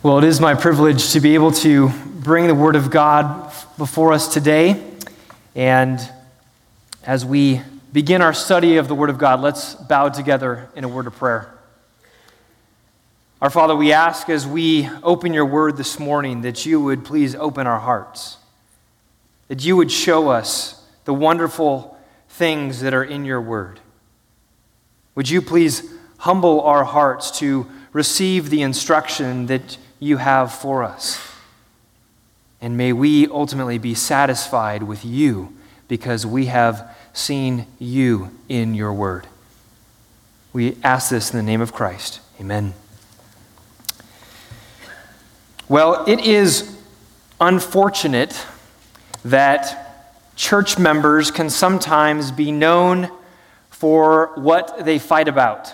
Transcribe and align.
Well, 0.00 0.18
it 0.18 0.24
is 0.24 0.40
my 0.40 0.54
privilege 0.54 1.10
to 1.14 1.20
be 1.20 1.34
able 1.34 1.50
to 1.50 1.88
bring 1.88 2.46
the 2.46 2.54
Word 2.54 2.76
of 2.76 2.88
God 2.88 3.52
before 3.76 4.12
us 4.12 4.32
today. 4.32 4.80
And 5.56 5.98
as 7.02 7.26
we 7.26 7.62
begin 7.92 8.22
our 8.22 8.32
study 8.32 8.76
of 8.76 8.86
the 8.86 8.94
Word 8.94 9.10
of 9.10 9.18
God, 9.18 9.40
let's 9.40 9.74
bow 9.74 10.08
together 10.08 10.70
in 10.76 10.84
a 10.84 10.88
word 10.88 11.08
of 11.08 11.16
prayer. 11.16 11.52
Our 13.42 13.50
Father, 13.50 13.74
we 13.74 13.92
ask 13.92 14.28
as 14.28 14.46
we 14.46 14.88
open 15.02 15.32
your 15.32 15.46
Word 15.46 15.76
this 15.76 15.98
morning 15.98 16.42
that 16.42 16.64
you 16.64 16.80
would 16.80 17.04
please 17.04 17.34
open 17.34 17.66
our 17.66 17.80
hearts, 17.80 18.36
that 19.48 19.64
you 19.64 19.76
would 19.76 19.90
show 19.90 20.28
us 20.28 20.80
the 21.06 21.14
wonderful 21.14 21.98
things 22.28 22.82
that 22.82 22.94
are 22.94 23.02
in 23.02 23.24
your 23.24 23.40
Word. 23.40 23.80
Would 25.16 25.28
you 25.28 25.42
please 25.42 25.92
humble 26.18 26.60
our 26.60 26.84
hearts 26.84 27.36
to 27.40 27.66
receive 27.92 28.50
the 28.50 28.62
instruction 28.62 29.46
that 29.46 29.76
you 30.00 30.18
have 30.18 30.52
for 30.52 30.82
us. 30.82 31.20
And 32.60 32.76
may 32.76 32.92
we 32.92 33.26
ultimately 33.28 33.78
be 33.78 33.94
satisfied 33.94 34.82
with 34.82 35.04
you 35.04 35.54
because 35.86 36.26
we 36.26 36.46
have 36.46 36.96
seen 37.12 37.66
you 37.78 38.30
in 38.48 38.74
your 38.74 38.92
word. 38.92 39.26
We 40.52 40.76
ask 40.82 41.10
this 41.10 41.32
in 41.32 41.36
the 41.36 41.42
name 41.42 41.60
of 41.60 41.72
Christ. 41.72 42.20
Amen. 42.40 42.74
Well, 45.68 46.04
it 46.06 46.20
is 46.20 46.76
unfortunate 47.40 48.46
that 49.24 50.34
church 50.36 50.78
members 50.78 51.30
can 51.30 51.50
sometimes 51.50 52.30
be 52.30 52.50
known 52.50 53.10
for 53.70 54.32
what 54.36 54.84
they 54.84 54.98
fight 54.98 55.28
about. 55.28 55.72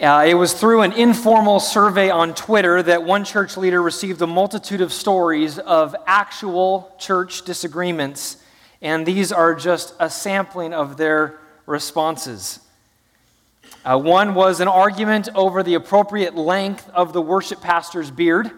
Uh, 0.00 0.24
it 0.26 0.34
was 0.34 0.52
through 0.52 0.80
an 0.80 0.90
informal 0.90 1.60
survey 1.60 2.10
on 2.10 2.34
Twitter 2.34 2.82
that 2.82 3.04
one 3.04 3.24
church 3.24 3.56
leader 3.56 3.80
received 3.80 4.20
a 4.22 4.26
multitude 4.26 4.80
of 4.80 4.92
stories 4.92 5.56
of 5.60 5.94
actual 6.04 6.92
church 6.98 7.42
disagreements, 7.42 8.38
and 8.82 9.06
these 9.06 9.30
are 9.30 9.54
just 9.54 9.94
a 10.00 10.10
sampling 10.10 10.74
of 10.74 10.96
their 10.96 11.38
responses. 11.64 12.58
Uh, 13.84 13.96
one 13.96 14.34
was 14.34 14.58
an 14.58 14.66
argument 14.66 15.28
over 15.32 15.62
the 15.62 15.74
appropriate 15.74 16.34
length 16.34 16.90
of 16.90 17.12
the 17.12 17.22
worship 17.22 17.60
pastor's 17.60 18.10
beard. 18.10 18.50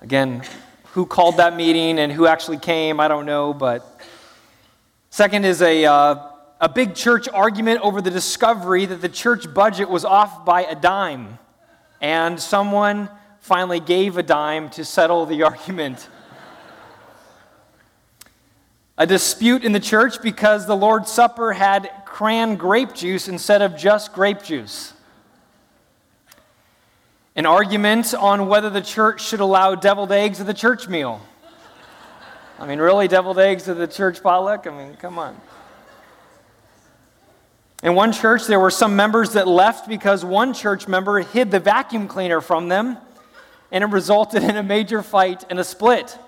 Again, 0.00 0.42
who 0.94 1.06
called 1.06 1.36
that 1.36 1.54
meeting 1.54 2.00
and 2.00 2.10
who 2.10 2.26
actually 2.26 2.58
came, 2.58 2.98
I 2.98 3.06
don't 3.06 3.26
know, 3.26 3.54
but. 3.54 4.00
Second 5.10 5.44
is 5.44 5.62
a. 5.62 5.84
Uh, 5.84 6.29
a 6.60 6.68
big 6.68 6.94
church 6.94 7.26
argument 7.28 7.80
over 7.80 8.02
the 8.02 8.10
discovery 8.10 8.84
that 8.84 9.00
the 9.00 9.08
church 9.08 9.52
budget 9.52 9.88
was 9.88 10.04
off 10.04 10.44
by 10.44 10.62
a 10.62 10.74
dime. 10.74 11.38
And 12.02 12.38
someone 12.38 13.08
finally 13.40 13.80
gave 13.80 14.18
a 14.18 14.22
dime 14.22 14.68
to 14.70 14.84
settle 14.84 15.24
the 15.24 15.42
argument. 15.44 16.08
a 18.98 19.06
dispute 19.06 19.64
in 19.64 19.72
the 19.72 19.80
church 19.80 20.20
because 20.20 20.66
the 20.66 20.76
Lord's 20.76 21.10
Supper 21.10 21.54
had 21.54 21.90
cran 22.04 22.56
grape 22.56 22.92
juice 22.92 23.28
instead 23.28 23.62
of 23.62 23.76
just 23.76 24.12
grape 24.12 24.42
juice. 24.42 24.92
An 27.34 27.46
argument 27.46 28.12
on 28.12 28.48
whether 28.48 28.68
the 28.68 28.82
church 28.82 29.24
should 29.24 29.40
allow 29.40 29.74
deviled 29.74 30.12
eggs 30.12 30.40
at 30.40 30.46
the 30.46 30.52
church 30.52 30.88
meal. 30.88 31.22
I 32.58 32.66
mean, 32.66 32.78
really, 32.78 33.08
deviled 33.08 33.38
eggs 33.38 33.66
at 33.70 33.78
the 33.78 33.86
church 33.86 34.22
potluck? 34.22 34.66
I 34.66 34.70
mean, 34.70 34.94
come 34.96 35.18
on. 35.18 35.40
In 37.82 37.94
one 37.94 38.12
church, 38.12 38.46
there 38.46 38.60
were 38.60 38.70
some 38.70 38.94
members 38.94 39.32
that 39.32 39.48
left 39.48 39.88
because 39.88 40.24
one 40.24 40.52
church 40.52 40.86
member 40.86 41.20
hid 41.20 41.50
the 41.50 41.60
vacuum 41.60 42.08
cleaner 42.08 42.40
from 42.40 42.68
them, 42.68 42.98
and 43.72 43.82
it 43.82 43.86
resulted 43.88 44.42
in 44.42 44.56
a 44.56 44.62
major 44.62 45.02
fight 45.02 45.44
and 45.48 45.58
a 45.58 45.64
split. 45.64 46.18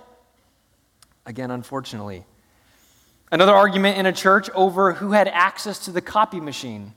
Again, 1.26 1.50
unfortunately. 1.50 2.24
Another 3.30 3.54
argument 3.54 3.98
in 3.98 4.06
a 4.06 4.12
church 4.12 4.48
over 4.54 4.92
who 4.92 5.12
had 5.12 5.28
access 5.28 5.78
to 5.86 5.90
the 5.90 6.00
copy 6.00 6.40
machine. 6.40 6.94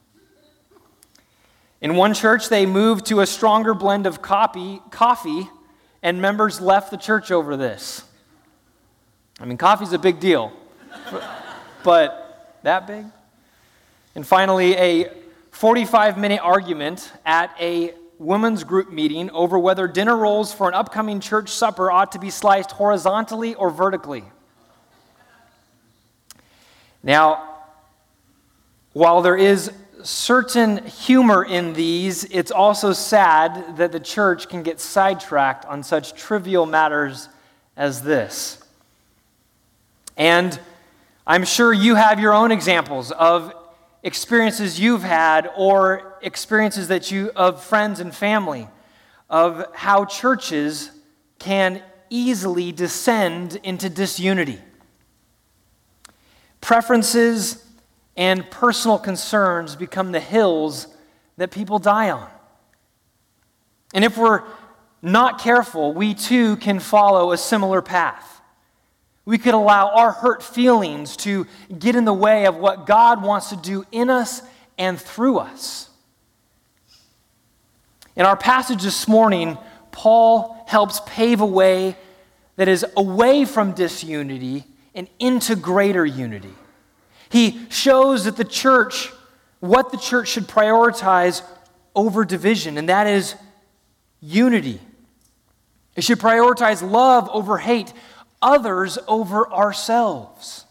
In 1.81 1.95
one 1.95 2.13
church, 2.13 2.47
they 2.49 2.65
moved 2.65 3.07
to 3.07 3.19
a 3.19 3.25
stronger 3.25 3.73
blend 3.73 4.07
of 4.07 4.21
copy, 4.21 4.81
coffee, 4.89 5.49
and 6.01 6.21
members 6.21 6.61
left 6.61 6.91
the 6.91 6.97
church 6.97 7.29
over 7.29 7.57
this. 7.57 8.03
I 9.39 9.45
mean, 9.45 9.57
coffee's 9.57 9.91
a 9.91 9.99
big 9.99 10.19
deal, 10.19 10.53
but 11.83 12.59
that 12.63 12.87
big? 12.87 13.05
And 14.15 14.25
finally, 14.25 14.75
a 14.75 15.11
45 15.51 16.17
minute 16.17 16.39
argument 16.41 17.11
at 17.25 17.55
a 17.59 17.93
women's 18.17 18.63
group 18.63 18.89
meeting 18.91 19.29
over 19.31 19.59
whether 19.59 19.87
dinner 19.87 20.15
rolls 20.15 20.53
for 20.53 20.69
an 20.69 20.73
upcoming 20.73 21.19
church 21.19 21.49
supper 21.49 21.91
ought 21.91 22.13
to 22.13 22.19
be 22.19 22.29
sliced 22.29 22.71
horizontally 22.71 23.55
or 23.55 23.69
vertically. 23.69 24.23
Now, 27.03 27.57
while 28.93 29.21
there 29.21 29.35
is 29.35 29.71
certain 30.03 30.85
humor 30.85 31.43
in 31.43 31.73
these, 31.73 32.23
it's 32.25 32.51
also 32.51 32.93
sad 32.93 33.77
that 33.77 33.91
the 33.91 33.99
church 33.99 34.47
can 34.47 34.63
get 34.63 34.79
sidetracked 34.79 35.65
on 35.65 35.83
such 35.83 36.13
trivial 36.13 36.65
matters 36.65 37.27
as 37.75 38.01
this. 38.01 38.63
And 40.15 40.57
I'm 41.27 41.43
sure 41.43 41.73
you 41.73 41.95
have 41.95 42.19
your 42.19 42.33
own 42.33 42.51
examples 42.51 43.11
of 43.11 43.53
experiences 44.05 44.79
you've 44.79 45.01
had 45.01 45.49
or 45.57 46.13
experiences 46.21 46.89
that 46.89 47.09
you 47.09 47.31
of 47.35 47.61
friends 47.61 47.99
and 47.99 48.13
family 48.15 48.67
of 49.31 49.65
how 49.73 50.05
churches 50.05 50.91
can 51.39 51.81
easily 52.11 52.71
descend 52.71 53.59
into 53.63 53.89
disunity. 53.89 54.59
Preferences 56.61 57.65
and 58.15 58.49
personal 58.51 58.99
concerns 58.99 59.75
become 59.75 60.11
the 60.11 60.19
hills 60.19 60.87
that 61.37 61.49
people 61.49 61.79
die 61.79 62.11
on. 62.11 62.29
And 63.95 64.05
if 64.05 64.19
we're 64.19 64.43
not 65.01 65.39
careful, 65.39 65.93
we 65.93 66.13
too 66.13 66.57
can 66.57 66.79
follow 66.79 67.31
a 67.31 67.37
similar 67.39 67.81
path. 67.81 68.34
We 69.25 69.39
could 69.39 69.55
allow 69.55 69.89
our 69.89 70.11
hurt 70.11 70.43
feelings 70.43 71.17
to 71.17 71.47
get 71.77 71.95
in 71.95 72.05
the 72.05 72.13
way 72.13 72.45
of 72.45 72.55
what 72.57 72.85
God 72.85 73.23
wants 73.23 73.49
to 73.49 73.55
do 73.55 73.83
in 73.91 74.09
us 74.09 74.41
and 74.77 74.99
through 74.99 75.39
us. 75.39 75.89
In 78.15 78.25
our 78.25 78.37
passage 78.37 78.83
this 78.83 79.07
morning, 79.07 79.57
Paul 79.91 80.63
helps 80.67 81.01
pave 81.05 81.41
a 81.41 81.45
way 81.45 81.97
that 82.55 82.67
is 82.67 82.85
away 82.95 83.45
from 83.45 83.73
disunity 83.73 84.63
and 84.93 85.09
into 85.19 85.55
greater 85.55 86.05
unity. 86.05 86.53
He 87.29 87.65
shows 87.69 88.25
that 88.25 88.37
the 88.37 88.45
church, 88.45 89.11
what 89.59 89.91
the 89.91 89.97
church 89.97 90.29
should 90.29 90.47
prioritize 90.47 91.41
over 91.95 92.23
division, 92.23 92.77
and 92.77 92.89
that 92.89 93.07
is 93.07 93.35
unity. 94.21 94.79
It 95.95 96.03
should 96.03 96.19
prioritize 96.19 96.87
love 96.87 97.29
over 97.31 97.57
hate, 97.57 97.91
others 98.45 98.99
over 99.07 99.51
ourselves. 99.51 100.65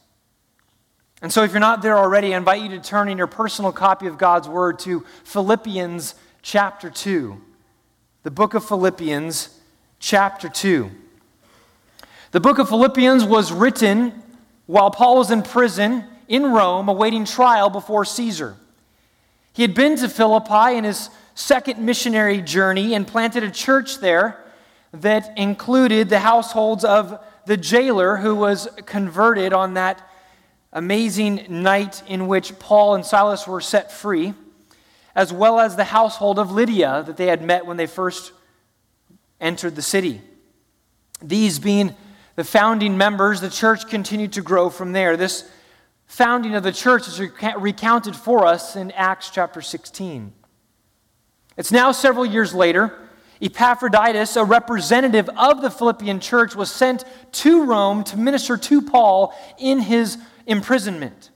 And 1.20 1.32
so, 1.32 1.42
if 1.42 1.50
you're 1.50 1.60
not 1.60 1.82
there 1.82 1.98
already, 1.98 2.32
I 2.32 2.36
invite 2.36 2.62
you 2.62 2.68
to 2.70 2.80
turn 2.80 3.08
in 3.08 3.18
your 3.18 3.26
personal 3.26 3.72
copy 3.72 4.06
of 4.06 4.16
God's 4.16 4.48
Word 4.48 4.78
to 4.80 5.04
Philippians 5.24 6.14
chapter 6.40 6.88
2. 6.88 7.40
The 8.22 8.30
book 8.30 8.54
of 8.54 8.64
Philippians, 8.64 9.58
chapter 9.98 10.48
2. 10.48 10.90
The 12.30 12.40
book 12.40 12.58
of 12.58 12.68
Philippians 12.68 13.24
was 13.24 13.52
written 13.52 14.22
while 14.66 14.90
Paul 14.90 15.18
was 15.18 15.30
in 15.30 15.42
prison 15.42 16.04
in 16.28 16.52
Rome 16.52 16.88
awaiting 16.88 17.24
trial 17.24 17.70
before 17.70 18.04
Caesar. 18.04 18.56
He 19.52 19.62
had 19.62 19.74
been 19.74 19.96
to 19.96 20.08
Philippi 20.08 20.76
in 20.76 20.84
his 20.84 21.10
second 21.34 21.78
missionary 21.80 22.40
journey 22.40 22.94
and 22.94 23.06
planted 23.06 23.42
a 23.42 23.50
church 23.50 23.98
there 23.98 24.44
that 24.92 25.36
included 25.36 26.08
the 26.08 26.20
households 26.20 26.84
of 26.84 27.18
the 27.46 27.56
jailer 27.56 28.16
who 28.16 28.34
was 28.34 28.68
converted 28.86 29.52
on 29.52 29.74
that 29.74 30.08
amazing 30.72 31.46
night 31.48 32.02
in 32.08 32.26
which 32.26 32.58
Paul 32.58 32.94
and 32.94 33.06
Silas 33.06 33.46
were 33.46 33.60
set 33.60 33.92
free, 33.92 34.34
as 35.14 35.32
well 35.32 35.60
as 35.60 35.76
the 35.76 35.84
household 35.84 36.38
of 36.38 36.50
Lydia 36.50 37.04
that 37.06 37.16
they 37.16 37.26
had 37.26 37.42
met 37.42 37.66
when 37.66 37.76
they 37.76 37.86
first 37.86 38.32
entered 39.40 39.76
the 39.76 39.82
city. 39.82 40.20
These 41.22 41.58
being 41.58 41.94
the 42.36 42.44
founding 42.44 42.98
members, 42.98 43.40
the 43.40 43.50
church 43.50 43.88
continued 43.88 44.32
to 44.32 44.42
grow 44.42 44.68
from 44.68 44.92
there. 44.92 45.16
This 45.16 45.48
founding 46.06 46.54
of 46.54 46.64
the 46.64 46.72
church 46.72 47.06
is 47.06 47.20
recounted 47.56 48.16
for 48.16 48.44
us 48.44 48.74
in 48.74 48.90
Acts 48.92 49.30
chapter 49.30 49.62
16. 49.62 50.32
It's 51.56 51.70
now 51.70 51.92
several 51.92 52.26
years 52.26 52.52
later. 52.52 53.03
Epaphroditus, 53.40 54.36
a 54.36 54.44
representative 54.44 55.28
of 55.36 55.60
the 55.60 55.70
Philippian 55.70 56.20
church, 56.20 56.54
was 56.54 56.70
sent 56.70 57.04
to 57.32 57.64
Rome 57.64 58.04
to 58.04 58.16
minister 58.16 58.56
to 58.56 58.82
Paul 58.82 59.34
in 59.58 59.80
his 59.80 60.18
imprisonment. 60.46 61.30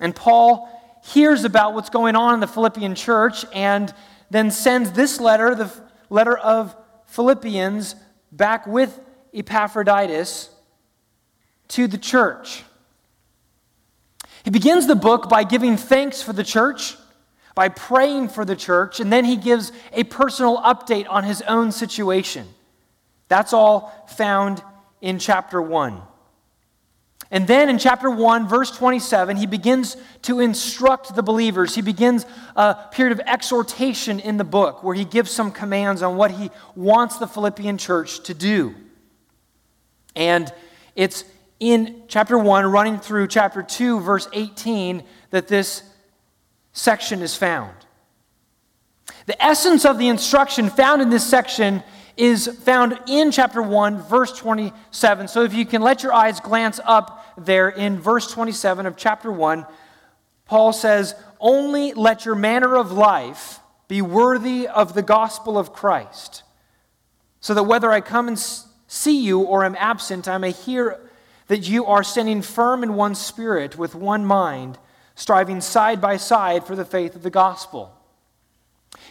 And 0.00 0.14
Paul 0.14 0.68
hears 1.04 1.44
about 1.44 1.74
what's 1.74 1.90
going 1.90 2.16
on 2.16 2.34
in 2.34 2.40
the 2.40 2.46
Philippian 2.46 2.94
church 2.94 3.44
and 3.54 3.92
then 4.30 4.50
sends 4.50 4.92
this 4.92 5.20
letter, 5.20 5.54
the 5.54 5.72
letter 6.08 6.36
of 6.36 6.76
Philippians, 7.06 7.96
back 8.32 8.66
with 8.66 9.00
Epaphroditus 9.34 10.50
to 11.68 11.86
the 11.86 11.98
church. 11.98 12.64
He 14.44 14.50
begins 14.50 14.86
the 14.86 14.94
book 14.94 15.28
by 15.28 15.44
giving 15.44 15.76
thanks 15.76 16.22
for 16.22 16.32
the 16.32 16.44
church, 16.44 16.96
by 17.60 17.68
praying 17.68 18.26
for 18.26 18.42
the 18.42 18.56
church, 18.56 19.00
and 19.00 19.12
then 19.12 19.22
he 19.22 19.36
gives 19.36 19.70
a 19.92 20.02
personal 20.04 20.56
update 20.62 21.06
on 21.10 21.24
his 21.24 21.42
own 21.42 21.70
situation. 21.70 22.48
That's 23.28 23.52
all 23.52 23.92
found 24.08 24.62
in 25.02 25.18
chapter 25.18 25.60
1. 25.60 26.00
And 27.30 27.46
then 27.46 27.68
in 27.68 27.76
chapter 27.76 28.10
1, 28.10 28.48
verse 28.48 28.70
27, 28.70 29.36
he 29.36 29.44
begins 29.44 29.98
to 30.22 30.40
instruct 30.40 31.14
the 31.14 31.22
believers. 31.22 31.74
He 31.74 31.82
begins 31.82 32.24
a 32.56 32.76
period 32.92 33.12
of 33.12 33.26
exhortation 33.26 34.20
in 34.20 34.38
the 34.38 34.44
book 34.44 34.82
where 34.82 34.94
he 34.94 35.04
gives 35.04 35.30
some 35.30 35.52
commands 35.52 36.00
on 36.00 36.16
what 36.16 36.30
he 36.30 36.50
wants 36.74 37.18
the 37.18 37.26
Philippian 37.26 37.76
church 37.76 38.22
to 38.22 38.32
do. 38.32 38.74
And 40.16 40.50
it's 40.96 41.26
in 41.58 42.04
chapter 42.08 42.38
1, 42.38 42.64
running 42.64 42.98
through 42.98 43.26
chapter 43.26 43.62
2, 43.62 44.00
verse 44.00 44.28
18, 44.32 45.04
that 45.28 45.46
this 45.46 45.82
section 46.72 47.22
is 47.22 47.34
found. 47.34 47.74
The 49.26 49.42
essence 49.42 49.84
of 49.84 49.98
the 49.98 50.08
instruction 50.08 50.70
found 50.70 51.02
in 51.02 51.10
this 51.10 51.26
section 51.26 51.82
is 52.16 52.46
found 52.64 52.98
in 53.06 53.30
chapter 53.30 53.62
1, 53.62 54.02
verse 54.02 54.36
27. 54.36 55.28
So 55.28 55.42
if 55.42 55.54
you 55.54 55.64
can 55.64 55.82
let 55.82 56.02
your 56.02 56.12
eyes 56.12 56.40
glance 56.40 56.80
up 56.84 57.24
there 57.38 57.68
in 57.68 57.98
verse 57.98 58.30
27 58.30 58.86
of 58.86 58.96
chapter 58.96 59.32
1, 59.32 59.66
Paul 60.44 60.72
says, 60.72 61.14
Only 61.38 61.92
let 61.92 62.24
your 62.24 62.34
manner 62.34 62.76
of 62.76 62.92
life 62.92 63.60
be 63.88 64.02
worthy 64.02 64.68
of 64.68 64.94
the 64.94 65.02
gospel 65.02 65.58
of 65.58 65.72
Christ, 65.72 66.42
so 67.40 67.54
that 67.54 67.62
whether 67.62 67.90
I 67.90 68.00
come 68.00 68.28
and 68.28 68.38
see 68.86 69.22
you 69.24 69.40
or 69.40 69.64
am 69.64 69.76
absent, 69.78 70.28
I 70.28 70.38
may 70.38 70.52
hear 70.52 71.00
that 71.46 71.68
you 71.68 71.86
are 71.86 72.02
standing 72.02 72.42
firm 72.42 72.82
in 72.82 72.94
one 72.94 73.14
spirit, 73.14 73.78
with 73.78 73.94
one 73.94 74.24
mind, 74.24 74.78
striving 75.20 75.60
side 75.60 76.00
by 76.00 76.16
side 76.16 76.64
for 76.64 76.74
the 76.74 76.84
faith 76.84 77.14
of 77.14 77.22
the 77.22 77.30
gospel. 77.30 77.94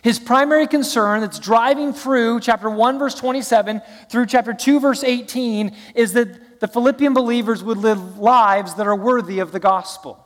His 0.01 0.17
primary 0.17 0.65
concern 0.65 1.21
that's 1.21 1.37
driving 1.37 1.93
through 1.93 2.39
chapter 2.39 2.67
1, 2.67 2.97
verse 2.97 3.13
27 3.13 3.79
through 4.09 4.25
chapter 4.25 4.51
2, 4.53 4.79
verse 4.79 5.03
18 5.03 5.75
is 5.93 6.13
that 6.13 6.59
the 6.61 6.67
Philippian 6.67 7.13
believers 7.13 7.63
would 7.63 7.77
live 7.77 8.17
lives 8.17 8.73
that 8.75 8.87
are 8.87 8.95
worthy 8.95 9.37
of 9.37 9.51
the 9.51 9.59
gospel. 9.59 10.25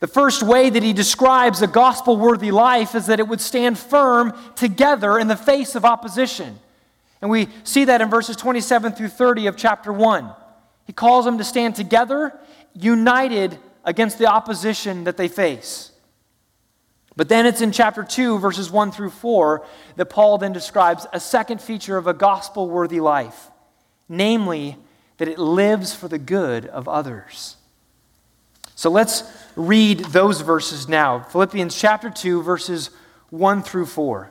The 0.00 0.06
first 0.06 0.42
way 0.42 0.70
that 0.70 0.82
he 0.82 0.94
describes 0.94 1.60
a 1.60 1.66
gospel 1.66 2.16
worthy 2.16 2.52
life 2.52 2.94
is 2.94 3.06
that 3.06 3.20
it 3.20 3.28
would 3.28 3.42
stand 3.42 3.78
firm 3.78 4.32
together 4.54 5.18
in 5.18 5.28
the 5.28 5.36
face 5.36 5.74
of 5.74 5.84
opposition. 5.84 6.58
And 7.20 7.30
we 7.30 7.48
see 7.64 7.84
that 7.84 8.00
in 8.00 8.08
verses 8.08 8.36
27 8.36 8.92
through 8.92 9.08
30 9.08 9.46
of 9.46 9.56
chapter 9.56 9.92
1. 9.92 10.32
He 10.86 10.92
calls 10.92 11.24
them 11.24 11.38
to 11.38 11.44
stand 11.44 11.74
together, 11.74 12.38
united 12.76 13.58
against 13.84 14.18
the 14.18 14.26
opposition 14.26 15.04
that 15.04 15.16
they 15.16 15.28
face. 15.28 15.92
But 17.16 17.30
then 17.30 17.46
it's 17.46 17.62
in 17.62 17.72
chapter 17.72 18.04
2, 18.04 18.38
verses 18.38 18.70
1 18.70 18.92
through 18.92 19.10
4, 19.10 19.64
that 19.96 20.06
Paul 20.06 20.36
then 20.36 20.52
describes 20.52 21.06
a 21.12 21.20
second 21.20 21.62
feature 21.62 21.96
of 21.96 22.06
a 22.06 22.12
gospel 22.12 22.68
worthy 22.68 23.00
life, 23.00 23.50
namely, 24.08 24.76
that 25.16 25.28
it 25.28 25.38
lives 25.38 25.94
for 25.94 26.08
the 26.08 26.18
good 26.18 26.66
of 26.66 26.86
others. 26.86 27.56
So 28.74 28.90
let's 28.90 29.22
read 29.56 30.00
those 30.00 30.42
verses 30.42 30.86
now. 30.86 31.20
Philippians 31.20 31.74
chapter 31.74 32.10
2, 32.10 32.42
verses 32.42 32.90
1 33.30 33.62
through 33.62 33.86
4. 33.86 34.30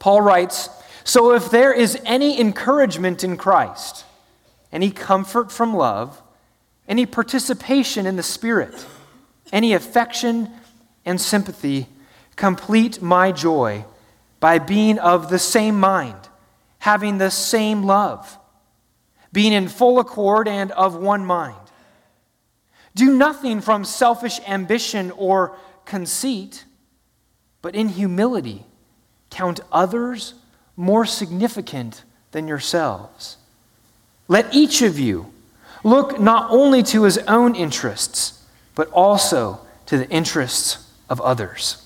Paul 0.00 0.20
writes 0.20 0.68
So 1.04 1.32
if 1.34 1.50
there 1.50 1.72
is 1.72 1.96
any 2.04 2.40
encouragement 2.40 3.22
in 3.22 3.36
Christ, 3.36 4.04
any 4.72 4.90
comfort 4.90 5.52
from 5.52 5.74
love, 5.74 6.20
any 6.88 7.06
participation 7.06 8.06
in 8.06 8.16
the 8.16 8.22
Spirit, 8.22 8.86
any 9.52 9.74
affection, 9.74 10.50
and 11.04 11.20
sympathy 11.20 11.86
complete 12.34 13.02
my 13.02 13.30
joy 13.30 13.84
by 14.40 14.58
being 14.58 14.98
of 14.98 15.28
the 15.28 15.38
same 15.38 15.78
mind, 15.78 16.28
having 16.78 17.18
the 17.18 17.30
same 17.30 17.82
love, 17.82 18.38
being 19.32 19.52
in 19.52 19.68
full 19.68 19.98
accord 19.98 20.48
and 20.48 20.72
of 20.72 20.96
one 20.96 21.24
mind. 21.24 21.56
Do 22.94 23.16
nothing 23.16 23.60
from 23.60 23.84
selfish 23.84 24.40
ambition 24.46 25.10
or 25.12 25.56
conceit, 25.84 26.64
but 27.62 27.74
in 27.74 27.88
humility 27.88 28.64
count 29.30 29.60
others 29.70 30.34
more 30.76 31.04
significant 31.04 32.04
than 32.30 32.48
yourselves. 32.48 33.36
Let 34.28 34.54
each 34.54 34.82
of 34.82 34.98
you 34.98 35.32
look 35.84 36.18
not 36.20 36.50
only 36.50 36.82
to 36.84 37.04
his 37.04 37.18
own 37.18 37.54
interests, 37.54 38.44
but 38.74 38.88
also 38.90 39.60
to 39.86 39.98
the 39.98 40.08
interests 40.08 40.90
of 41.08 41.20
others. 41.20 41.84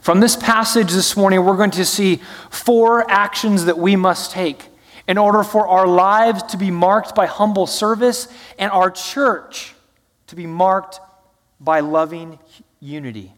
From 0.00 0.20
this 0.20 0.36
passage 0.36 0.92
this 0.92 1.16
morning, 1.16 1.44
we're 1.44 1.56
going 1.56 1.70
to 1.72 1.84
see 1.84 2.16
four 2.50 3.10
actions 3.10 3.64
that 3.64 3.78
we 3.78 3.96
must 3.96 4.32
take 4.32 4.66
in 5.06 5.18
order 5.18 5.42
for 5.42 5.66
our 5.66 5.86
lives 5.86 6.42
to 6.44 6.56
be 6.56 6.70
marked 6.70 7.14
by 7.14 7.26
humble 7.26 7.66
service 7.66 8.28
and 8.58 8.70
our 8.70 8.90
church 8.90 9.74
to 10.26 10.36
be 10.36 10.46
marked 10.46 11.00
by 11.60 11.80
loving 11.80 12.38
unity. 12.80 13.32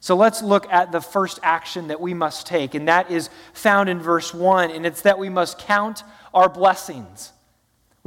So 0.00 0.14
let's 0.14 0.42
look 0.42 0.72
at 0.72 0.92
the 0.92 1.00
first 1.00 1.40
action 1.42 1.88
that 1.88 2.00
we 2.00 2.14
must 2.14 2.46
take, 2.46 2.74
and 2.74 2.86
that 2.86 3.10
is 3.10 3.28
found 3.52 3.88
in 3.88 3.98
verse 3.98 4.32
1, 4.32 4.70
and 4.70 4.86
it's 4.86 5.02
that 5.02 5.18
we 5.18 5.28
must 5.28 5.58
count 5.58 6.04
our 6.32 6.48
blessings. 6.48 7.32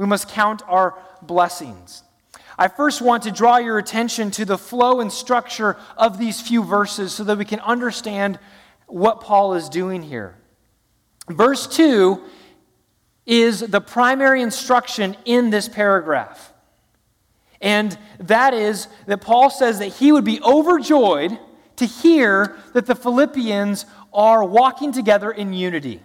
We 0.00 0.06
must 0.06 0.28
count 0.28 0.62
our 0.66 0.96
blessings. 1.20 2.04
I 2.58 2.68
first 2.68 3.02
want 3.02 3.24
to 3.24 3.30
draw 3.30 3.58
your 3.58 3.76
attention 3.76 4.30
to 4.30 4.46
the 4.46 4.56
flow 4.56 5.02
and 5.02 5.12
structure 5.12 5.76
of 5.94 6.16
these 6.16 6.40
few 6.40 6.64
verses 6.64 7.12
so 7.12 7.22
that 7.24 7.36
we 7.36 7.44
can 7.44 7.60
understand 7.60 8.38
what 8.86 9.20
Paul 9.20 9.52
is 9.52 9.68
doing 9.68 10.02
here. 10.02 10.38
Verse 11.28 11.66
2 11.66 12.18
is 13.26 13.60
the 13.60 13.82
primary 13.82 14.40
instruction 14.40 15.18
in 15.26 15.50
this 15.50 15.68
paragraph. 15.68 16.54
And 17.60 17.98
that 18.20 18.54
is 18.54 18.88
that 19.04 19.20
Paul 19.20 19.50
says 19.50 19.80
that 19.80 19.88
he 19.88 20.12
would 20.12 20.24
be 20.24 20.40
overjoyed 20.40 21.38
to 21.76 21.84
hear 21.84 22.56
that 22.72 22.86
the 22.86 22.94
Philippians 22.94 23.84
are 24.14 24.42
walking 24.44 24.92
together 24.92 25.30
in 25.30 25.52
unity. 25.52 26.00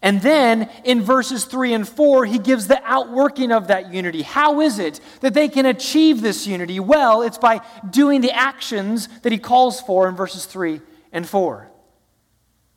And 0.00 0.22
then 0.22 0.70
in 0.84 1.02
verses 1.02 1.44
3 1.44 1.74
and 1.74 1.88
4, 1.88 2.24
he 2.24 2.38
gives 2.38 2.68
the 2.68 2.80
outworking 2.84 3.50
of 3.50 3.66
that 3.66 3.92
unity. 3.92 4.22
How 4.22 4.60
is 4.60 4.78
it 4.78 5.00
that 5.20 5.34
they 5.34 5.48
can 5.48 5.66
achieve 5.66 6.20
this 6.20 6.46
unity? 6.46 6.78
Well, 6.78 7.22
it's 7.22 7.38
by 7.38 7.60
doing 7.88 8.20
the 8.20 8.30
actions 8.30 9.08
that 9.22 9.32
he 9.32 9.38
calls 9.38 9.80
for 9.80 10.08
in 10.08 10.14
verses 10.14 10.44
3 10.46 10.80
and 11.12 11.28
4. 11.28 11.68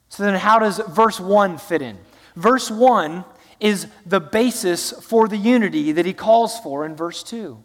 So 0.10 0.24
then, 0.24 0.36
how 0.36 0.60
does 0.60 0.80
verse 0.90 1.20
1 1.20 1.58
fit 1.60 1.82
in? 1.82 1.98
Verse 2.36 2.72
1 2.72 3.24
is 3.60 3.88
the 4.06 4.20
basis 4.20 4.92
for 4.92 5.28
the 5.28 5.38
unity 5.38 5.92
that 5.92 6.06
he 6.06 6.14
calls 6.14 6.60
for 6.60 6.86
in 6.86 6.96
verse 6.96 7.22
2. 7.24 7.64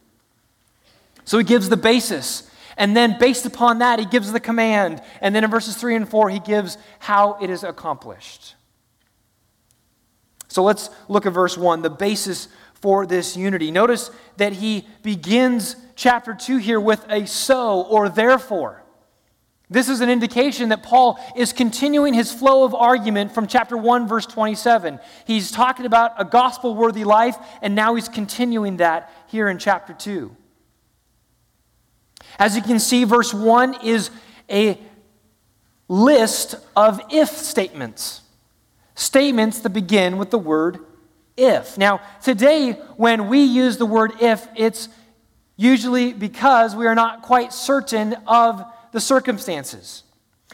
So 1.24 1.38
he 1.38 1.44
gives 1.44 1.70
the 1.70 1.78
basis. 1.78 2.48
And 2.76 2.94
then, 2.94 3.18
based 3.18 3.46
upon 3.46 3.78
that, 3.78 3.98
he 3.98 4.04
gives 4.04 4.32
the 4.32 4.38
command. 4.38 5.02
And 5.22 5.34
then 5.34 5.44
in 5.44 5.50
verses 5.50 5.76
3 5.76 5.96
and 5.96 6.08
4, 6.08 6.28
he 6.28 6.40
gives 6.40 6.76
how 6.98 7.38
it 7.40 7.48
is 7.48 7.64
accomplished. 7.64 8.54
So 10.48 10.62
let's 10.62 10.90
look 11.08 11.26
at 11.26 11.32
verse 11.32 11.58
1, 11.58 11.82
the 11.82 11.90
basis 11.90 12.48
for 12.74 13.06
this 13.06 13.36
unity. 13.36 13.70
Notice 13.70 14.10
that 14.36 14.52
he 14.54 14.86
begins 15.02 15.76
chapter 15.96 16.34
2 16.34 16.58
here 16.58 16.80
with 16.80 17.04
a 17.08 17.26
so 17.26 17.82
or 17.82 18.08
therefore. 18.08 18.82
This 19.68 19.88
is 19.88 20.00
an 20.00 20.08
indication 20.08 20.68
that 20.68 20.84
Paul 20.84 21.18
is 21.34 21.52
continuing 21.52 22.14
his 22.14 22.32
flow 22.32 22.62
of 22.64 22.72
argument 22.74 23.32
from 23.32 23.48
chapter 23.48 23.76
1, 23.76 24.06
verse 24.06 24.26
27. 24.26 25.00
He's 25.26 25.50
talking 25.50 25.86
about 25.86 26.12
a 26.18 26.24
gospel 26.24 26.76
worthy 26.76 27.02
life, 27.02 27.36
and 27.62 27.74
now 27.74 27.96
he's 27.96 28.08
continuing 28.08 28.76
that 28.76 29.10
here 29.26 29.48
in 29.48 29.58
chapter 29.58 29.92
2. 29.92 30.36
As 32.38 32.54
you 32.54 32.62
can 32.62 32.78
see, 32.78 33.02
verse 33.02 33.34
1 33.34 33.84
is 33.84 34.10
a 34.48 34.78
list 35.88 36.54
of 36.76 37.00
if 37.10 37.30
statements 37.30 38.22
statements 38.96 39.60
that 39.60 39.70
begin 39.70 40.18
with 40.18 40.30
the 40.30 40.38
word 40.38 40.80
if. 41.36 41.78
Now, 41.78 42.00
today, 42.22 42.72
when 42.96 43.28
we 43.28 43.42
use 43.42 43.76
the 43.76 43.86
word 43.86 44.14
if, 44.20 44.48
it's 44.56 44.88
usually 45.56 46.12
because 46.12 46.74
we 46.74 46.86
are 46.86 46.94
not 46.94 47.22
quite 47.22 47.52
certain 47.52 48.14
of 48.26 48.64
the 48.92 49.00
circumstances. 49.00 50.02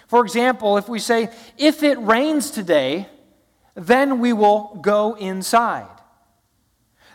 For 0.08 0.22
example, 0.24 0.76
if 0.76 0.88
we 0.88 0.98
say, 0.98 1.30
if 1.56 1.82
it 1.82 1.98
rains 2.00 2.50
today, 2.50 3.08
then 3.74 4.18
we 4.18 4.32
will 4.32 4.78
go 4.82 5.14
inside. 5.14 5.88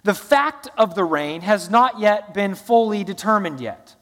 The 0.04 0.14
fact 0.14 0.70
of 0.78 0.96
the 0.96 1.04
rain 1.04 1.42
has 1.42 1.70
not 1.70 2.00
yet 2.00 2.34
been 2.34 2.56
fully 2.56 3.04
determined 3.04 3.60
yet. 3.60 3.96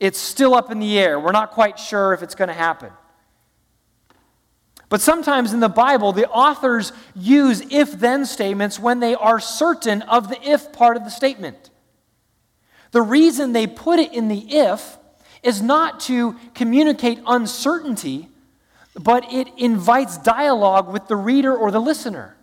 It's 0.00 0.18
still 0.18 0.54
up 0.54 0.70
in 0.70 0.80
the 0.80 0.98
air. 0.98 1.18
We're 1.18 1.32
not 1.32 1.52
quite 1.52 1.78
sure 1.78 2.12
if 2.12 2.22
it's 2.22 2.34
going 2.34 2.48
to 2.48 2.54
happen. 2.54 2.90
But 4.88 5.02
sometimes 5.02 5.52
in 5.52 5.60
the 5.60 5.68
Bible, 5.68 6.12
the 6.12 6.28
authors 6.28 6.92
use 7.14 7.60
if 7.70 7.92
then 7.92 8.24
statements 8.24 8.78
when 8.78 9.00
they 9.00 9.14
are 9.14 9.38
certain 9.38 10.02
of 10.02 10.28
the 10.28 10.42
if 10.42 10.72
part 10.72 10.96
of 10.96 11.04
the 11.04 11.10
statement. 11.10 11.70
The 12.92 13.02
reason 13.02 13.52
they 13.52 13.66
put 13.66 13.98
it 13.98 14.14
in 14.14 14.28
the 14.28 14.56
if 14.56 14.96
is 15.42 15.60
not 15.60 16.00
to 16.00 16.36
communicate 16.54 17.20
uncertainty, 17.26 18.28
but 18.94 19.30
it 19.32 19.48
invites 19.58 20.16
dialogue 20.18 20.90
with 20.90 21.06
the 21.06 21.16
reader 21.16 21.54
or 21.54 21.70
the 21.70 21.80
listener. 21.80 22.36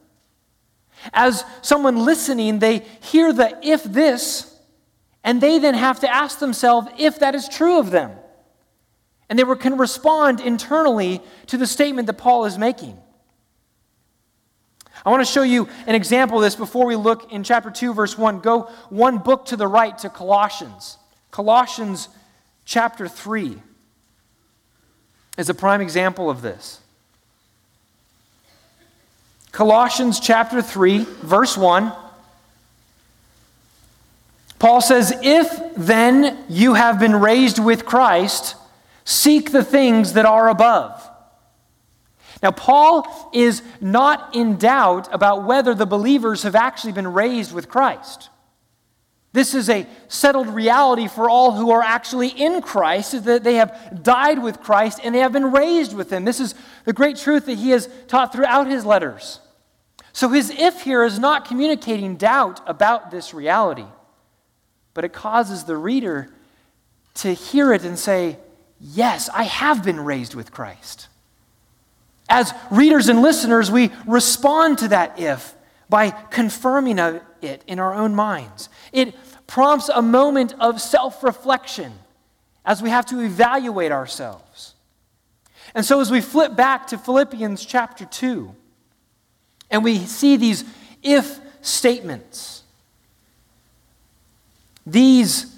As 1.14 1.44
someone 1.62 2.06
listening, 2.06 2.60
they 2.60 2.80
hear 3.02 3.34
the 3.34 3.58
if 3.68 3.84
this, 3.84 4.56
and 5.24 5.42
they 5.42 5.58
then 5.58 5.74
have 5.74 6.00
to 6.02 6.10
ask 6.10 6.40
themselves 6.40 6.88
if 6.98 7.20
that 7.20 7.34
is 7.34 7.50
true 7.50 7.80
of 7.80 7.90
them. 7.90 8.12
And 9.30 9.40
they 9.40 9.44
can 9.56 9.78
respond 9.78 10.40
internally 10.40 11.22
to 11.48 11.58
the 11.58 11.68
statement 11.68 12.08
that 12.08 12.14
Paul 12.14 12.46
is 12.46 12.58
making. 12.58 12.98
I 15.06 15.10
want 15.10 15.26
to 15.26 15.32
show 15.32 15.44
you 15.44 15.68
an 15.88 15.96
example 15.96 16.38
of 16.38 16.44
this 16.44 16.56
before 16.56 16.86
we 16.86 16.96
look 16.96 17.32
in 17.32 17.44
chapter 17.44 17.70
2, 17.70 17.94
verse 17.94 18.18
1. 18.18 18.40
Go 18.40 18.64
one 18.90 19.20
book 19.20 19.46
to 19.48 19.58
the 19.58 19.68
right 19.68 19.98
to 20.00 20.10
Colossians. 20.10 20.98
Colossians 21.32 22.10
chapter 22.66 23.08
3 23.08 23.62
is 25.38 25.50
a 25.50 25.54
prime 25.54 25.82
example 25.82 26.30
of 26.30 26.42
this. 26.42 26.80
Colossians 29.52 30.20
chapter 30.20 30.62
3, 30.62 31.06
verse 31.22 31.58
1. 31.58 31.92
Paul 34.60 34.82
says, 34.82 35.14
If 35.22 35.76
then 35.76 36.38
you 36.50 36.74
have 36.74 37.00
been 37.00 37.16
raised 37.16 37.60
with 37.60 37.86
Christ, 37.86 38.56
seek 39.06 39.52
the 39.52 39.64
things 39.64 40.14
that 40.14 40.26
are 40.26 40.50
above. 40.50 41.10
Now, 42.44 42.52
Paul 42.52 43.32
is 43.34 43.62
not 43.80 44.36
in 44.36 44.58
doubt 44.58 45.08
about 45.14 45.46
whether 45.46 45.74
the 45.74 45.86
believers 45.86 46.44
have 46.44 46.56
actually 46.56 46.94
been 46.94 47.14
raised 47.14 47.54
with 47.54 47.70
Christ. 47.70 48.30
This 49.32 49.54
is 49.54 49.70
a 49.70 49.86
settled 50.08 50.48
reality 50.48 51.08
for 51.08 51.30
all 51.30 51.52
who 51.52 51.72
are 51.72 51.82
actually 51.82 52.30
in 52.30 52.62
Christ, 52.62 53.14
is 53.14 53.24
that 53.24 53.44
they 53.44 53.56
have 53.56 54.02
died 54.02 54.42
with 54.42 54.62
Christ 54.62 55.00
and 55.04 55.14
they 55.14 55.20
have 55.20 55.34
been 55.34 55.52
raised 55.52 55.94
with 55.94 56.12
Him. 56.12 56.24
This 56.24 56.40
is 56.40 56.56
the 56.86 56.94
great 56.94 57.18
truth 57.18 57.46
that 57.48 57.58
he 57.58 57.72
has 57.72 57.90
taught 58.08 58.32
throughout 58.32 58.68
his 58.68 58.86
letters. 58.86 59.42
So 60.14 60.30
his 60.30 60.52
if 60.52 60.84
here 60.84 61.04
is 61.04 61.20
not 61.20 61.44
communicating 61.44 62.16
doubt 62.16 62.62
about 62.66 63.12
this 63.12 63.34
reality, 63.34 63.88
but 64.94 65.04
it 65.04 65.12
causes 65.12 65.66
the 65.66 65.76
reader 65.76 66.30
to 67.16 67.34
hear 67.34 67.74
it 67.74 67.84
and 67.84 68.00
say, 68.00 68.38
Yes, 68.94 69.30
I 69.34 69.44
have 69.44 69.84
been 69.84 70.00
raised 70.00 70.36
with 70.36 70.52
Christ. 70.52 71.08
As 72.30 72.54
readers 72.70 73.10
and 73.10 73.22
listeners, 73.22 73.72
we 73.72 73.92
respond 74.06 74.78
to 74.80 74.90
that 74.90 75.20
if 75.20 75.56
by 75.90 76.12
confirming 76.12 77.00
it 77.00 77.64
in 77.66 77.80
our 77.80 77.94
own 77.94 78.14
minds. 78.14 78.70
It 78.92 79.16
prompts 79.48 79.90
a 79.90 80.02
moment 80.02 80.54
of 80.60 80.82
self 80.82 81.24
reflection 81.24 81.94
as 82.64 82.82
we 82.82 82.90
have 82.90 83.06
to 83.08 83.22
evaluate 83.22 83.92
ourselves. 83.92 84.76
And 85.74 85.84
so, 85.84 86.00
as 86.00 86.12
we 86.12 86.22
flip 86.22 86.56
back 86.56 86.88
to 86.88 86.98
Philippians 86.98 87.66
chapter 87.66 88.06
2, 88.06 88.54
and 89.72 89.84
we 89.84 89.98
see 90.00 90.38
these 90.38 90.64
if 91.02 91.40
statements, 91.62 92.64
these 94.86 95.55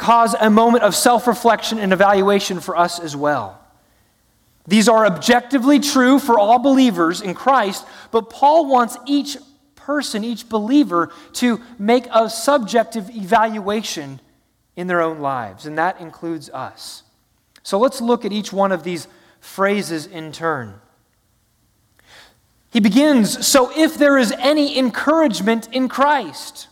cause 0.00 0.34
a 0.40 0.48
moment 0.48 0.82
of 0.82 0.96
self 0.96 1.26
reflection 1.26 1.78
and 1.78 1.92
evaluation 1.92 2.58
for 2.58 2.76
us 2.76 2.98
as 2.98 3.14
well. 3.14 3.60
These 4.66 4.88
are 4.88 5.04
objectively 5.04 5.78
true 5.78 6.18
for 6.18 6.38
all 6.38 6.58
believers 6.58 7.20
in 7.20 7.34
Christ, 7.34 7.86
but 8.10 8.30
Paul 8.30 8.66
wants 8.66 8.96
each 9.06 9.36
person, 9.76 10.24
each 10.24 10.48
believer, 10.48 11.12
to 11.34 11.60
make 11.78 12.06
a 12.12 12.30
subjective 12.30 13.10
evaluation 13.10 14.20
in 14.74 14.86
their 14.86 15.02
own 15.02 15.20
lives, 15.20 15.66
and 15.66 15.76
that 15.76 16.00
includes 16.00 16.48
us. 16.50 17.02
So 17.62 17.78
let's 17.78 18.00
look 18.00 18.24
at 18.24 18.32
each 18.32 18.52
one 18.52 18.72
of 18.72 18.82
these 18.82 19.06
phrases 19.40 20.06
in 20.06 20.32
turn. 20.32 20.80
He 22.70 22.80
begins 22.80 23.46
So 23.46 23.70
if 23.76 23.98
there 23.98 24.16
is 24.16 24.32
any 24.32 24.78
encouragement 24.78 25.68
in 25.72 25.88
Christ, 25.88 26.68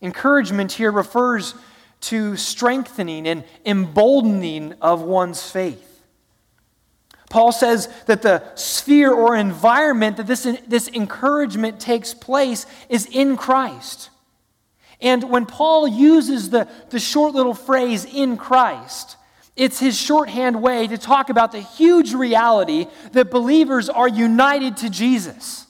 encouragement 0.00 0.72
here 0.72 0.92
refers 0.92 1.54
to 2.08 2.36
strengthening 2.36 3.26
and 3.26 3.44
emboldening 3.64 4.74
of 4.80 5.02
one's 5.02 5.48
faith. 5.48 5.90
Paul 7.30 7.50
says 7.50 7.88
that 8.06 8.22
the 8.22 8.44
sphere 8.54 9.12
or 9.12 9.34
environment 9.34 10.18
that 10.18 10.26
this, 10.26 10.46
this 10.68 10.88
encouragement 10.88 11.80
takes 11.80 12.14
place 12.14 12.66
is 12.88 13.06
in 13.06 13.36
Christ. 13.36 14.10
And 15.00 15.30
when 15.30 15.46
Paul 15.46 15.88
uses 15.88 16.50
the, 16.50 16.68
the 16.90 17.00
short 17.00 17.34
little 17.34 17.54
phrase, 17.54 18.04
in 18.04 18.36
Christ, 18.36 19.16
it's 19.56 19.80
his 19.80 20.00
shorthand 20.00 20.62
way 20.62 20.86
to 20.86 20.98
talk 20.98 21.30
about 21.30 21.52
the 21.52 21.60
huge 21.60 22.14
reality 22.14 22.86
that 23.12 23.30
believers 23.30 23.88
are 23.88 24.08
united 24.08 24.76
to 24.78 24.90
Jesus. 24.90 25.66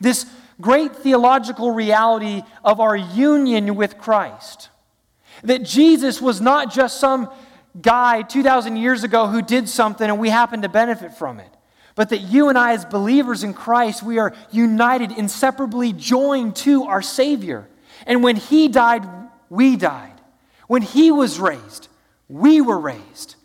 This 0.00 0.26
great 0.60 0.96
theological 0.96 1.70
reality 1.70 2.42
of 2.64 2.80
our 2.80 2.96
union 2.96 3.76
with 3.76 3.98
Christ. 3.98 4.69
That 5.42 5.62
Jesus 5.62 6.20
was 6.20 6.40
not 6.40 6.72
just 6.72 7.00
some 7.00 7.30
guy 7.80 8.22
2,000 8.22 8.76
years 8.76 9.04
ago 9.04 9.26
who 9.26 9.42
did 9.42 9.68
something 9.68 10.08
and 10.08 10.18
we 10.18 10.28
happen 10.30 10.62
to 10.62 10.68
benefit 10.68 11.14
from 11.14 11.40
it, 11.40 11.50
but 11.94 12.10
that 12.10 12.18
you 12.18 12.48
and 12.48 12.58
I, 12.58 12.72
as 12.72 12.84
believers 12.84 13.44
in 13.44 13.54
Christ, 13.54 14.02
we 14.02 14.18
are 14.18 14.34
united, 14.50 15.12
inseparably 15.12 15.92
joined 15.92 16.56
to 16.56 16.84
our 16.84 17.02
Savior. 17.02 17.68
And 18.06 18.22
when 18.22 18.36
He 18.36 18.68
died, 18.68 19.04
we 19.48 19.76
died. 19.76 20.20
When 20.66 20.82
He 20.82 21.10
was 21.10 21.38
raised, 21.38 21.88
we 22.28 22.60
were 22.60 22.78
raised. 22.78 23.36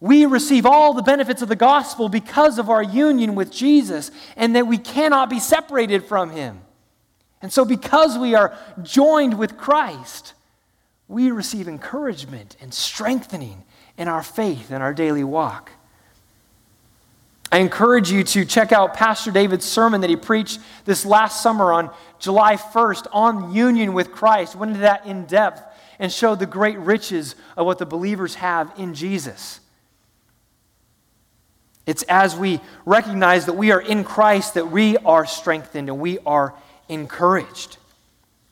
We 0.00 0.26
receive 0.26 0.66
all 0.66 0.94
the 0.94 1.02
benefits 1.02 1.42
of 1.42 1.48
the 1.48 1.56
gospel 1.56 2.08
because 2.08 2.58
of 2.58 2.68
our 2.68 2.82
union 2.82 3.34
with 3.34 3.52
Jesus, 3.52 4.10
and 4.36 4.56
that 4.56 4.66
we 4.66 4.76
cannot 4.76 5.30
be 5.30 5.38
separated 5.38 6.04
from 6.04 6.30
Him. 6.30 6.60
And 7.40 7.52
so, 7.52 7.64
because 7.64 8.18
we 8.18 8.34
are 8.34 8.56
joined 8.82 9.38
with 9.38 9.56
Christ, 9.56 10.34
we 11.08 11.30
receive 11.30 11.68
encouragement 11.68 12.56
and 12.60 12.72
strengthening 12.72 13.64
in 13.96 14.08
our 14.08 14.22
faith 14.22 14.70
and 14.70 14.82
our 14.82 14.94
daily 14.94 15.24
walk. 15.24 15.72
I 17.50 17.58
encourage 17.58 18.10
you 18.10 18.24
to 18.24 18.46
check 18.46 18.72
out 18.72 18.94
Pastor 18.94 19.30
David's 19.30 19.66
sermon 19.66 20.00
that 20.00 20.08
he 20.08 20.16
preached 20.16 20.58
this 20.86 21.04
last 21.04 21.42
summer 21.42 21.70
on 21.70 21.90
July 22.18 22.56
1st 22.56 23.08
on 23.12 23.54
union 23.54 23.92
with 23.92 24.10
Christ. 24.10 24.56
Went 24.56 24.70
into 24.70 24.80
that 24.80 25.04
in 25.04 25.26
depth 25.26 25.62
and 25.98 26.10
showed 26.10 26.38
the 26.38 26.46
great 26.46 26.78
riches 26.78 27.34
of 27.56 27.66
what 27.66 27.78
the 27.78 27.84
believers 27.84 28.36
have 28.36 28.72
in 28.78 28.94
Jesus. 28.94 29.60
It's 31.84 32.04
as 32.04 32.34
we 32.34 32.60
recognize 32.86 33.46
that 33.46 33.54
we 33.54 33.70
are 33.70 33.80
in 33.80 34.04
Christ 34.04 34.54
that 34.54 34.70
we 34.70 34.96
are 34.98 35.26
strengthened 35.26 35.90
and 35.90 35.98
we 35.98 36.20
are 36.20 36.54
encouraged. 36.88 37.76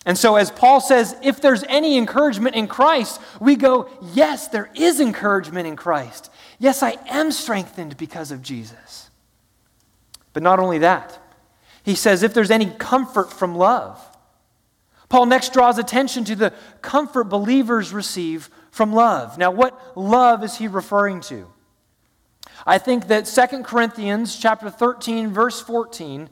And 0.06 0.16
so, 0.16 0.36
as 0.36 0.50
Paul 0.50 0.80
says, 0.80 1.14
if 1.22 1.40
there's 1.40 1.62
any 1.64 1.98
encouragement 1.98 2.56
in 2.56 2.68
Christ, 2.68 3.20
we 3.38 3.54
go, 3.54 3.88
yes, 4.14 4.48
there 4.48 4.70
is 4.74 4.98
encouragement 4.98 5.66
in 5.66 5.76
Christ. 5.76 6.30
Yes, 6.58 6.82
I 6.82 6.96
am 7.08 7.30
strengthened 7.32 7.96
because 7.96 8.30
of 8.30 8.40
Jesus. 8.42 9.10
But 10.32 10.42
not 10.42 10.58
only 10.58 10.78
that, 10.78 11.18
he 11.82 11.94
says, 11.94 12.22
if 12.22 12.32
there's 12.32 12.50
any 12.50 12.70
comfort 12.70 13.32
from 13.32 13.54
love. 13.54 14.00
Paul 15.08 15.26
next 15.26 15.52
draws 15.52 15.76
attention 15.76 16.24
to 16.26 16.36
the 16.36 16.54
comfort 16.80 17.24
believers 17.24 17.92
receive 17.92 18.48
from 18.70 18.92
love. 18.92 19.36
Now, 19.36 19.50
what 19.50 19.96
love 19.98 20.44
is 20.44 20.56
he 20.56 20.68
referring 20.68 21.20
to? 21.22 21.48
I 22.66 22.78
think 22.78 23.08
that 23.08 23.24
2 23.26 23.62
Corinthians 23.62 24.36
chapter 24.36 24.70
13 24.70 25.32
verse 25.32 25.60
14 25.60 26.28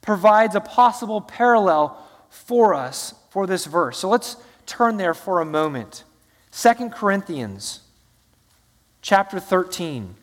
provides 0.00 0.54
a 0.54 0.60
possible 0.60 1.20
parallel 1.20 1.98
for 2.32 2.74
us 2.74 3.14
for 3.30 3.46
this 3.46 3.66
verse. 3.66 3.98
So 3.98 4.08
let's 4.08 4.36
turn 4.64 4.96
there 4.96 5.14
for 5.14 5.40
a 5.40 5.44
moment. 5.44 6.02
2 6.52 6.88
Corinthians 6.88 7.80
chapter 9.02 9.38
13. 9.38 10.14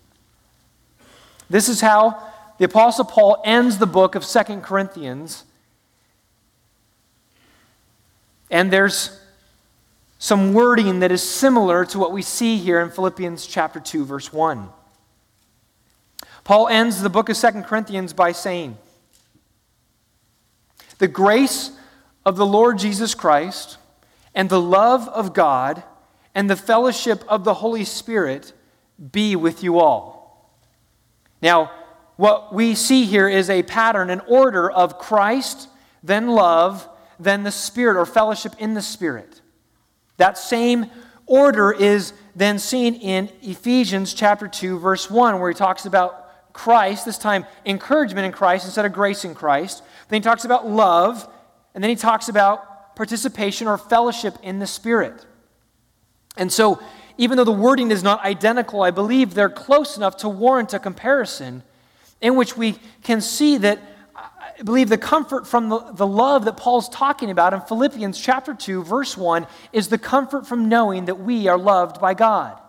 This 1.50 1.70
is 1.70 1.82
how 1.82 2.22
the 2.58 2.66
Apostle 2.66 3.06
Paul 3.06 3.42
ends 3.46 3.78
the 3.78 3.86
book 3.86 4.16
of 4.16 4.26
2 4.26 4.60
Corinthians. 4.62 5.46
And 8.50 8.74
there's 8.74 9.20
some 10.18 10.54
wording 10.54 11.00
that 11.02 11.12
is 11.12 11.22
similar 11.22 11.86
to 11.86 12.00
what 12.00 12.12
we 12.12 12.24
see 12.24 12.58
here 12.58 12.82
in 12.82 12.90
Philippians 12.90 13.46
chapter 13.46 13.80
2 13.80 14.04
verse 14.04 14.34
1. 14.34 14.68
Paul 16.44 16.68
ends 16.70 17.02
the 17.02 17.10
book 17.10 17.30
of 17.30 17.38
2 17.38 17.64
Corinthians 17.64 18.14
by 18.14 18.32
saying, 18.32 18.78
"The 20.98 21.08
grace 21.08 21.72
of 22.26 22.36
the 22.36 22.46
Lord 22.46 22.78
Jesus 22.78 23.16
Christ 23.16 23.78
and 24.36 24.50
the 24.50 24.62
love 24.62 25.08
of 25.10 25.34
God 25.34 25.84
and 26.36 26.50
the 26.50 26.56
fellowship 26.56 27.24
of 27.28 27.44
the 27.44 27.56
Holy 27.56 27.86
Spirit 27.86 28.54
be 29.12 29.36
with 29.36 29.64
you 29.64 29.80
all. 29.80 30.54
Now, 31.42 31.72
what 32.18 32.54
we 32.54 32.76
see 32.76 33.06
here 33.06 33.30
is 33.30 33.50
a 33.50 33.64
pattern, 33.64 34.10
an 34.10 34.22
order 34.28 34.70
of 34.70 35.00
Christ, 35.00 35.70
then 36.04 36.28
love, 36.28 36.88
then 37.20 37.44
the 37.44 37.52
Spirit, 37.52 37.98
or 37.98 38.06
fellowship 38.06 38.54
in 38.60 38.74
the 38.74 38.82
Spirit. 38.82 39.42
That 40.18 40.38
same 40.38 40.88
order 41.26 41.72
is 41.72 42.12
then 42.36 42.60
seen 42.60 42.96
in 42.96 43.30
Ephesians 43.42 44.14
chapter 44.14 44.48
2, 44.48 44.80
verse 44.80 45.10
1, 45.10 45.40
where 45.40 45.50
he 45.50 45.56
talks 45.56 45.86
about 45.86 46.54
Christ, 46.54 47.06
this 47.06 47.18
time 47.18 47.46
encouragement 47.66 48.26
in 48.26 48.32
Christ 48.32 48.66
instead 48.66 48.86
of 48.86 48.92
grace 48.92 49.24
in 49.24 49.34
Christ. 49.34 49.82
Then 50.10 50.22
he 50.22 50.24
talks 50.24 50.44
about 50.44 50.68
love, 50.68 51.26
and 51.74 51.84
then 51.84 51.90
he 51.90 51.96
talks 51.96 52.30
about 52.30 52.96
participation 52.96 53.68
or 53.68 53.78
fellowship 53.78 54.38
in 54.44 54.60
the 54.60 54.68
Spirit. 54.68 55.26
And 56.38 56.52
so, 56.52 56.82
even 57.18 57.38
though 57.38 57.44
the 57.44 57.52
wording 57.52 57.92
is 57.92 58.02
not 58.02 58.24
identical, 58.24 58.82
I 58.82 58.92
believe 58.92 59.34
they're 59.34 59.50
close 59.50 59.98
enough 59.98 60.18
to 60.18 60.30
warrant 60.30 60.74
a 60.74 60.80
comparison 60.80 61.64
in 62.22 62.36
which 62.36 62.56
we 62.56 62.76
can 63.04 63.22
see 63.22 63.58
that 63.58 63.80
I 64.16 64.64
believe 64.64 64.90
the 64.90 64.98
comfort 64.98 65.48
from 65.48 65.70
the, 65.70 65.80
the 65.94 66.08
love 66.08 66.46
that 66.46 66.58
Paul's 66.58 66.90
talking 66.90 67.32
about 67.32 67.54
in 67.54 67.62
Philippians 67.62 68.20
chapter 68.20 68.54
2, 68.54 68.84
verse 68.84 69.16
1, 69.16 69.48
is 69.72 69.88
the 69.88 69.98
comfort 69.98 70.46
from 70.46 70.68
knowing 70.68 71.06
that 71.06 71.20
we 71.20 71.48
are 71.48 71.58
loved 71.58 72.02
by 72.02 72.14
God. 72.14 72.60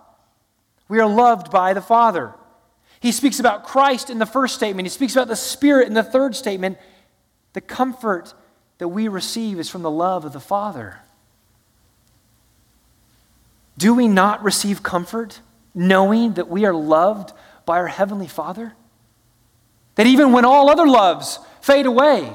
We 0.88 1.00
are 1.00 1.08
loved 1.08 1.50
by 1.50 1.72
the 1.72 1.80
Father. 1.80 2.34
He 3.00 3.12
speaks 3.12 3.40
about 3.40 3.64
Christ 3.64 4.10
in 4.10 4.18
the 4.18 4.26
first 4.26 4.54
statement, 4.54 4.86
he 4.86 4.90
speaks 4.90 5.14
about 5.14 5.28
the 5.28 5.36
Spirit 5.36 5.88
in 5.88 5.94
the 5.94 6.04
third 6.04 6.36
statement. 6.36 6.78
The 7.52 7.60
comfort 7.60 8.34
that 8.80 8.88
we 8.88 9.08
receive 9.08 9.60
is 9.60 9.68
from 9.68 9.82
the 9.82 9.90
love 9.90 10.24
of 10.24 10.32
the 10.32 10.40
Father. 10.40 11.00
Do 13.76 13.92
we 13.92 14.08
not 14.08 14.42
receive 14.42 14.82
comfort 14.82 15.40
knowing 15.74 16.32
that 16.34 16.48
we 16.48 16.64
are 16.64 16.72
loved 16.72 17.34
by 17.66 17.76
our 17.76 17.88
Heavenly 17.88 18.26
Father? 18.26 18.72
That 19.96 20.06
even 20.06 20.32
when 20.32 20.46
all 20.46 20.70
other 20.70 20.86
loves 20.86 21.38
fade 21.60 21.84
away, 21.84 22.32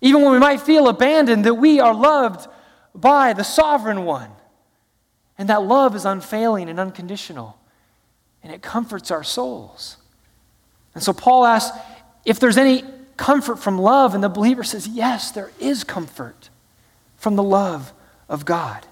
even 0.00 0.22
when 0.22 0.32
we 0.32 0.40
might 0.40 0.60
feel 0.60 0.88
abandoned, 0.88 1.44
that 1.44 1.54
we 1.54 1.78
are 1.78 1.94
loved 1.94 2.48
by 2.92 3.32
the 3.32 3.44
sovereign 3.44 4.04
one. 4.04 4.32
And 5.38 5.48
that 5.50 5.62
love 5.62 5.94
is 5.94 6.04
unfailing 6.04 6.68
and 6.68 6.80
unconditional, 6.80 7.56
and 8.42 8.52
it 8.52 8.60
comforts 8.60 9.12
our 9.12 9.22
souls. 9.22 9.98
And 10.96 11.02
so 11.04 11.12
Paul 11.12 11.46
asks 11.46 11.78
if 12.24 12.40
there's 12.40 12.56
any 12.56 12.82
comfort 13.20 13.58
from 13.58 13.78
love, 13.78 14.14
and 14.14 14.24
the 14.24 14.30
believer 14.30 14.64
says, 14.64 14.88
Yes, 14.88 15.30
there 15.30 15.52
is 15.60 15.84
comfort 15.84 16.48
from 17.18 17.36
the 17.36 17.42
love 17.42 17.92
of 18.30 18.46
God. 18.46 18.86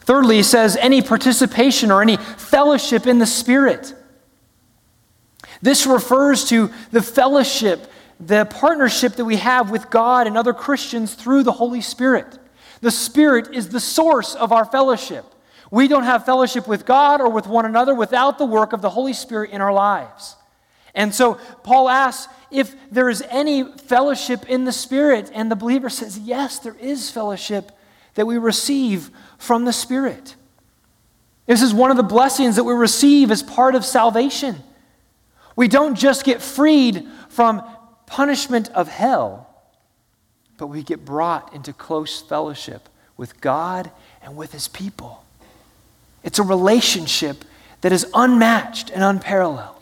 Thirdly, 0.00 0.36
he 0.36 0.42
says, 0.42 0.76
any 0.76 1.00
participation 1.00 1.90
or 1.90 2.02
any 2.02 2.16
fellowship 2.16 3.06
in 3.06 3.18
the 3.18 3.26
Spirit. 3.26 3.94
This 5.62 5.86
refers 5.86 6.48
to 6.50 6.70
the 6.92 7.02
fellowship, 7.02 7.90
the 8.20 8.44
partnership 8.44 9.14
that 9.14 9.24
we 9.24 9.36
have 9.36 9.70
with 9.70 9.88
God 9.88 10.26
and 10.26 10.36
other 10.36 10.52
Christians 10.52 11.14
through 11.14 11.42
the 11.42 11.52
Holy 11.52 11.80
Spirit. 11.80 12.38
The 12.82 12.90
Spirit 12.90 13.54
is 13.54 13.70
the 13.70 13.80
source 13.80 14.34
of 14.34 14.52
our 14.52 14.66
fellowship. 14.66 15.24
We 15.70 15.88
don't 15.88 16.04
have 16.04 16.26
fellowship 16.26 16.68
with 16.68 16.84
God 16.84 17.20
or 17.22 17.30
with 17.30 17.46
one 17.46 17.64
another 17.64 17.94
without 17.94 18.36
the 18.36 18.46
work 18.46 18.74
of 18.74 18.82
the 18.82 18.90
Holy 18.90 19.14
Spirit 19.14 19.50
in 19.50 19.62
our 19.62 19.72
lives. 19.72 20.36
And 20.96 21.14
so 21.14 21.34
Paul 21.62 21.88
asks 21.88 22.32
if 22.50 22.74
there 22.90 23.10
is 23.10 23.22
any 23.28 23.64
fellowship 23.64 24.48
in 24.48 24.64
the 24.64 24.72
Spirit, 24.72 25.30
and 25.34 25.50
the 25.50 25.56
believer 25.56 25.90
says, 25.90 26.18
Yes, 26.18 26.58
there 26.58 26.76
is 26.80 27.10
fellowship 27.10 27.70
that 28.14 28.26
we 28.26 28.38
receive 28.38 29.10
from 29.38 29.66
the 29.66 29.72
Spirit. 29.72 30.34
This 31.44 31.62
is 31.62 31.72
one 31.72 31.90
of 31.90 31.96
the 31.96 32.02
blessings 32.02 32.56
that 32.56 32.64
we 32.64 32.72
receive 32.72 33.30
as 33.30 33.42
part 33.42 33.74
of 33.74 33.84
salvation. 33.84 34.56
We 35.54 35.68
don't 35.68 35.94
just 35.94 36.24
get 36.24 36.42
freed 36.42 37.06
from 37.28 37.62
punishment 38.06 38.70
of 38.70 38.88
hell, 38.88 39.48
but 40.56 40.68
we 40.68 40.82
get 40.82 41.04
brought 41.04 41.54
into 41.54 41.72
close 41.72 42.20
fellowship 42.22 42.88
with 43.16 43.40
God 43.40 43.90
and 44.22 44.36
with 44.36 44.52
His 44.52 44.66
people. 44.66 45.24
It's 46.24 46.38
a 46.38 46.42
relationship 46.42 47.44
that 47.82 47.92
is 47.92 48.06
unmatched 48.14 48.90
and 48.90 49.02
unparalleled. 49.02 49.75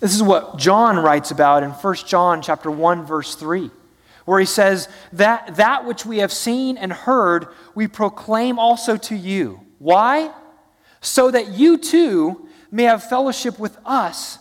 This 0.00 0.14
is 0.14 0.22
what 0.22 0.58
John 0.58 0.96
writes 0.96 1.30
about 1.30 1.62
in 1.62 1.70
1 1.70 1.94
John 2.06 2.42
chapter 2.42 2.70
1 2.70 3.04
verse 3.04 3.34
3 3.34 3.70
where 4.28 4.38
he 4.38 4.44
says 4.44 4.90
that 5.14 5.56
that 5.56 5.86
which 5.86 6.04
we 6.04 6.18
have 6.18 6.30
seen 6.30 6.76
and 6.76 6.92
heard 6.92 7.46
we 7.74 7.88
proclaim 7.88 8.58
also 8.58 8.98
to 8.98 9.16
you. 9.16 9.58
Why? 9.78 10.30
So 11.00 11.30
that 11.30 11.52
you 11.52 11.78
too 11.78 12.46
may 12.70 12.82
have 12.82 13.02
fellowship 13.02 13.58
with 13.58 13.78
us, 13.86 14.38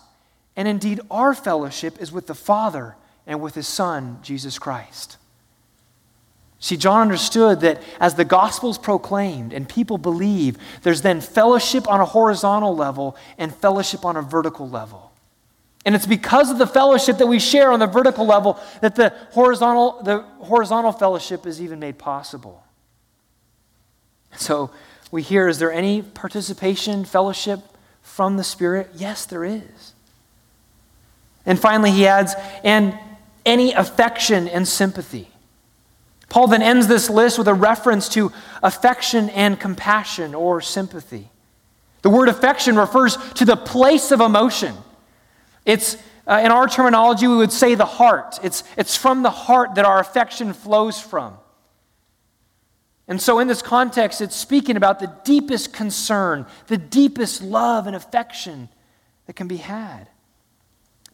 and 0.58 0.68
indeed 0.68 1.00
our 1.10 1.34
fellowship 1.34 2.02
is 2.02 2.12
with 2.12 2.28
the 2.28 2.36
Father 2.36 2.98
and 3.26 3.40
with 3.40 3.56
his 3.56 3.66
Son, 3.66 4.20
Jesus 4.22 4.60
Christ. 4.60 5.16
See, 6.60 6.76
John 6.76 7.04
understood 7.04 7.62
that 7.62 7.82
as 7.98 8.16
the 8.16 8.26
gospel's 8.26 8.78
proclaimed 8.78 9.54
and 9.54 9.70
people 9.70 9.98
believe, 9.98 10.58
there's 10.82 11.02
then 11.02 11.22
fellowship 11.22 11.88
on 11.88 12.02
a 12.02 12.06
horizontal 12.06 12.76
level 12.76 13.16
and 13.38 13.56
fellowship 13.56 14.04
on 14.04 14.18
a 14.18 14.22
vertical 14.22 14.68
level. 14.68 15.07
And 15.88 15.96
it's 15.96 16.06
because 16.06 16.52
of 16.52 16.58
the 16.58 16.68
fellowship 16.68 17.18
that 17.20 17.28
we 17.28 17.40
share 17.40 17.72
on 17.72 17.80
the 17.80 17.88
vertical 17.88 18.26
level 18.26 18.60
that 18.82 18.96
the 18.96 19.14
horizontal, 19.32 20.04
the 20.04 20.20
horizontal 20.40 20.92
fellowship 20.92 21.48
is 21.48 21.62
even 21.62 21.80
made 21.80 21.98
possible. 21.98 22.62
So 24.36 24.70
we 25.12 25.22
hear 25.22 25.48
is 25.48 25.60
there 25.60 25.72
any 25.72 26.02
participation, 26.02 27.06
fellowship 27.06 27.62
from 28.02 28.36
the 28.36 28.44
Spirit? 28.44 28.90
Yes, 28.96 29.26
there 29.28 29.46
is. 29.46 29.94
And 31.46 31.58
finally, 31.58 31.92
he 31.92 32.06
adds, 32.06 32.36
and 32.66 32.94
any 33.46 33.72
affection 33.72 34.50
and 34.50 34.68
sympathy. 34.68 35.30
Paul 36.28 36.48
then 36.48 36.62
ends 36.62 36.88
this 36.88 37.10
list 37.10 37.38
with 37.38 37.48
a 37.48 37.54
reference 37.54 38.10
to 38.10 38.34
affection 38.62 39.30
and 39.30 39.58
compassion 39.58 40.36
or 40.36 40.60
sympathy. 40.60 41.30
The 42.02 42.10
word 42.10 42.28
affection 42.28 42.76
refers 42.76 43.16
to 43.36 43.46
the 43.46 43.56
place 43.56 44.12
of 44.12 44.20
emotion. 44.20 44.76
It's, 45.68 45.98
uh, 46.26 46.42
in 46.44 46.52
our 46.52 46.68
terminology, 46.68 47.28
we 47.28 47.36
would 47.36 47.52
say 47.52 47.76
the 47.76 47.86
heart. 47.86 48.40
It's, 48.42 48.64
it's 48.78 48.96
from 48.96 49.22
the 49.22 49.30
heart 49.30 49.76
that 49.76 49.86
our 49.86 50.00
affection 50.00 50.54
flows 50.54 51.00
from. 51.00 51.38
And 53.10 53.22
so, 53.22 53.40
in 53.40 53.48
this 53.48 53.62
context, 53.62 54.22
it's 54.22 54.36
speaking 54.36 54.78
about 54.78 55.00
the 55.00 55.14
deepest 55.24 55.74
concern, 55.74 56.46
the 56.68 56.78
deepest 56.78 57.42
love 57.42 57.86
and 57.86 57.96
affection 57.96 58.70
that 59.26 59.34
can 59.34 59.48
be 59.48 59.58
had. 59.58 60.10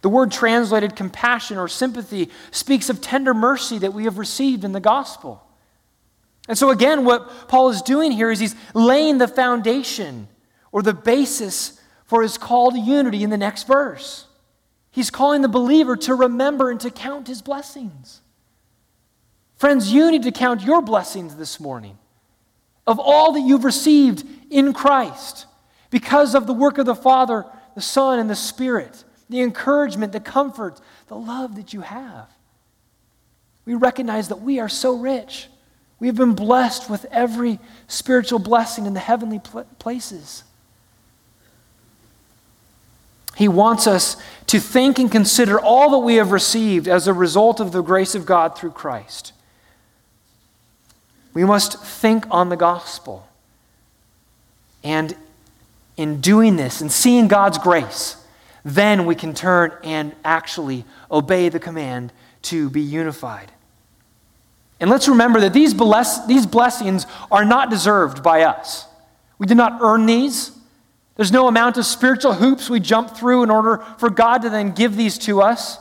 The 0.01 0.09
word 0.09 0.31
translated 0.31 0.95
compassion 0.95 1.57
or 1.57 1.67
sympathy 1.67 2.29
speaks 2.51 2.89
of 2.89 3.01
tender 3.01 3.33
mercy 3.33 3.79
that 3.79 3.93
we 3.93 4.03
have 4.03 4.17
received 4.17 4.63
in 4.63 4.71
the 4.71 4.79
gospel. 4.79 5.43
And 6.47 6.57
so, 6.57 6.69
again, 6.69 7.05
what 7.05 7.47
Paul 7.47 7.69
is 7.69 7.81
doing 7.81 8.11
here 8.11 8.29
is 8.29 8.39
he's 8.39 8.55
laying 8.75 9.17
the 9.17 9.27
foundation 9.27 10.27
or 10.71 10.83
the 10.83 10.93
basis 10.93 11.79
for 12.05 12.21
his 12.21 12.37
call 12.37 12.71
to 12.71 12.79
unity 12.79 13.23
in 13.23 13.31
the 13.31 13.37
next 13.37 13.65
verse. 13.65 14.27
He's 14.93 15.09
calling 15.09 15.41
the 15.41 15.47
believer 15.47 15.97
to 15.97 16.13
remember 16.13 16.69
and 16.69 16.79
to 16.81 16.91
count 16.91 17.27
his 17.27 17.41
blessings. 17.41 18.21
Friends, 19.55 19.91
you 19.91 20.11
need 20.11 20.21
to 20.21 20.31
count 20.31 20.61
your 20.61 20.83
blessings 20.83 21.35
this 21.35 21.59
morning 21.59 21.97
of 22.85 22.99
all 22.99 23.31
that 23.31 23.41
you've 23.41 23.63
received 23.63 24.23
in 24.51 24.71
Christ 24.71 25.47
because 25.89 26.35
of 26.35 26.45
the 26.45 26.53
work 26.53 26.77
of 26.77 26.85
the 26.85 26.93
Father, 26.93 27.43
the 27.73 27.81
Son, 27.81 28.19
and 28.19 28.29
the 28.29 28.35
Spirit, 28.35 29.03
the 29.31 29.41
encouragement, 29.41 30.13
the 30.13 30.19
comfort, 30.19 30.79
the 31.07 31.15
love 31.15 31.55
that 31.55 31.73
you 31.73 31.81
have. 31.81 32.29
We 33.65 33.73
recognize 33.73 34.27
that 34.27 34.41
we 34.41 34.59
are 34.59 34.69
so 34.69 34.95
rich. 34.95 35.47
We 35.97 36.05
have 36.05 36.17
been 36.17 36.35
blessed 36.35 36.87
with 36.87 37.05
every 37.05 37.59
spiritual 37.87 38.37
blessing 38.37 38.85
in 38.85 38.93
the 38.93 38.99
heavenly 38.99 39.41
places. 39.79 40.43
He 43.35 43.47
wants 43.47 43.87
us 43.87 44.17
to 44.47 44.59
think 44.59 44.99
and 44.99 45.11
consider 45.11 45.59
all 45.59 45.89
that 45.91 45.99
we 45.99 46.15
have 46.15 46.31
received 46.31 46.87
as 46.87 47.07
a 47.07 47.13
result 47.13 47.59
of 47.59 47.71
the 47.71 47.81
grace 47.81 48.15
of 48.15 48.25
God 48.25 48.57
through 48.57 48.71
Christ. 48.71 49.33
We 51.33 51.43
must 51.43 51.83
think 51.83 52.25
on 52.29 52.49
the 52.49 52.55
gospel. 52.55 53.27
And 54.83 55.15
in 55.97 56.21
doing 56.21 56.57
this 56.57 56.81
and 56.81 56.91
seeing 56.91 57.27
God's 57.27 57.57
grace, 57.57 58.17
then 58.63 59.05
we 59.05 59.15
can 59.15 59.33
turn 59.33 59.71
and 59.83 60.15
actually 60.23 60.85
obey 61.11 61.49
the 61.49 61.59
command 61.59 62.11
to 62.43 62.69
be 62.69 62.81
unified. 62.81 63.51
And 64.79 64.89
let's 64.89 65.07
remember 65.07 65.39
that 65.41 65.53
these, 65.53 65.73
bless, 65.73 66.25
these 66.27 66.45
blessings 66.45 67.07
are 67.31 67.45
not 67.45 67.69
deserved 67.69 68.21
by 68.21 68.43
us. 68.43 68.85
We 69.37 69.47
did 69.47 69.57
not 69.57 69.81
earn 69.81 70.05
these. 70.05 70.51
There's 71.15 71.31
no 71.31 71.47
amount 71.47 71.77
of 71.77 71.85
spiritual 71.85 72.33
hoops 72.33 72.69
we 72.69 72.79
jump 72.79 73.15
through 73.15 73.43
in 73.43 73.51
order 73.51 73.85
for 73.97 74.09
God 74.09 74.41
to 74.41 74.49
then 74.49 74.71
give 74.71 74.95
these 74.95 75.17
to 75.19 75.41
us. 75.41 75.77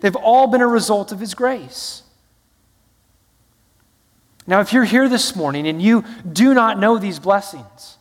They've 0.00 0.16
all 0.16 0.46
been 0.46 0.60
a 0.60 0.66
result 0.66 1.10
of 1.10 1.20
His 1.20 1.34
grace. 1.34 2.02
Now, 4.46 4.60
if 4.60 4.72
you're 4.72 4.84
here 4.84 5.08
this 5.08 5.34
morning 5.34 5.66
and 5.66 5.80
you 5.82 6.04
do 6.30 6.54
not 6.54 6.78
know 6.78 6.98
these 6.98 7.18
blessings, 7.18 7.96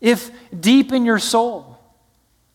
if 0.00 0.30
deep 0.58 0.92
in 0.92 1.04
your 1.04 1.18
soul 1.18 1.78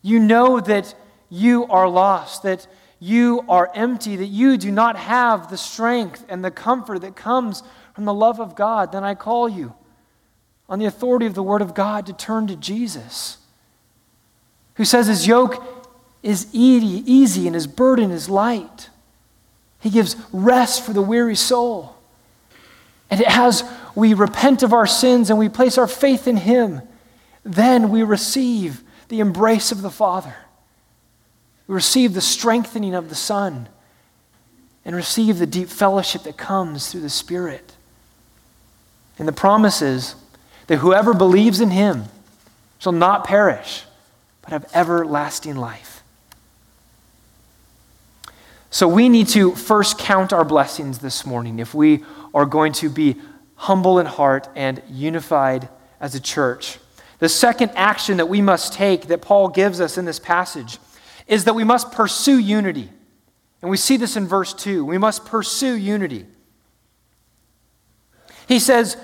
you 0.00 0.18
know 0.18 0.60
that 0.60 0.94
you 1.28 1.66
are 1.66 1.88
lost, 1.88 2.44
that 2.44 2.66
you 3.00 3.44
are 3.48 3.70
empty, 3.74 4.16
that 4.16 4.26
you 4.26 4.56
do 4.56 4.70
not 4.70 4.96
have 4.96 5.50
the 5.50 5.58
strength 5.58 6.24
and 6.28 6.44
the 6.44 6.50
comfort 6.50 7.00
that 7.00 7.16
comes 7.16 7.62
from 7.94 8.04
the 8.04 8.14
love 8.14 8.40
of 8.40 8.54
God, 8.54 8.92
then 8.92 9.02
I 9.02 9.14
call 9.14 9.48
you 9.48 9.74
on 10.72 10.78
the 10.78 10.86
authority 10.86 11.26
of 11.26 11.34
the 11.34 11.42
Word 11.42 11.60
of 11.60 11.74
God 11.74 12.06
to 12.06 12.14
turn 12.14 12.46
to 12.46 12.56
Jesus, 12.56 13.36
who 14.76 14.86
says 14.86 15.06
his 15.06 15.26
yoke 15.26 15.62
is 16.22 16.46
easy, 16.50 17.46
and 17.46 17.54
his 17.54 17.66
burden 17.66 18.10
is 18.10 18.30
light. 18.30 18.88
He 19.80 19.90
gives 19.90 20.16
rest 20.32 20.82
for 20.82 20.94
the 20.94 21.02
weary 21.02 21.36
soul. 21.36 21.94
And 23.10 23.22
as 23.24 23.62
we 23.94 24.14
repent 24.14 24.62
of 24.62 24.72
our 24.72 24.86
sins 24.86 25.28
and 25.28 25.38
we 25.38 25.50
place 25.50 25.76
our 25.76 25.86
faith 25.86 26.26
in 26.26 26.38
him, 26.38 26.80
then 27.44 27.90
we 27.90 28.02
receive 28.02 28.82
the 29.08 29.20
embrace 29.20 29.72
of 29.72 29.82
the 29.82 29.90
Father. 29.90 30.36
We 31.66 31.74
receive 31.74 32.14
the 32.14 32.22
strengthening 32.22 32.94
of 32.94 33.10
the 33.10 33.14
Son 33.14 33.68
and 34.86 34.96
receive 34.96 35.38
the 35.38 35.46
deep 35.46 35.68
fellowship 35.68 36.22
that 36.22 36.38
comes 36.38 36.90
through 36.90 37.02
the 37.02 37.10
Spirit. 37.10 37.74
And 39.18 39.28
the 39.28 39.32
promises 39.32 40.14
is 40.14 40.21
that 40.66 40.78
whoever 40.78 41.14
believes 41.14 41.60
in 41.60 41.70
him 41.70 42.04
shall 42.78 42.92
not 42.92 43.24
perish, 43.24 43.84
but 44.42 44.50
have 44.50 44.70
everlasting 44.74 45.56
life. 45.56 46.02
So 48.70 48.88
we 48.88 49.08
need 49.08 49.28
to 49.28 49.54
first 49.54 49.98
count 49.98 50.32
our 50.32 50.44
blessings 50.44 50.98
this 50.98 51.26
morning 51.26 51.58
if 51.58 51.74
we 51.74 52.04
are 52.32 52.46
going 52.46 52.72
to 52.74 52.88
be 52.88 53.16
humble 53.54 53.98
in 53.98 54.06
heart 54.06 54.48
and 54.56 54.82
unified 54.88 55.68
as 56.00 56.14
a 56.14 56.20
church. 56.20 56.78
The 57.18 57.28
second 57.28 57.70
action 57.76 58.16
that 58.16 58.28
we 58.28 58.40
must 58.40 58.72
take 58.72 59.08
that 59.08 59.22
Paul 59.22 59.48
gives 59.48 59.80
us 59.80 59.98
in 59.98 60.06
this 60.06 60.18
passage 60.18 60.78
is 61.28 61.44
that 61.44 61.54
we 61.54 61.64
must 61.64 61.92
pursue 61.92 62.38
unity. 62.38 62.88
And 63.60 63.70
we 63.70 63.76
see 63.76 63.96
this 63.96 64.16
in 64.16 64.26
verse 64.26 64.52
2. 64.54 64.84
We 64.84 64.98
must 64.98 65.24
pursue 65.24 65.74
unity. 65.74 66.26
He 68.48 68.58
says, 68.58 68.96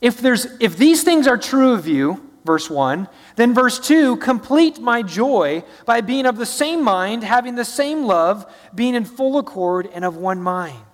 if, 0.00 0.20
there's, 0.20 0.46
if 0.60 0.76
these 0.76 1.02
things 1.02 1.26
are 1.26 1.38
true 1.38 1.72
of 1.72 1.86
you, 1.86 2.30
verse 2.44 2.70
1, 2.70 3.08
then 3.36 3.54
verse 3.54 3.78
2, 3.78 4.16
complete 4.16 4.80
my 4.80 5.02
joy 5.02 5.62
by 5.84 6.00
being 6.00 6.26
of 6.26 6.36
the 6.36 6.46
same 6.46 6.82
mind, 6.82 7.22
having 7.22 7.54
the 7.54 7.64
same 7.64 8.04
love, 8.04 8.50
being 8.74 8.94
in 8.94 9.04
full 9.04 9.38
accord 9.38 9.88
and 9.92 10.04
of 10.04 10.16
one 10.16 10.42
mind. 10.42 10.84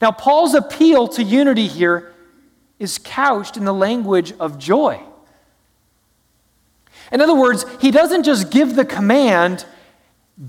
Now, 0.00 0.10
Paul's 0.10 0.54
appeal 0.54 1.08
to 1.08 1.22
unity 1.22 1.66
here 1.66 2.12
is 2.78 2.98
couched 2.98 3.56
in 3.56 3.64
the 3.64 3.72
language 3.72 4.32
of 4.38 4.58
joy. 4.58 5.00
In 7.12 7.20
other 7.20 7.34
words, 7.34 7.64
he 7.80 7.90
doesn't 7.90 8.24
just 8.24 8.50
give 8.50 8.76
the 8.76 8.84
command, 8.84 9.64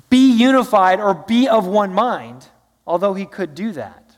be 0.10 0.32
unified 0.32 1.00
or 1.00 1.14
be 1.14 1.48
of 1.48 1.68
one 1.68 1.94
mind, 1.94 2.48
although 2.88 3.14
he 3.14 3.26
could 3.26 3.56
do 3.56 3.72
that. 3.74 4.18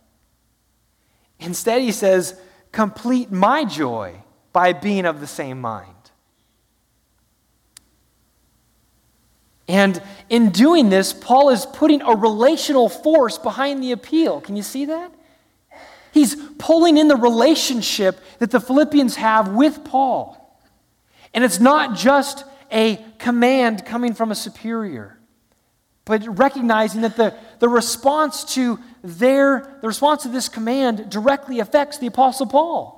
Instead, 1.40 1.82
he 1.82 1.92
says, 1.92 2.40
complete 2.72 3.32
my 3.32 3.66
joy 3.66 4.24
by 4.54 4.74
being 4.74 5.06
of 5.06 5.20
the 5.20 5.28
same 5.28 5.62
mind. 5.62 5.94
And 9.68 10.02
in 10.30 10.52
doing 10.52 10.90
this, 10.90 11.14
Paul 11.14 11.50
is 11.50 11.66
putting 11.66 12.02
a 12.02 12.16
relational 12.16 12.88
force 12.88 13.38
behind 13.38 13.84
the 13.84 13.92
appeal. 13.92 14.40
Can 14.40 14.56
you 14.56 14.64
see 14.64 14.86
that? 14.86 15.12
He's 16.14 16.36
pulling 16.58 16.98
in 16.98 17.10
the 17.10 17.18
relationship 17.18 18.20
that 18.40 18.50
the 18.50 18.60
Philippians 18.60 19.18
have 19.18 19.50
with 19.50 19.84
Paul. 19.84 20.60
And 21.34 21.44
it's 21.44 21.60
not 21.60 21.98
just 21.98 22.46
a 22.72 23.04
command 23.20 23.86
coming 23.86 24.14
from 24.14 24.32
a 24.32 24.36
superior, 24.36 25.20
but 26.06 26.26
recognizing 26.40 27.02
that 27.02 27.18
the, 27.18 27.36
the 27.60 27.70
response 27.70 28.44
to 28.56 28.80
their 29.04 29.78
the 29.82 29.88
response 29.88 30.24
to 30.24 30.30
this 30.30 30.50
command 30.50 31.10
directly 31.10 31.60
affects 31.60 31.98
the 31.98 32.08
Apostle 32.08 32.48
Paul. 32.48 32.94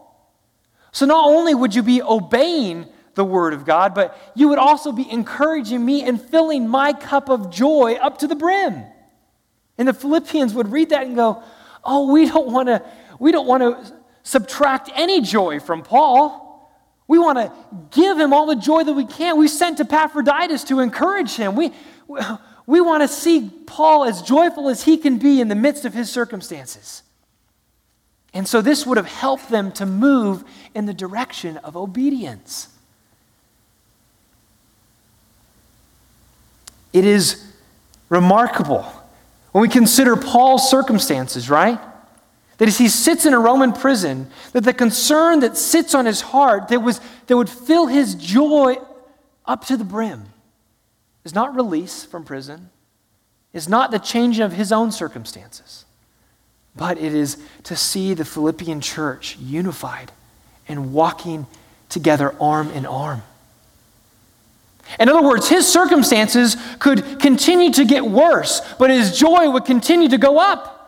So 0.92 1.06
not 1.06 1.28
only 1.28 1.54
would 1.54 1.76
you 1.76 1.84
be 1.84 2.02
obeying 2.02 2.88
the 3.16 3.26
word 3.26 3.54
of 3.54 3.66
God, 3.66 3.94
but 3.94 4.18
you 4.36 4.48
would 4.50 4.60
also 4.60 4.92
be 4.92 5.10
encouraging 5.10 5.86
me 5.86 6.04
and 6.04 6.22
filling 6.22 6.68
my 6.68 6.94
cup 6.94 7.30
of 7.30 7.52
joy 7.52 7.94
up 7.96 8.20
to 8.20 8.28
the 8.28 8.36
brim. 8.36 8.84
And 9.78 9.88
the 9.88 9.94
Philippians 9.94 10.54
would 10.54 10.72
read 10.72 10.90
that 10.90 11.06
and 11.06 11.16
go, 11.16 11.44
"Oh, 11.84 12.12
we 12.12 12.28
don't 12.28 12.52
want 12.52 12.68
to 12.68 12.84
we 13.20 13.32
don't 13.32 13.48
want 13.48 13.62
to 13.62 13.94
subtract 14.24 14.90
any 14.94 15.22
joy 15.22 15.60
from 15.60 15.84
Paul. 15.84 16.48
We 17.08 17.18
want 17.18 17.40
to 17.40 17.52
give 17.92 18.20
him 18.20 18.34
all 18.34 18.46
the 18.46 18.56
joy 18.56 18.84
that 18.84 18.94
we 18.94 19.06
can. 19.06 19.38
We 19.38 19.48
sent 19.48 19.80
Epaphroditus 19.80 20.64
to 20.66 20.80
encourage 20.80 21.36
him. 21.36 21.56
We, 21.56 21.74
we 22.70 22.80
want 22.80 23.02
to 23.02 23.08
see 23.08 23.50
Paul 23.66 24.04
as 24.04 24.22
joyful 24.22 24.70
as 24.70 24.84
he 24.84 24.96
can 24.98 25.18
be 25.18 25.42
in 25.42 25.48
the 25.48 25.56
midst 25.56 25.86
of 25.86 25.94
his 25.96 26.08
circumstances. 26.08 27.02
And 28.32 28.48
so 28.48 28.62
this 28.62 28.86
would 28.86 28.98
have 28.98 29.08
helped 29.08 29.50
them 29.50 29.72
to 29.72 29.88
move 29.88 30.44
in 30.76 30.86
the 30.86 30.94
direction 30.94 31.58
of 31.58 31.76
obedience. 31.76 32.68
It 36.94 37.06
is 37.06 37.44
remarkable 38.08 38.84
when 39.52 39.64
we 39.64 39.68
consider 39.68 40.16
Paul's 40.16 40.70
circumstances, 40.70 41.50
right? 41.50 41.80
That 42.60 42.68
as 42.68 42.78
he 42.78 42.88
sits 42.88 43.26
in 43.26 43.34
a 43.34 43.40
Roman 43.40 43.74
prison, 43.74 44.30
that 44.52 44.64
the 44.64 44.76
concern 44.76 45.40
that 45.40 45.58
sits 45.58 45.96
on 45.96 46.06
his 46.06 46.22
heart 46.22 46.68
that, 46.68 46.84
was, 46.84 47.02
that 47.26 47.36
would 47.36 47.50
fill 47.50 47.88
his 47.88 48.14
joy 48.14 48.78
up 49.48 49.66
to 49.66 49.76
the 49.76 49.84
brim 49.84 50.28
is 51.24 51.36
not 51.36 51.56
release 51.56 52.04
from 52.04 52.24
prison, 52.24 52.70
is 53.54 53.68
not 53.68 53.92
the 53.92 54.00
changing 54.00 54.44
of 54.44 54.54
his 54.54 54.72
own 54.72 54.92
circumstances, 54.92 55.86
but 56.76 56.98
it 56.98 57.14
is 57.14 57.38
to 57.64 57.76
see 57.76 58.14
the 58.14 58.26
Philippian 58.26 58.82
church 58.82 59.38
unified 59.38 60.12
and 60.68 60.94
walking 60.94 61.48
together 61.90 62.36
arm 62.40 62.70
in 62.72 62.86
arm. 62.86 63.24
In 65.00 65.10
other 65.10 65.22
words, 65.22 65.50
his 65.50 65.68
circumstances 65.68 66.58
could 66.80 67.20
continue 67.20 67.72
to 67.74 67.86
get 67.86 68.06
worse, 68.06 68.62
but 68.80 68.90
his 68.90 69.18
joy 69.18 69.50
would 69.50 69.66
continue 69.66 70.10
to 70.10 70.18
go 70.18 70.40
up 70.40 70.80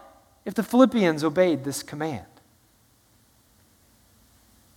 if 0.45 0.55
the 0.55 0.63
Philippians 0.63 1.23
obeyed 1.23 1.63
this 1.63 1.83
command. 1.83 2.25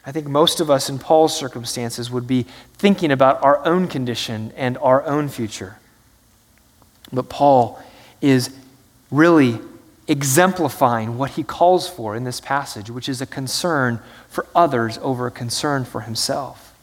I 0.07 0.13
think 0.13 0.27
most 0.27 0.61
of 0.61 0.71
us 0.71 0.91
in 0.91 0.99
Paul's 0.99 1.37
circumstances 1.37 2.11
would 2.11 2.27
be 2.27 2.47
thinking 2.75 3.11
about 3.11 3.43
our 3.43 3.65
own 3.67 3.89
condition 3.89 4.53
and 4.57 4.77
our 4.79 5.03
own 5.05 5.29
future. 5.29 5.79
But 7.13 7.29
Paul 7.29 7.83
is 8.21 8.55
really 9.11 9.61
exemplifying 10.07 11.17
what 11.17 11.31
he 11.31 11.43
calls 11.43 11.89
for 11.89 12.15
in 12.15 12.25
this 12.25 12.41
passage, 12.41 12.91
which 12.91 13.09
is 13.09 13.23
a 13.23 13.27
concern 13.27 14.01
for 14.29 14.47
others 14.55 14.99
over 15.01 15.27
a 15.27 15.31
concern 15.31 15.85
for 15.85 16.03
himself. 16.03 16.75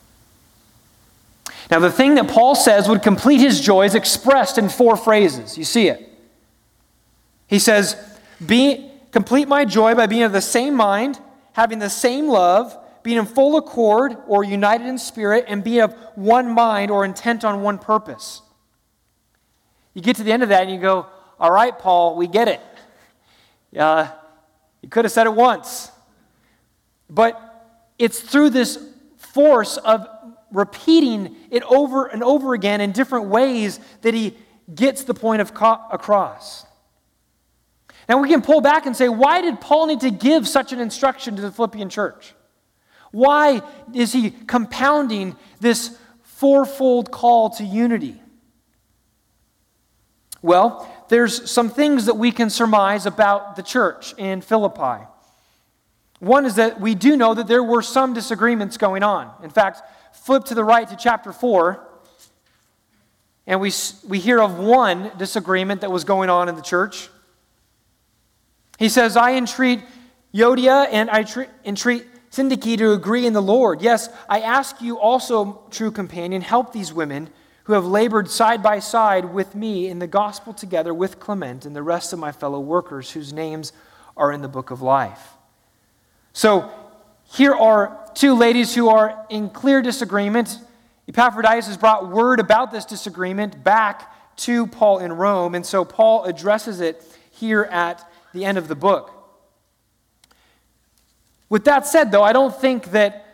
Now, 1.70 1.80
the 1.80 1.92
thing 1.92 2.16
that 2.16 2.28
Paul 2.28 2.56
says 2.56 2.90
would 2.90 3.04
complete 3.04 3.40
his 3.40 3.62
joy 3.62 3.86
is 3.86 3.96
expressed 3.96 4.58
in 4.58 4.68
four 4.68 4.98
phrases. 4.98 5.58
You 5.58 5.64
see 5.64 5.88
it. 5.88 6.10
He 7.48 7.60
says, 7.60 7.96
be, 8.44 8.90
complete 9.12 9.48
my 9.48 9.66
joy 9.66 9.94
by 9.94 10.08
being 10.08 10.24
of 10.24 10.32
the 10.32 10.42
same 10.42 10.74
mind, 10.74 11.20
having 11.54 11.80
the 11.80 11.90
same 11.90 12.28
love, 12.28 12.76
being 13.04 13.18
in 13.18 13.26
full 13.26 13.58
accord 13.58 14.16
or 14.28 14.44
united 14.44 14.88
in 14.88 14.98
spirit, 14.98 15.46
and 15.48 15.64
being 15.64 15.82
of 15.82 15.94
one 16.16 16.54
mind 16.54 16.92
or 16.92 17.06
intent 17.06 17.44
on 17.44 17.62
one 17.62 17.78
purpose. 17.78 18.42
You 19.94 20.02
get 20.02 20.16
to 20.18 20.24
the 20.24 20.32
end 20.32 20.44
of 20.44 20.50
that 20.50 20.64
and 20.64 20.72
you 20.72 20.80
go, 20.80 21.08
All 21.40 21.52
right, 21.52 21.78
Paul, 21.78 22.16
we 22.16 22.28
get 22.28 22.48
it. 22.48 22.62
Uh, 23.78 24.08
you 24.82 24.90
could 24.90 25.06
have 25.06 25.12
said 25.12 25.28
it 25.28 25.34
once. 25.34 25.92
But 27.10 27.40
it's 28.00 28.20
through 28.20 28.52
this 28.52 28.80
force 29.18 29.78
of 29.78 30.08
repeating 30.52 31.36
it 31.50 31.64
over 31.64 32.08
and 32.08 32.24
over 32.24 32.54
again 32.54 32.82
in 32.82 32.92
different 32.92 33.28
ways 33.28 33.80
that 34.02 34.14
he 34.14 34.36
gets 34.74 35.04
the 35.04 35.14
point 35.14 35.42
of 35.42 35.54
co- 35.54 35.80
across. 35.92 36.66
Now 38.10 38.22
we 38.22 38.30
can 38.30 38.42
pull 38.42 38.62
back 38.62 38.86
and 38.86 38.96
say, 38.96 39.08
why 39.10 39.42
did 39.42 39.62
Paul 39.62 39.88
need 39.88 40.02
to 40.02 40.12
give 40.12 40.48
such 40.48 40.74
an 40.74 40.80
instruction 40.80 41.36
to 41.36 41.42
the 41.42 41.52
Philippian 41.52 41.90
church? 41.90 42.34
Why 43.12 43.62
is 43.94 44.14
he 44.14 44.32
compounding 44.32 45.36
this 45.60 45.98
fourfold 46.24 47.12
call 47.12 47.50
to 47.52 47.64
unity? 47.64 48.22
Well, 50.42 50.90
there's 51.10 51.52
some 51.52 51.70
things 51.70 52.06
that 52.06 52.16
we 52.16 52.32
can 52.32 52.50
surmise 52.50 53.06
about 53.06 53.56
the 53.56 53.64
church 53.64 54.14
in 54.18 54.42
Philippi. 54.42 55.06
One 56.20 56.46
is 56.46 56.56
that 56.56 56.80
we 56.80 56.96
do 56.96 57.18
know 57.18 57.34
that 57.34 57.48
there 57.48 57.64
were 57.64 57.82
some 57.82 58.14
disagreements 58.14 58.78
going 58.78 59.04
on. 59.04 59.32
In 59.44 59.50
fact, 59.50 59.82
flip 60.14 60.46
to 60.46 60.56
the 60.56 60.64
right 60.64 60.88
to 60.88 60.96
chapter 60.96 61.34
4. 61.34 61.88
And 63.48 63.60
we, 63.60 63.72
we 64.08 64.20
hear 64.20 64.40
of 64.40 64.58
one 64.58 65.12
disagreement 65.18 65.82
that 65.82 65.92
was 65.92 66.04
going 66.04 66.30
on 66.30 66.48
in 66.48 66.56
the 66.56 66.62
church. 66.62 67.10
He 68.78 68.88
says, 68.88 69.18
I 69.18 69.34
entreat 69.34 69.82
Euodia 70.34 70.88
and 70.92 71.10
I 71.10 71.26
entreat 71.66 72.04
Syntyche 72.32 72.78
to 72.78 72.94
agree 72.94 73.26
in 73.26 73.34
the 73.34 73.42
Lord. 73.42 73.82
Yes, 73.82 74.10
I 74.30 74.40
ask 74.40 74.82
you 74.82 74.98
also, 74.98 75.64
true 75.70 75.92
companion, 75.92 76.42
help 76.42 76.72
these 76.72 76.94
women 76.94 77.30
who 77.66 77.74
have 77.74 77.86
labored 77.86 78.30
side 78.30 78.64
by 78.64 78.80
side 78.80 79.26
with 79.26 79.54
me 79.54 79.88
in 79.88 80.00
the 80.00 80.08
gospel 80.08 80.54
together 80.54 80.94
with 80.94 81.20
Clement 81.20 81.66
and 81.66 81.76
the 81.76 81.84
rest 81.84 82.14
of 82.14 82.20
my 82.20 82.32
fellow 82.32 82.60
workers 82.60 83.12
whose 83.12 83.34
names 83.34 83.74
are 84.16 84.32
in 84.32 84.42
the 84.42 84.48
book 84.48 84.72
of 84.72 84.82
life. 84.82 85.34
So 86.34 86.72
here 87.26 87.54
are 87.54 88.10
two 88.14 88.34
ladies 88.34 88.74
who 88.74 88.90
are 88.90 89.26
in 89.30 89.50
clear 89.50 89.82
disagreement. 89.82 90.58
Epaphroditus 91.08 91.68
has 91.68 91.78
brought 91.78 92.10
word 92.10 92.40
about 92.40 92.72
this 92.72 92.86
disagreement 92.86 93.64
back 93.64 94.14
to 94.38 94.68
Paul 94.68 95.00
in 95.00 95.14
Rome, 95.14 95.54
and 95.54 95.66
so 95.66 95.84
Paul 95.84 96.24
addresses 96.24 96.80
it 96.80 97.04
here 97.32 97.64
at 97.64 98.10
the 98.34 98.46
end 98.46 98.58
of 98.58 98.68
the 98.70 98.76
book. 98.76 99.21
With 101.52 101.66
that 101.66 101.86
said, 101.86 102.14
though, 102.14 102.24
I 102.24 102.32
don't 102.32 102.56
think 102.56 102.92
that 102.92 103.26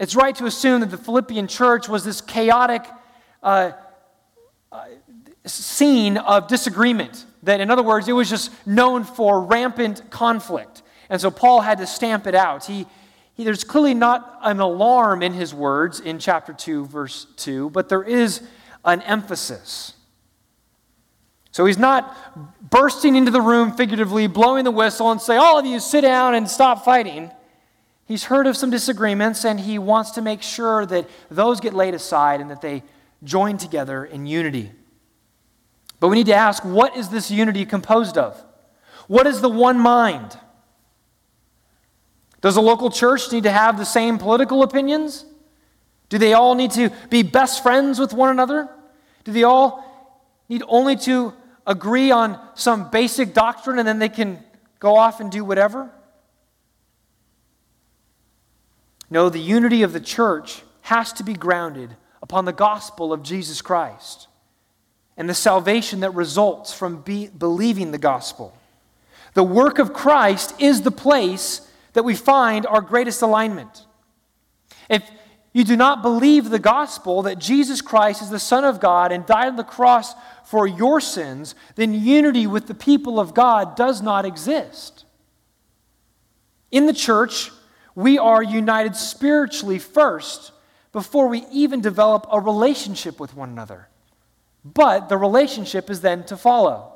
it's 0.00 0.16
right 0.16 0.34
to 0.34 0.46
assume 0.46 0.80
that 0.80 0.90
the 0.90 0.98
Philippian 0.98 1.46
church 1.46 1.88
was 1.88 2.04
this 2.04 2.20
chaotic 2.20 2.84
uh, 3.40 3.70
uh, 4.72 4.84
scene 5.44 6.16
of 6.16 6.48
disagreement. 6.48 7.24
That, 7.44 7.60
in 7.60 7.70
other 7.70 7.84
words, 7.84 8.08
it 8.08 8.14
was 8.14 8.28
just 8.28 8.50
known 8.66 9.04
for 9.04 9.40
rampant 9.42 10.10
conflict. 10.10 10.82
And 11.08 11.20
so 11.20 11.30
Paul 11.30 11.60
had 11.60 11.78
to 11.78 11.86
stamp 11.86 12.26
it 12.26 12.34
out. 12.34 12.64
He, 12.64 12.84
he, 13.34 13.44
there's 13.44 13.62
clearly 13.62 13.94
not 13.94 14.40
an 14.42 14.58
alarm 14.58 15.22
in 15.22 15.32
his 15.32 15.54
words 15.54 16.00
in 16.00 16.18
chapter 16.18 16.52
2, 16.52 16.86
verse 16.86 17.28
2, 17.36 17.70
but 17.70 17.88
there 17.88 18.02
is 18.02 18.42
an 18.84 19.02
emphasis. 19.02 19.92
So 21.52 21.64
he's 21.64 21.78
not 21.78 22.68
bursting 22.70 23.14
into 23.14 23.30
the 23.30 23.40
room 23.40 23.70
figuratively, 23.70 24.26
blowing 24.26 24.64
the 24.64 24.72
whistle, 24.72 25.12
and 25.12 25.22
say, 25.22 25.36
All 25.36 25.60
of 25.60 25.64
you 25.64 25.78
sit 25.78 26.00
down 26.00 26.34
and 26.34 26.50
stop 26.50 26.84
fighting. 26.84 27.30
He's 28.06 28.24
heard 28.24 28.46
of 28.46 28.56
some 28.56 28.70
disagreements, 28.70 29.44
and 29.44 29.58
he 29.58 29.78
wants 29.78 30.12
to 30.12 30.22
make 30.22 30.42
sure 30.42 30.86
that 30.86 31.08
those 31.30 31.60
get 31.60 31.74
laid 31.74 31.94
aside 31.94 32.40
and 32.40 32.50
that 32.50 32.60
they 32.60 32.82
join 33.24 33.58
together 33.58 34.04
in 34.04 34.26
unity. 34.26 34.70
But 35.98 36.08
we 36.08 36.16
need 36.16 36.26
to 36.26 36.34
ask 36.34 36.64
what 36.64 36.96
is 36.96 37.08
this 37.08 37.30
unity 37.30 37.64
composed 37.64 38.16
of? 38.16 38.40
What 39.08 39.26
is 39.26 39.40
the 39.40 39.48
one 39.48 39.78
mind? 39.78 40.38
Does 42.40 42.56
a 42.56 42.60
local 42.60 42.90
church 42.90 43.32
need 43.32 43.44
to 43.44 43.50
have 43.50 43.78
the 43.78 43.84
same 43.84 44.18
political 44.18 44.62
opinions? 44.62 45.24
Do 46.08 46.18
they 46.18 46.32
all 46.32 46.54
need 46.54 46.70
to 46.72 46.90
be 47.10 47.22
best 47.22 47.62
friends 47.62 47.98
with 47.98 48.12
one 48.12 48.30
another? 48.30 48.68
Do 49.24 49.32
they 49.32 49.42
all 49.42 49.82
need 50.48 50.62
only 50.68 50.96
to 50.96 51.32
agree 51.66 52.12
on 52.12 52.38
some 52.54 52.90
basic 52.90 53.34
doctrine 53.34 53.78
and 53.78 53.88
then 53.88 53.98
they 53.98 54.08
can 54.08 54.38
go 54.78 54.96
off 54.96 55.18
and 55.18 55.32
do 55.32 55.44
whatever? 55.44 55.90
No, 59.10 59.28
the 59.28 59.38
unity 59.38 59.82
of 59.82 59.92
the 59.92 60.00
church 60.00 60.62
has 60.82 61.12
to 61.14 61.22
be 61.22 61.34
grounded 61.34 61.96
upon 62.22 62.44
the 62.44 62.52
gospel 62.52 63.12
of 63.12 63.22
Jesus 63.22 63.62
Christ 63.62 64.28
and 65.16 65.28
the 65.28 65.34
salvation 65.34 66.00
that 66.00 66.14
results 66.14 66.72
from 66.72 67.02
be, 67.02 67.28
believing 67.28 67.90
the 67.90 67.98
gospel. 67.98 68.56
The 69.34 69.42
work 69.42 69.78
of 69.78 69.92
Christ 69.92 70.60
is 70.60 70.82
the 70.82 70.90
place 70.90 71.60
that 71.92 72.04
we 72.04 72.14
find 72.14 72.66
our 72.66 72.80
greatest 72.80 73.22
alignment. 73.22 73.86
If 74.88 75.08
you 75.52 75.64
do 75.64 75.76
not 75.76 76.02
believe 76.02 76.50
the 76.50 76.58
gospel 76.58 77.22
that 77.22 77.38
Jesus 77.38 77.80
Christ 77.80 78.20
is 78.20 78.28
the 78.28 78.38
Son 78.38 78.64
of 78.64 78.80
God 78.80 79.12
and 79.12 79.24
died 79.24 79.48
on 79.48 79.56
the 79.56 79.64
cross 79.64 80.14
for 80.44 80.66
your 80.66 81.00
sins, 81.00 81.54
then 81.76 81.94
unity 81.94 82.46
with 82.46 82.66
the 82.66 82.74
people 82.74 83.18
of 83.18 83.34
God 83.34 83.74
does 83.74 84.02
not 84.02 84.26
exist. 84.26 85.04
In 86.70 86.86
the 86.86 86.92
church, 86.92 87.50
we 87.96 88.18
are 88.18 88.42
united 88.42 88.94
spiritually 88.94 89.80
first 89.80 90.52
before 90.92 91.26
we 91.28 91.44
even 91.50 91.80
develop 91.80 92.26
a 92.30 92.38
relationship 92.38 93.18
with 93.18 93.34
one 93.34 93.48
another. 93.48 93.88
But 94.64 95.08
the 95.08 95.16
relationship 95.16 95.90
is 95.90 96.02
then 96.02 96.24
to 96.24 96.36
follow. 96.36 96.92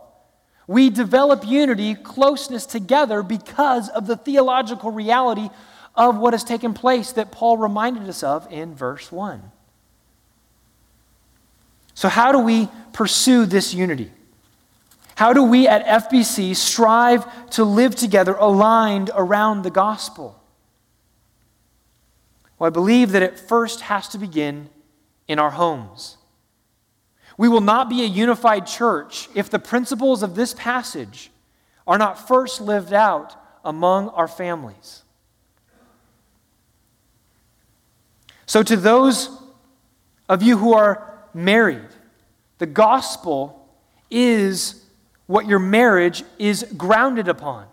We 0.67 0.91
develop 0.91 1.45
unity, 1.47 1.95
closeness 1.95 2.67
together 2.67 3.23
because 3.23 3.89
of 3.89 4.07
the 4.07 4.17
theological 4.17 4.93
reality 4.93 5.49
of 5.95 6.19
what 6.19 6.35
has 6.35 6.45
taken 6.45 6.75
place 6.75 7.13
that 7.13 7.33
Paul 7.33 7.57
reminded 7.57 8.09
us 8.09 8.23
of 8.23 8.51
in 8.53 8.75
verse 8.75 9.11
1. 9.11 9.43
So, 11.95 12.09
how 12.09 12.31
do 12.31 12.39
we 12.39 12.69
pursue 12.93 13.47
this 13.47 13.75
unity? 13.75 14.11
How 15.17 15.33
do 15.33 15.43
we 15.43 15.67
at 15.67 15.85
FBC 15.85 16.57
strive 16.57 17.51
to 17.51 17.65
live 17.65 17.95
together 17.95 18.35
aligned 18.35 19.11
around 19.15 19.63
the 19.63 19.71
gospel? 19.71 20.40
Well, 22.61 22.67
I 22.67 22.71
believe 22.71 23.13
that 23.13 23.23
it 23.23 23.39
first 23.39 23.81
has 23.81 24.07
to 24.09 24.19
begin 24.19 24.69
in 25.27 25.39
our 25.39 25.51
homes. 25.51 26.19
We 27.39 27.49
will 27.49 27.63
not 27.63 27.89
be 27.89 28.03
a 28.03 28.07
unified 28.07 28.67
church 28.67 29.31
if 29.35 29.49
the 29.49 29.59
principles 29.59 30.23
of 30.23 30.35
this 30.35 30.53
passage 30.53 31.31
are 31.87 31.97
not 31.97 32.29
first 32.29 32.61
lived 32.61 32.93
out 32.93 33.35
among 33.65 34.11
our 34.11 34.29
families. 34.29 35.05
So, 38.45 38.63
to 38.63 38.77
those 38.77 39.31
of 40.29 40.43
you 40.43 40.59
who 40.59 40.75
are 40.75 41.19
married, 41.33 41.89
the 42.59 42.67
gospel 42.67 43.71
is 44.11 44.85
what 45.27 45.47
your 45.47 45.61
marriage 45.61 46.25
is 46.39 46.67
grounded 46.77 47.27
upon. 47.27 47.69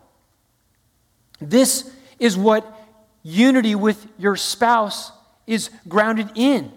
This 1.42 1.92
is 2.20 2.38
what 2.38 2.77
unity 3.28 3.76
with 3.76 4.08
your 4.18 4.36
spouse 4.36 5.12
is 5.46 5.70
grounded 5.88 6.30
in 6.36 6.72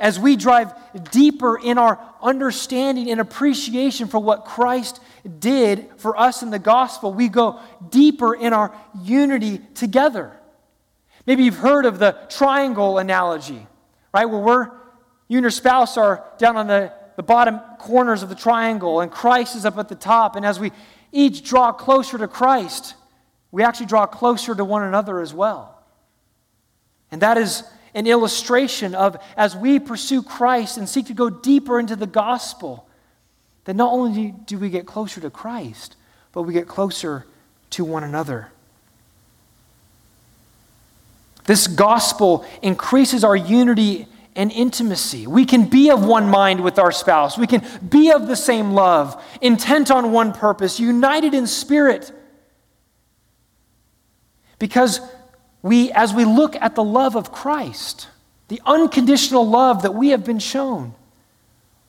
as 0.00 0.18
we 0.18 0.36
drive 0.36 0.72
deeper 1.10 1.58
in 1.58 1.76
our 1.76 1.98
understanding 2.22 3.10
and 3.10 3.20
appreciation 3.20 4.06
for 4.06 4.20
what 4.20 4.44
Christ 4.44 5.00
did 5.38 5.88
for 5.96 6.16
us 6.16 6.42
in 6.42 6.50
the 6.50 6.58
gospel, 6.58 7.12
we 7.12 7.28
go 7.28 7.60
deeper 7.90 8.34
in 8.34 8.52
our 8.52 8.72
unity 9.02 9.58
together. 9.74 10.32
Maybe 11.26 11.42
you've 11.42 11.56
heard 11.56 11.84
of 11.84 11.98
the 11.98 12.16
triangle 12.28 12.98
analogy, 12.98 13.66
right? 14.14 14.24
Where 14.24 14.40
we're, 14.40 14.64
you 15.26 15.38
and 15.38 15.42
your 15.42 15.50
spouse 15.50 15.96
are 15.96 16.24
down 16.38 16.56
on 16.56 16.68
the, 16.68 16.92
the 17.16 17.22
bottom 17.24 17.58
corners 17.78 18.22
of 18.22 18.28
the 18.28 18.36
triangle, 18.36 19.00
and 19.00 19.10
Christ 19.10 19.56
is 19.56 19.66
up 19.66 19.78
at 19.78 19.88
the 19.88 19.96
top. 19.96 20.36
And 20.36 20.46
as 20.46 20.60
we 20.60 20.70
each 21.10 21.42
draw 21.42 21.72
closer 21.72 22.18
to 22.18 22.28
Christ, 22.28 22.94
we 23.50 23.64
actually 23.64 23.86
draw 23.86 24.06
closer 24.06 24.54
to 24.54 24.64
one 24.64 24.84
another 24.84 25.20
as 25.20 25.34
well. 25.34 25.77
And 27.10 27.22
that 27.22 27.38
is 27.38 27.62
an 27.94 28.06
illustration 28.06 28.94
of 28.94 29.16
as 29.36 29.56
we 29.56 29.78
pursue 29.78 30.22
Christ 30.22 30.76
and 30.76 30.88
seek 30.88 31.06
to 31.06 31.14
go 31.14 31.30
deeper 31.30 31.80
into 31.80 31.96
the 31.96 32.06
gospel, 32.06 32.86
that 33.64 33.74
not 33.74 33.92
only 33.92 34.34
do 34.46 34.58
we 34.58 34.70
get 34.70 34.86
closer 34.86 35.20
to 35.20 35.30
Christ, 35.30 35.96
but 36.32 36.42
we 36.42 36.52
get 36.52 36.68
closer 36.68 37.26
to 37.70 37.84
one 37.84 38.04
another. 38.04 38.50
This 41.44 41.66
gospel 41.66 42.44
increases 42.62 43.24
our 43.24 43.36
unity 43.36 44.06
and 44.36 44.52
intimacy. 44.52 45.26
We 45.26 45.46
can 45.46 45.68
be 45.68 45.90
of 45.90 46.04
one 46.04 46.28
mind 46.28 46.62
with 46.62 46.78
our 46.78 46.92
spouse. 46.92 47.36
We 47.36 47.46
can 47.46 47.66
be 47.88 48.12
of 48.12 48.26
the 48.26 48.36
same 48.36 48.72
love, 48.72 49.22
intent 49.40 49.90
on 49.90 50.12
one 50.12 50.32
purpose, 50.32 50.78
united 50.78 51.34
in 51.34 51.46
spirit. 51.46 52.12
Because 54.58 55.00
we, 55.62 55.90
as 55.92 56.14
we 56.14 56.24
look 56.24 56.56
at 56.56 56.74
the 56.74 56.84
love 56.84 57.16
of 57.16 57.32
Christ, 57.32 58.08
the 58.48 58.60
unconditional 58.64 59.46
love 59.46 59.82
that 59.82 59.94
we 59.94 60.10
have 60.10 60.24
been 60.24 60.38
shown, 60.38 60.94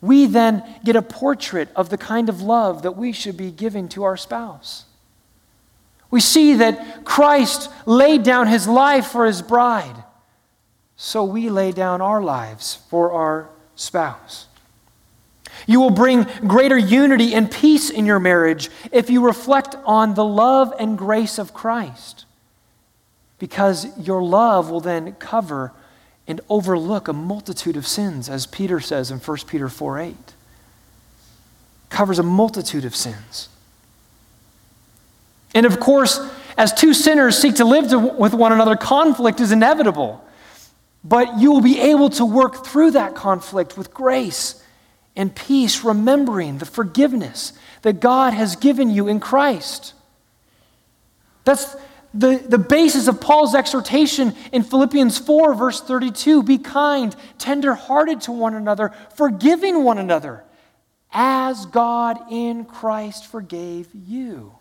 we 0.01 0.25
then 0.25 0.63
get 0.83 0.95
a 0.95 1.01
portrait 1.01 1.69
of 1.75 1.89
the 1.89 1.97
kind 1.97 2.29
of 2.29 2.41
love 2.41 2.83
that 2.83 2.97
we 2.97 3.11
should 3.11 3.37
be 3.37 3.51
giving 3.51 3.87
to 3.89 4.03
our 4.03 4.17
spouse. 4.17 4.85
We 6.09 6.19
see 6.19 6.55
that 6.55 7.05
Christ 7.05 7.69
laid 7.85 8.23
down 8.23 8.47
his 8.47 8.67
life 8.67 9.07
for 9.07 9.25
his 9.25 9.41
bride, 9.41 10.03
so 10.95 11.23
we 11.23 11.49
lay 11.49 11.71
down 11.71 12.01
our 12.01 12.21
lives 12.21 12.79
for 12.89 13.11
our 13.11 13.49
spouse. 13.75 14.47
You 15.67 15.79
will 15.79 15.91
bring 15.91 16.23
greater 16.47 16.77
unity 16.77 17.35
and 17.35 17.51
peace 17.51 17.89
in 17.89 18.05
your 18.05 18.19
marriage 18.19 18.69
if 18.91 19.09
you 19.09 19.23
reflect 19.23 19.75
on 19.85 20.15
the 20.15 20.25
love 20.25 20.73
and 20.79 20.97
grace 20.97 21.37
of 21.37 21.53
Christ 21.53 22.25
because 23.39 23.97
your 23.97 24.21
love 24.21 24.69
will 24.69 24.81
then 24.81 25.13
cover 25.13 25.71
and 26.27 26.41
overlook 26.49 27.07
a 27.07 27.13
multitude 27.13 27.75
of 27.75 27.87
sins, 27.87 28.29
as 28.29 28.45
Peter 28.45 28.79
says 28.79 29.09
in 29.09 29.17
1 29.17 29.37
Peter 29.47 29.67
4 29.67 29.99
8. 29.99 30.15
Covers 31.89 32.19
a 32.19 32.23
multitude 32.23 32.85
of 32.85 32.95
sins. 32.95 33.49
And 35.55 35.65
of 35.65 35.79
course, 35.79 36.19
as 36.57 36.73
two 36.73 36.93
sinners 36.93 37.37
seek 37.37 37.55
to 37.55 37.65
live 37.65 37.89
to, 37.89 37.97
with 37.97 38.33
one 38.33 38.51
another, 38.51 38.75
conflict 38.75 39.39
is 39.39 39.51
inevitable. 39.51 40.23
But 41.03 41.39
you 41.39 41.51
will 41.51 41.61
be 41.61 41.79
able 41.79 42.09
to 42.11 42.25
work 42.25 42.65
through 42.65 42.91
that 42.91 43.15
conflict 43.15 43.77
with 43.77 43.93
grace 43.93 44.63
and 45.15 45.33
peace, 45.33 45.83
remembering 45.83 46.59
the 46.59 46.65
forgiveness 46.65 47.53
that 47.81 47.99
God 47.99 48.33
has 48.33 48.55
given 48.55 48.89
you 48.89 49.07
in 49.07 49.19
Christ. 49.19 49.93
That's 51.45 51.75
the, 52.13 52.37
the 52.37 52.57
basis 52.57 53.07
of 53.07 53.21
Paul's 53.21 53.53
exhortation 53.53 54.35
in 54.51 54.63
Philippians 54.63 55.17
4, 55.19 55.53
verse 55.53 55.81
32 55.81 56.43
Be 56.43 56.57
kind, 56.57 57.15
tender 57.37 57.75
hearted 57.75 58.21
to 58.21 58.31
one 58.31 58.55
another, 58.55 58.93
forgiving 59.15 59.83
one 59.83 59.97
another, 59.97 60.43
as 61.11 61.65
God 61.67 62.17
in 62.31 62.65
Christ 62.65 63.25
forgave 63.25 63.87
you. 63.93 64.55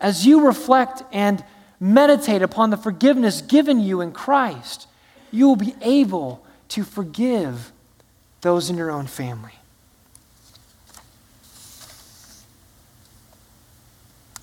As 0.00 0.26
you 0.26 0.46
reflect 0.46 1.02
and 1.12 1.44
meditate 1.80 2.42
upon 2.42 2.70
the 2.70 2.76
forgiveness 2.76 3.40
given 3.40 3.80
you 3.80 4.00
in 4.00 4.12
Christ, 4.12 4.86
you 5.30 5.48
will 5.48 5.56
be 5.56 5.74
able 5.82 6.44
to 6.68 6.84
forgive 6.84 7.72
those 8.40 8.70
in 8.70 8.76
your 8.76 8.90
own 8.90 9.06
family. 9.06 9.52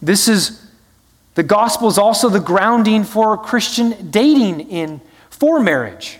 This 0.02 0.28
is 0.28 0.71
the 1.36 1.44
gospel 1.44 1.88
is 1.88 1.98
also 1.98 2.30
the 2.30 2.40
grounding 2.40 3.04
for 3.04 3.38
Christian 3.38 4.12
dating 4.12 4.70
in 4.70 5.02
for 5.30 5.60
marriage. 5.60 6.20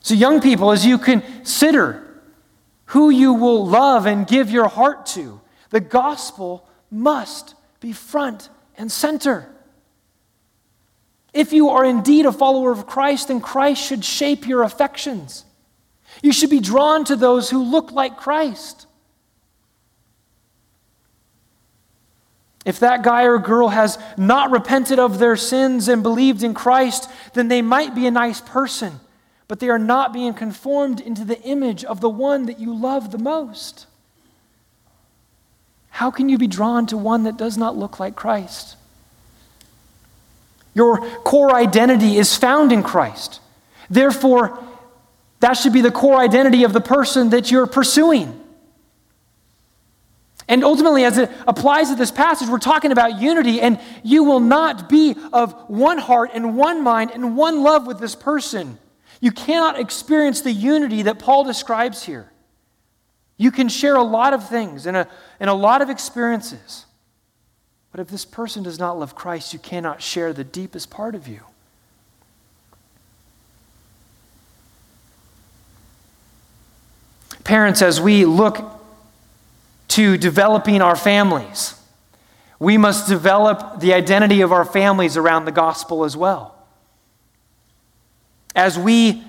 So 0.00 0.14
young 0.14 0.40
people 0.40 0.72
as 0.72 0.84
you 0.84 0.98
consider 0.98 2.04
who 2.86 3.10
you 3.10 3.34
will 3.34 3.66
love 3.66 4.06
and 4.06 4.26
give 4.26 4.50
your 4.50 4.68
heart 4.68 5.06
to, 5.06 5.40
the 5.70 5.80
gospel 5.80 6.66
must 6.90 7.54
be 7.80 7.92
front 7.92 8.48
and 8.76 8.90
center. 8.90 9.48
If 11.32 11.52
you 11.52 11.68
are 11.68 11.84
indeed 11.84 12.26
a 12.26 12.32
follower 12.32 12.72
of 12.72 12.86
Christ, 12.86 13.28
then 13.28 13.40
Christ 13.40 13.84
should 13.84 14.04
shape 14.04 14.48
your 14.48 14.62
affections. 14.62 15.44
You 16.22 16.32
should 16.32 16.50
be 16.50 16.60
drawn 16.60 17.04
to 17.04 17.14
those 17.14 17.50
who 17.50 17.62
look 17.62 17.92
like 17.92 18.16
Christ. 18.16 18.87
If 22.68 22.80
that 22.80 23.02
guy 23.02 23.22
or 23.22 23.38
girl 23.38 23.68
has 23.68 23.98
not 24.18 24.50
repented 24.50 24.98
of 24.98 25.18
their 25.18 25.36
sins 25.36 25.88
and 25.88 26.02
believed 26.02 26.42
in 26.42 26.52
Christ, 26.52 27.08
then 27.32 27.48
they 27.48 27.62
might 27.62 27.94
be 27.94 28.06
a 28.06 28.10
nice 28.10 28.42
person, 28.42 29.00
but 29.48 29.58
they 29.58 29.70
are 29.70 29.78
not 29.78 30.12
being 30.12 30.34
conformed 30.34 31.00
into 31.00 31.24
the 31.24 31.40
image 31.44 31.82
of 31.82 32.02
the 32.02 32.10
one 32.10 32.44
that 32.44 32.60
you 32.60 32.76
love 32.76 33.10
the 33.10 33.16
most. 33.16 33.86
How 35.88 36.10
can 36.10 36.28
you 36.28 36.36
be 36.36 36.46
drawn 36.46 36.86
to 36.88 36.98
one 36.98 37.22
that 37.22 37.38
does 37.38 37.56
not 37.56 37.74
look 37.74 37.98
like 37.98 38.14
Christ? 38.14 38.76
Your 40.74 40.98
core 41.20 41.54
identity 41.54 42.18
is 42.18 42.36
found 42.36 42.70
in 42.70 42.82
Christ. 42.82 43.40
Therefore, 43.88 44.62
that 45.40 45.54
should 45.54 45.72
be 45.72 45.80
the 45.80 45.90
core 45.90 46.18
identity 46.18 46.64
of 46.64 46.74
the 46.74 46.82
person 46.82 47.30
that 47.30 47.50
you're 47.50 47.66
pursuing. 47.66 48.38
And 50.48 50.64
ultimately, 50.64 51.04
as 51.04 51.18
it 51.18 51.30
applies 51.46 51.90
to 51.90 51.94
this 51.94 52.10
passage, 52.10 52.48
we're 52.48 52.58
talking 52.58 52.90
about 52.90 53.20
unity, 53.20 53.60
and 53.60 53.78
you 54.02 54.24
will 54.24 54.40
not 54.40 54.88
be 54.88 55.14
of 55.30 55.52
one 55.68 55.98
heart 55.98 56.30
and 56.32 56.56
one 56.56 56.82
mind 56.82 57.10
and 57.10 57.36
one 57.36 57.62
love 57.62 57.86
with 57.86 58.00
this 58.00 58.14
person. 58.14 58.78
You 59.20 59.30
cannot 59.30 59.78
experience 59.78 60.40
the 60.40 60.52
unity 60.52 61.02
that 61.02 61.18
Paul 61.18 61.44
describes 61.44 62.02
here. 62.02 62.32
You 63.36 63.50
can 63.50 63.68
share 63.68 63.96
a 63.96 64.02
lot 64.02 64.32
of 64.32 64.48
things 64.48 64.86
and 64.86 64.96
a, 64.96 65.08
and 65.38 65.50
a 65.50 65.54
lot 65.54 65.82
of 65.82 65.90
experiences. 65.90 66.86
But 67.92 68.00
if 68.00 68.08
this 68.08 68.24
person 68.24 68.62
does 68.62 68.78
not 68.78 68.98
love 68.98 69.14
Christ, 69.14 69.52
you 69.52 69.58
cannot 69.58 70.00
share 70.00 70.32
the 70.32 70.44
deepest 70.44 70.88
part 70.88 71.14
of 71.14 71.28
you. 71.28 71.40
Parents, 77.44 77.82
as 77.82 78.00
we 78.00 78.24
look 78.24 78.77
to 79.98 80.16
developing 80.16 80.80
our 80.80 80.94
families, 80.94 81.74
we 82.60 82.78
must 82.78 83.08
develop 83.08 83.80
the 83.80 83.92
identity 83.92 84.42
of 84.42 84.52
our 84.52 84.64
families 84.64 85.16
around 85.16 85.44
the 85.44 85.50
gospel 85.50 86.04
as 86.04 86.16
well. 86.16 86.56
As 88.54 88.78
we 88.78 89.24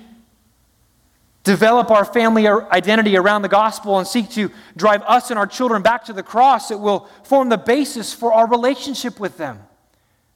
develop 1.42 1.90
our 1.90 2.04
family 2.04 2.46
identity 2.46 3.16
around 3.16 3.42
the 3.42 3.48
gospel 3.48 3.98
and 3.98 4.06
seek 4.06 4.30
to 4.30 4.48
drive 4.76 5.02
us 5.08 5.30
and 5.30 5.40
our 5.40 5.46
children 5.48 5.82
back 5.82 6.04
to 6.04 6.12
the 6.12 6.22
cross, 6.22 6.70
it 6.70 6.78
will 6.78 7.08
form 7.24 7.48
the 7.48 7.58
basis 7.58 8.14
for 8.14 8.32
our 8.32 8.48
relationship 8.48 9.18
with 9.18 9.38
them. 9.38 9.58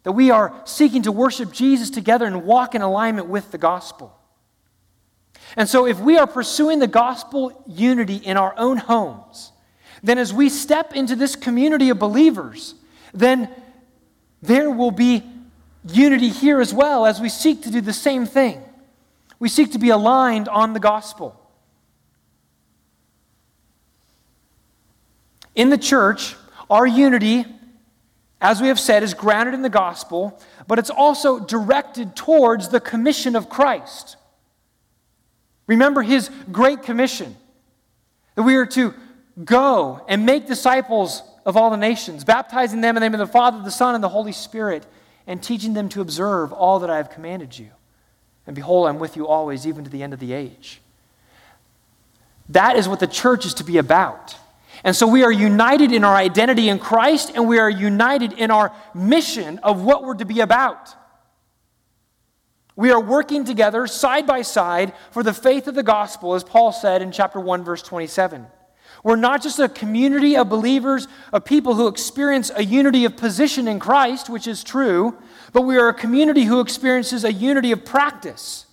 That 0.02 0.12
we 0.12 0.32
are 0.32 0.52
seeking 0.64 1.02
to 1.02 1.12
worship 1.12 1.52
Jesus 1.52 1.90
together 1.90 2.26
and 2.26 2.44
walk 2.44 2.74
in 2.74 2.82
alignment 2.82 3.28
with 3.28 3.52
the 3.52 3.58
gospel. 3.58 4.12
And 5.56 5.68
so, 5.68 5.86
if 5.86 6.00
we 6.00 6.18
are 6.18 6.26
pursuing 6.26 6.80
the 6.80 6.88
gospel 6.88 7.62
unity 7.68 8.16
in 8.16 8.36
our 8.36 8.52
own 8.56 8.78
homes, 8.78 9.52
then 10.04 10.18
as 10.18 10.34
we 10.34 10.50
step 10.50 10.94
into 10.94 11.16
this 11.16 11.34
community 11.34 11.88
of 11.88 11.98
believers, 11.98 12.74
then 13.14 13.48
there 14.42 14.70
will 14.70 14.90
be 14.90 15.22
unity 15.88 16.28
here 16.28 16.60
as 16.60 16.74
well 16.74 17.06
as 17.06 17.22
we 17.22 17.30
seek 17.30 17.62
to 17.62 17.70
do 17.70 17.80
the 17.80 17.94
same 17.94 18.26
thing. 18.26 18.62
We 19.38 19.48
seek 19.48 19.72
to 19.72 19.78
be 19.78 19.88
aligned 19.88 20.46
on 20.46 20.74
the 20.74 20.78
gospel. 20.78 21.40
In 25.54 25.70
the 25.70 25.78
church, 25.78 26.36
our 26.68 26.86
unity, 26.86 27.46
as 28.42 28.60
we 28.60 28.68
have 28.68 28.78
said, 28.78 29.02
is 29.02 29.14
grounded 29.14 29.54
in 29.54 29.62
the 29.62 29.70
gospel, 29.70 30.38
but 30.68 30.78
it's 30.78 30.90
also 30.90 31.40
directed 31.40 32.14
towards 32.14 32.68
the 32.68 32.80
commission 32.80 33.34
of 33.34 33.48
Christ. 33.48 34.18
Remember 35.66 36.02
his 36.02 36.30
great 36.52 36.82
commission 36.82 37.36
that 38.34 38.42
we 38.42 38.56
are 38.56 38.66
to 38.66 38.92
go 39.42 40.04
and 40.08 40.24
make 40.24 40.46
disciples 40.46 41.22
of 41.44 41.56
all 41.56 41.70
the 41.70 41.76
nations, 41.76 42.24
baptizing 42.24 42.80
them 42.80 42.96
in 42.96 43.00
the 43.00 43.08
name 43.08 43.14
of 43.14 43.26
the 43.26 43.32
Father, 43.32 43.62
the 43.62 43.70
Son, 43.70 43.94
and 43.94 44.04
the 44.04 44.08
Holy 44.08 44.32
Spirit, 44.32 44.86
and 45.26 45.42
teaching 45.42 45.74
them 45.74 45.88
to 45.90 46.00
observe 46.00 46.52
all 46.52 46.78
that 46.80 46.90
I 46.90 46.98
have 46.98 47.10
commanded 47.10 47.58
you. 47.58 47.70
And 48.46 48.54
behold, 48.54 48.88
I'm 48.88 48.98
with 48.98 49.16
you 49.16 49.26
always, 49.26 49.66
even 49.66 49.84
to 49.84 49.90
the 49.90 50.02
end 50.02 50.12
of 50.12 50.20
the 50.20 50.32
age. 50.32 50.80
That 52.50 52.76
is 52.76 52.88
what 52.88 53.00
the 53.00 53.06
church 53.06 53.46
is 53.46 53.54
to 53.54 53.64
be 53.64 53.78
about. 53.78 54.36
And 54.82 54.94
so 54.94 55.06
we 55.06 55.22
are 55.22 55.32
united 55.32 55.92
in 55.92 56.04
our 56.04 56.14
identity 56.14 56.68
in 56.68 56.78
Christ, 56.78 57.32
and 57.34 57.48
we 57.48 57.58
are 57.58 57.70
united 57.70 58.34
in 58.34 58.50
our 58.50 58.74
mission 58.94 59.58
of 59.58 59.82
what 59.82 60.04
we're 60.04 60.14
to 60.14 60.26
be 60.26 60.40
about. 60.40 60.94
We 62.76 62.90
are 62.90 63.00
working 63.00 63.44
together 63.44 63.86
side 63.86 64.26
by 64.26 64.42
side 64.42 64.92
for 65.10 65.22
the 65.22 65.32
faith 65.32 65.68
of 65.68 65.74
the 65.74 65.82
gospel, 65.82 66.34
as 66.34 66.44
Paul 66.44 66.72
said 66.72 67.02
in 67.02 67.12
chapter 67.12 67.38
1, 67.40 67.64
verse 67.64 67.82
27. 67.82 68.46
We're 69.04 69.16
not 69.16 69.42
just 69.42 69.58
a 69.58 69.68
community 69.68 70.34
of 70.34 70.48
believers, 70.48 71.06
of 71.30 71.44
people 71.44 71.74
who 71.74 71.88
experience 71.88 72.50
a 72.56 72.64
unity 72.64 73.04
of 73.04 73.18
position 73.18 73.68
in 73.68 73.78
Christ, 73.78 74.30
which 74.30 74.46
is 74.46 74.64
true, 74.64 75.16
but 75.52 75.62
we 75.62 75.76
are 75.76 75.88
a 75.88 75.94
community 75.94 76.44
who 76.44 76.60
experiences 76.60 77.22
a 77.22 77.32
unity 77.32 77.70
of 77.70 77.84
practice. 77.84 78.64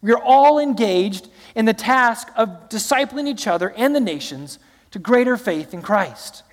We 0.00 0.12
are 0.12 0.22
all 0.22 0.60
engaged 0.60 1.28
in 1.56 1.64
the 1.64 1.74
task 1.74 2.28
of 2.36 2.68
discipling 2.68 3.26
each 3.26 3.48
other 3.48 3.70
and 3.70 3.92
the 3.92 4.00
nations 4.00 4.60
to 4.92 5.00
greater 5.00 5.36
faith 5.36 5.74
in 5.74 5.82
Christ. 5.82 6.44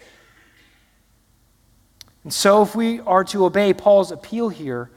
And 2.24 2.34
so, 2.34 2.64
if 2.64 2.74
we 2.74 3.00
are 3.02 3.24
to 3.26 3.46
obey 3.46 3.74
Paul's 3.74 4.12
appeal 4.12 4.50
here, 4.50 4.90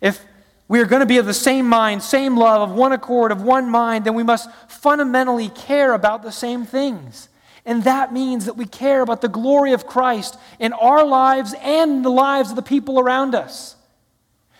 if 0.00 0.20
we 0.66 0.80
are 0.80 0.84
going 0.86 1.00
to 1.00 1.06
be 1.06 1.18
of 1.18 1.26
the 1.26 1.34
same 1.34 1.66
mind, 1.66 2.02
same 2.02 2.36
love, 2.36 2.70
of 2.70 2.76
one 2.76 2.92
accord, 2.92 3.30
of 3.30 3.40
one 3.40 3.70
mind, 3.70 4.04
then 4.04 4.14
we 4.14 4.24
must 4.24 4.50
fundamentally 4.68 5.50
care 5.50 5.92
about 5.92 6.24
the 6.24 6.32
same 6.32 6.64
things. 6.64 7.28
And 7.66 7.82
that 7.82 8.12
means 8.12 8.44
that 8.46 8.56
we 8.56 8.64
care 8.64 9.02
about 9.02 9.20
the 9.20 9.28
glory 9.28 9.72
of 9.72 9.86
Christ 9.86 10.38
in 10.60 10.72
our 10.72 11.04
lives 11.04 11.52
and 11.60 12.04
the 12.04 12.10
lives 12.10 12.50
of 12.50 12.56
the 12.56 12.62
people 12.62 13.00
around 13.00 13.34
us. 13.34 13.74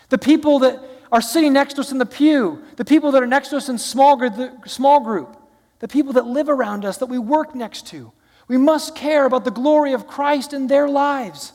The 0.09 0.17
people 0.17 0.59
that 0.59 0.77
are 1.09 1.21
sitting 1.21 1.53
next 1.53 1.75
to 1.75 1.81
us 1.81 1.91
in 1.93 1.99
the 1.99 2.05
pew, 2.05 2.61
the 2.75 2.83
people 2.83 3.11
that 3.11 3.23
are 3.23 3.27
next 3.27 3.49
to 3.49 3.57
us 3.57 3.69
in 3.69 3.77
small, 3.77 4.21
small 4.65 4.99
group, 4.99 5.37
the 5.79 5.87
people 5.87 6.13
that 6.13 6.27
live 6.27 6.49
around 6.49 6.83
us, 6.83 6.97
that 6.97 7.05
we 7.05 7.17
work 7.17 7.55
next 7.55 7.87
to. 7.87 8.11
We 8.49 8.57
must 8.57 8.93
care 8.93 9.25
about 9.25 9.45
the 9.45 9.51
glory 9.51 9.93
of 9.93 10.05
Christ 10.05 10.51
in 10.51 10.67
their 10.67 10.89
lives 10.89 11.53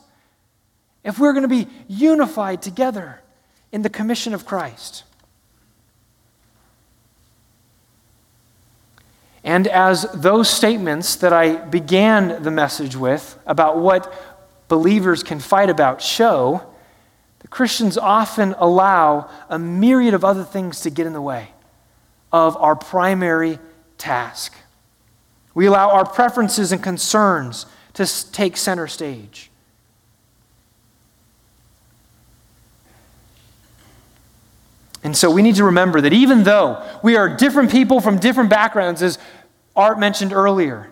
if 1.04 1.18
we're 1.18 1.32
going 1.32 1.42
to 1.42 1.48
be 1.48 1.68
unified 1.86 2.62
together 2.62 3.20
in 3.72 3.82
the 3.82 3.90
commission 3.90 4.32
of 4.32 4.46
Christ. 4.46 5.04
And 9.44 9.66
as 9.66 10.02
those 10.14 10.48
statements 10.48 11.16
that 11.16 11.32
I 11.32 11.56
began 11.56 12.42
the 12.42 12.50
message 12.50 12.94
with 12.96 13.38
about 13.46 13.78
what 13.78 14.12
believers 14.68 15.22
can 15.22 15.40
fight 15.40 15.68
about 15.68 16.00
show, 16.00 16.62
the 17.40 17.48
Christians 17.48 17.98
often 17.98 18.54
allow 18.58 19.28
a 19.48 19.58
myriad 19.58 20.14
of 20.14 20.24
other 20.24 20.44
things 20.44 20.80
to 20.82 20.90
get 20.90 21.06
in 21.06 21.12
the 21.12 21.20
way 21.20 21.48
of 22.32 22.56
our 22.56 22.76
primary 22.76 23.58
task. 23.98 24.54
We 25.54 25.66
allow 25.66 25.90
our 25.90 26.06
preferences 26.06 26.72
and 26.72 26.82
concerns 26.82 27.66
to 27.94 28.32
take 28.32 28.56
center 28.56 28.86
stage. 28.88 29.51
And 35.04 35.16
so 35.16 35.30
we 35.30 35.42
need 35.42 35.56
to 35.56 35.64
remember 35.64 36.00
that 36.00 36.12
even 36.12 36.44
though 36.44 36.82
we 37.02 37.16
are 37.16 37.28
different 37.28 37.70
people 37.70 38.00
from 38.00 38.18
different 38.18 38.50
backgrounds, 38.50 39.02
as 39.02 39.18
Art 39.74 39.98
mentioned 39.98 40.32
earlier. 40.32 40.90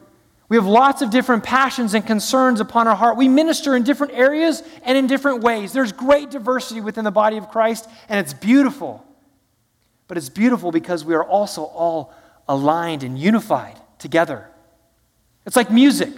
We 0.48 0.56
have 0.56 0.66
lots 0.66 1.00
of 1.00 1.11
different 1.11 1.44
passions 1.44 1.94
and 1.94 2.04
concerns 2.04 2.61
upon 2.61 2.88
our 2.88 2.96
heart. 2.96 3.16
We 3.16 3.28
minister 3.28 3.76
in 3.76 3.84
different 3.84 4.14
areas 4.14 4.62
and 4.82 4.98
in 4.98 5.06
different 5.06 5.42
ways. 5.42 5.72
There's 5.72 5.92
great 5.92 6.30
diversity 6.30 6.80
within 6.80 7.04
the 7.04 7.12
body 7.12 7.36
of 7.36 7.50
Christ, 7.50 7.88
and 8.08 8.18
it's 8.18 8.34
beautiful. 8.34 9.04
But 10.08 10.16
it's 10.16 10.28
beautiful 10.28 10.72
because 10.72 11.04
we 11.04 11.14
are 11.14 11.22
also 11.22 11.62
all 11.62 12.12
aligned 12.48 13.04
and 13.04 13.16
unified 13.16 13.78
together. 13.98 14.48
It's 15.46 15.54
like 15.54 15.70
music. 15.70 16.12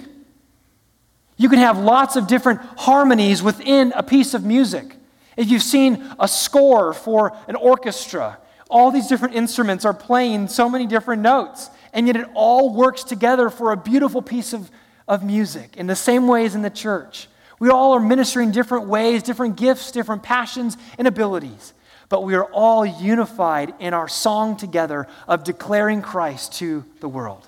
You 1.37 1.51
can 1.51 1.59
have 1.59 1.79
lots 1.79 2.17
of 2.17 2.27
different 2.27 2.61
harmonies 2.79 3.43
within 3.43 3.93
a 3.95 4.03
piece 4.03 4.33
of 4.33 4.45
music. 4.45 4.97
If 5.37 5.51
you've 5.51 5.63
seen 5.63 6.07
a 6.19 6.29
score 6.29 6.93
for 6.93 7.37
an 7.49 7.57
orchestra, 7.57 8.39
all 8.69 8.91
these 8.91 9.07
different 9.07 9.35
instruments 9.35 9.85
are 9.85 9.95
playing 9.95 10.49
so 10.49 10.69
many 10.69 10.87
different 10.87 11.23
notes 11.23 11.71
and 11.93 12.07
yet 12.07 12.17
it 12.17 12.27
all 12.35 12.75
works 12.75 13.05
together 13.05 13.51
for 13.51 13.73
a 13.73 13.77
beautiful 13.77 14.23
piece 14.23 14.53
of, 14.53 14.71
of 15.07 15.23
music 15.23 15.77
in 15.77 15.87
the 15.87 15.97
same 15.97 16.27
ways 16.27 16.55
in 16.55 16.63
the 16.63 16.71
church. 16.71 17.29
We 17.59 17.69
all 17.69 17.93
are 17.93 18.01
ministering 18.01 18.51
different 18.51 18.89
ways, 18.89 19.23
different 19.23 19.57
gifts, 19.57 19.93
different 19.93 20.23
passions 20.23 20.77
and 20.99 21.07
abilities, 21.07 21.75
but 22.09 22.25
we 22.25 22.35
are 22.35 22.45
all 22.47 22.85
unified 22.85 23.75
in 23.79 23.95
our 23.95 24.09
song 24.09 24.57
together 24.57 25.07
of 25.29 25.45
declaring 25.45 26.03
Christ 26.03 26.55
to 26.55 26.85
the 27.01 27.09
world. 27.09 27.47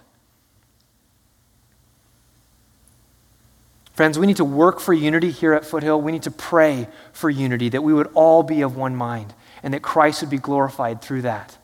Friends, 3.95 4.19
we 4.19 4.27
need 4.27 4.37
to 4.37 4.45
work 4.45 4.81
for 4.81 4.93
unity 4.93 5.31
here 5.31 5.55
at 5.55 5.65
Foothill. 5.65 6.01
We 6.01 6.13
need 6.13 6.25
to 6.25 6.31
pray 6.31 6.89
for 7.13 7.31
unity, 7.31 7.69
that 7.71 7.83
we 7.83 7.95
would 7.95 8.11
all 8.15 8.43
be 8.43 8.63
of 8.63 8.77
one 8.77 8.95
mind 8.97 9.33
and 9.63 9.73
that 9.73 9.83
Christ 9.83 10.21
would 10.21 10.31
be 10.31 10.39
glorified 10.39 11.01
through 11.01 11.23
that. 11.23 11.57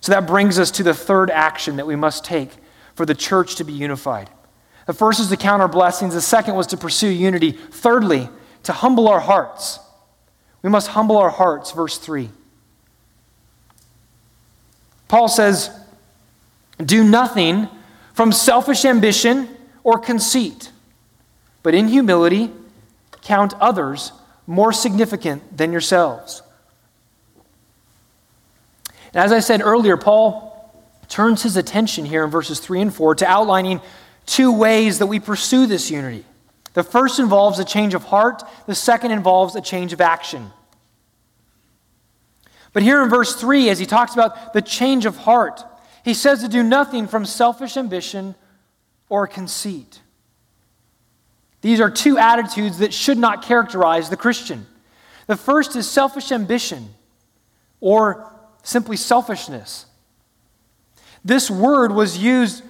So 0.00 0.10
that 0.12 0.26
brings 0.26 0.58
us 0.58 0.70
to 0.72 0.82
the 0.82 0.94
third 0.94 1.30
action 1.30 1.76
that 1.76 1.86
we 1.86 1.94
must 1.94 2.24
take 2.24 2.50
for 2.94 3.06
the 3.06 3.14
church 3.14 3.56
to 3.56 3.64
be 3.64 3.72
unified. 3.72 4.30
The 4.86 4.92
first 4.92 5.20
is 5.20 5.28
to 5.28 5.36
count 5.36 5.62
our 5.62 5.68
blessings, 5.68 6.14
the 6.14 6.20
second 6.20 6.54
was 6.56 6.66
to 6.68 6.76
pursue 6.76 7.08
unity. 7.08 7.52
Thirdly, 7.52 8.28
to 8.64 8.72
humble 8.72 9.06
our 9.06 9.20
hearts. 9.20 9.78
We 10.62 10.70
must 10.70 10.88
humble 10.88 11.18
our 11.18 11.30
hearts, 11.30 11.72
verse 11.72 11.98
3. 11.98 12.30
Paul 15.08 15.28
says, 15.28 15.70
Do 16.78 17.04
nothing 17.04 17.68
from 18.14 18.32
selfish 18.32 18.84
ambition 18.84 19.48
or 19.84 19.98
conceit, 19.98 20.71
but 21.62 21.74
in 21.74 21.88
humility 21.88 22.50
count 23.22 23.54
others 23.60 24.12
more 24.46 24.72
significant 24.72 25.56
than 25.56 25.72
yourselves. 25.72 26.42
And 29.14 29.22
as 29.22 29.32
I 29.32 29.40
said 29.40 29.60
earlier, 29.62 29.96
Paul 29.96 30.50
turns 31.08 31.42
his 31.42 31.56
attention 31.56 32.04
here 32.04 32.24
in 32.24 32.30
verses 32.30 32.58
3 32.58 32.80
and 32.80 32.94
4 32.94 33.16
to 33.16 33.26
outlining 33.26 33.80
two 34.26 34.52
ways 34.52 34.98
that 34.98 35.06
we 35.06 35.20
pursue 35.20 35.66
this 35.66 35.90
unity. 35.90 36.24
The 36.74 36.82
first 36.82 37.18
involves 37.18 37.58
a 37.58 37.64
change 37.64 37.92
of 37.94 38.04
heart, 38.04 38.42
the 38.66 38.74
second 38.74 39.10
involves 39.10 39.54
a 39.54 39.60
change 39.60 39.92
of 39.92 40.00
action. 40.00 40.50
But 42.72 42.82
here 42.82 43.02
in 43.02 43.10
verse 43.10 43.34
3, 43.34 43.68
as 43.68 43.78
he 43.78 43.84
talks 43.84 44.14
about 44.14 44.54
the 44.54 44.62
change 44.62 45.04
of 45.04 45.18
heart, 45.18 45.62
he 46.04 46.14
says 46.14 46.40
to 46.40 46.48
do 46.48 46.62
nothing 46.62 47.06
from 47.06 47.26
selfish 47.26 47.76
ambition 47.76 48.34
or 49.10 49.26
conceit. 49.26 50.00
These 51.62 51.80
are 51.80 51.90
two 51.90 52.18
attitudes 52.18 52.78
that 52.78 52.92
should 52.92 53.18
not 53.18 53.42
characterize 53.42 54.10
the 54.10 54.16
Christian. 54.16 54.66
The 55.26 55.36
first 55.36 55.74
is 55.76 55.88
selfish 55.88 56.30
ambition 56.30 56.90
or 57.80 58.30
simply 58.62 58.96
selfishness. 58.96 59.86
This 61.24 61.50
word 61.50 61.92
was 61.92 62.18
used 62.18 62.62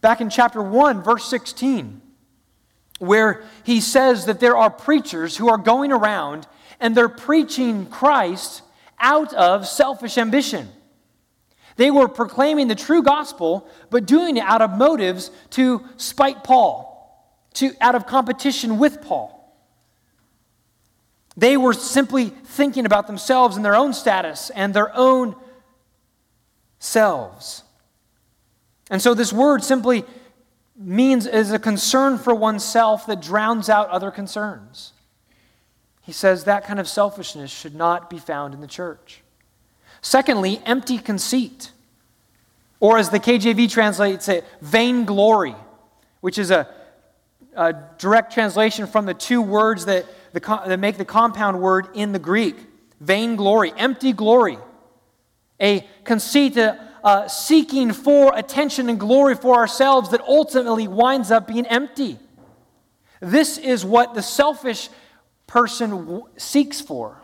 back 0.00 0.20
in 0.20 0.28
chapter 0.28 0.60
1, 0.60 1.02
verse 1.02 1.24
16, 1.26 2.02
where 2.98 3.44
he 3.64 3.80
says 3.80 4.26
that 4.26 4.40
there 4.40 4.56
are 4.56 4.70
preachers 4.70 5.36
who 5.36 5.48
are 5.48 5.58
going 5.58 5.92
around 5.92 6.46
and 6.80 6.96
they're 6.96 7.08
preaching 7.08 7.86
Christ 7.86 8.62
out 8.98 9.32
of 9.34 9.68
selfish 9.68 10.18
ambition. 10.18 10.68
They 11.76 11.90
were 11.90 12.08
proclaiming 12.08 12.68
the 12.68 12.74
true 12.74 13.02
gospel, 13.02 13.68
but 13.88 14.04
doing 14.04 14.36
it 14.36 14.44
out 14.44 14.62
of 14.62 14.76
motives 14.76 15.30
to 15.50 15.84
spite 15.96 16.44
Paul, 16.44 16.91
to, 17.54 17.72
out 17.80 17.94
of 17.94 18.06
competition 18.06 18.78
with 18.78 19.02
Paul. 19.02 19.38
They 21.36 21.56
were 21.56 21.72
simply 21.72 22.26
thinking 22.26 22.84
about 22.84 23.06
themselves 23.06 23.56
and 23.56 23.64
their 23.64 23.74
own 23.74 23.92
status 23.94 24.50
and 24.50 24.74
their 24.74 24.94
own 24.94 25.34
selves. 26.78 27.62
And 28.90 29.00
so 29.00 29.14
this 29.14 29.32
word 29.32 29.64
simply 29.64 30.04
means 30.76 31.26
is 31.26 31.52
a 31.52 31.58
concern 31.58 32.18
for 32.18 32.34
oneself 32.34 33.06
that 33.06 33.22
drowns 33.22 33.68
out 33.68 33.88
other 33.88 34.10
concerns. 34.10 34.92
He 36.02 36.12
says 36.12 36.44
that 36.44 36.64
kind 36.64 36.80
of 36.80 36.88
selfishness 36.88 37.50
should 37.50 37.74
not 37.74 38.10
be 38.10 38.18
found 38.18 38.52
in 38.52 38.60
the 38.60 38.66
church. 38.66 39.22
Secondly, 40.02 40.60
empty 40.66 40.98
conceit. 40.98 41.70
Or 42.80 42.98
as 42.98 43.10
the 43.10 43.20
KJV 43.20 43.70
translates 43.70 44.28
it, 44.28 44.44
vainglory, 44.60 45.54
which 46.20 46.38
is 46.38 46.50
a, 46.50 46.68
a 47.54 47.74
direct 47.98 48.32
translation 48.32 48.86
from 48.86 49.06
the 49.06 49.14
two 49.14 49.42
words 49.42 49.84
that 49.86 50.06
the, 50.32 50.40
that 50.66 50.78
make 50.78 50.96
the 50.96 51.04
compound 51.04 51.60
word 51.60 51.88
in 51.94 52.12
the 52.12 52.18
Greek 52.18 52.56
vainglory, 53.00 53.72
empty 53.76 54.12
glory, 54.12 54.58
a 55.60 55.86
conceit, 56.04 56.56
uh, 56.56 56.76
uh, 57.02 57.26
seeking 57.26 57.92
for 57.92 58.32
attention 58.36 58.88
and 58.88 58.98
glory 58.98 59.34
for 59.34 59.56
ourselves 59.56 60.10
that 60.10 60.20
ultimately 60.20 60.86
winds 60.86 61.30
up 61.32 61.48
being 61.48 61.66
empty. 61.66 62.16
This 63.20 63.58
is 63.58 63.84
what 63.84 64.14
the 64.14 64.22
selfish 64.22 64.88
person 65.48 65.90
w- 65.90 66.28
seeks 66.36 66.80
for. 66.80 67.20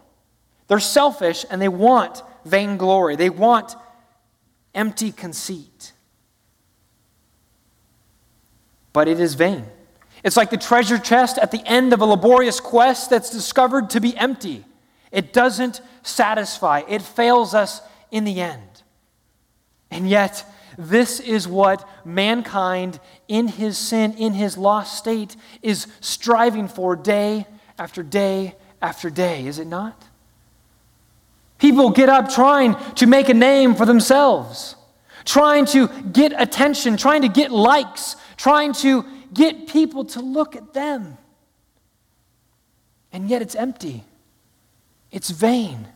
They're 0.66 0.80
selfish 0.80 1.44
and 1.48 1.62
they 1.62 1.68
want 1.68 2.22
vainglory, 2.44 3.16
they 3.16 3.30
want 3.30 3.76
empty 4.74 5.12
conceit. 5.12 5.92
But 8.92 9.06
it 9.06 9.20
is 9.20 9.34
vain. 9.34 9.64
It's 10.24 10.36
like 10.36 10.50
the 10.50 10.56
treasure 10.56 10.98
chest 10.98 11.38
at 11.38 11.50
the 11.50 11.66
end 11.66 11.92
of 11.92 12.00
a 12.00 12.04
laborious 12.04 12.60
quest 12.60 13.10
that's 13.10 13.30
discovered 13.30 13.90
to 13.90 14.00
be 14.00 14.16
empty. 14.16 14.64
It 15.12 15.32
doesn't 15.32 15.80
satisfy, 16.02 16.82
it 16.88 17.02
fails 17.02 17.54
us 17.54 17.80
in 18.10 18.24
the 18.24 18.40
end. 18.40 18.62
And 19.90 20.08
yet, 20.08 20.44
this 20.76 21.18
is 21.18 21.48
what 21.48 21.88
mankind 22.04 23.00
in 23.26 23.48
his 23.48 23.76
sin, 23.76 24.14
in 24.14 24.34
his 24.34 24.56
lost 24.56 24.96
state, 24.96 25.36
is 25.62 25.86
striving 26.00 26.68
for 26.68 26.94
day 26.94 27.46
after 27.78 28.02
day 28.02 28.54
after 28.80 29.10
day, 29.10 29.46
is 29.46 29.58
it 29.58 29.66
not? 29.66 30.04
People 31.58 31.90
get 31.90 32.08
up 32.08 32.28
trying 32.28 32.76
to 32.94 33.06
make 33.06 33.28
a 33.28 33.34
name 33.34 33.74
for 33.74 33.84
themselves, 33.84 34.76
trying 35.24 35.66
to 35.66 35.88
get 36.12 36.32
attention, 36.40 36.96
trying 36.96 37.22
to 37.22 37.28
get 37.28 37.50
likes, 37.50 38.14
trying 38.36 38.72
to 38.74 39.04
get 39.32 39.68
people 39.68 40.04
to 40.06 40.20
look 40.20 40.56
at 40.56 40.72
them. 40.72 41.18
And 43.12 43.28
yet 43.28 43.42
it's 43.42 43.54
empty, 43.54 44.04
it's 45.10 45.30
vain. 45.30 45.88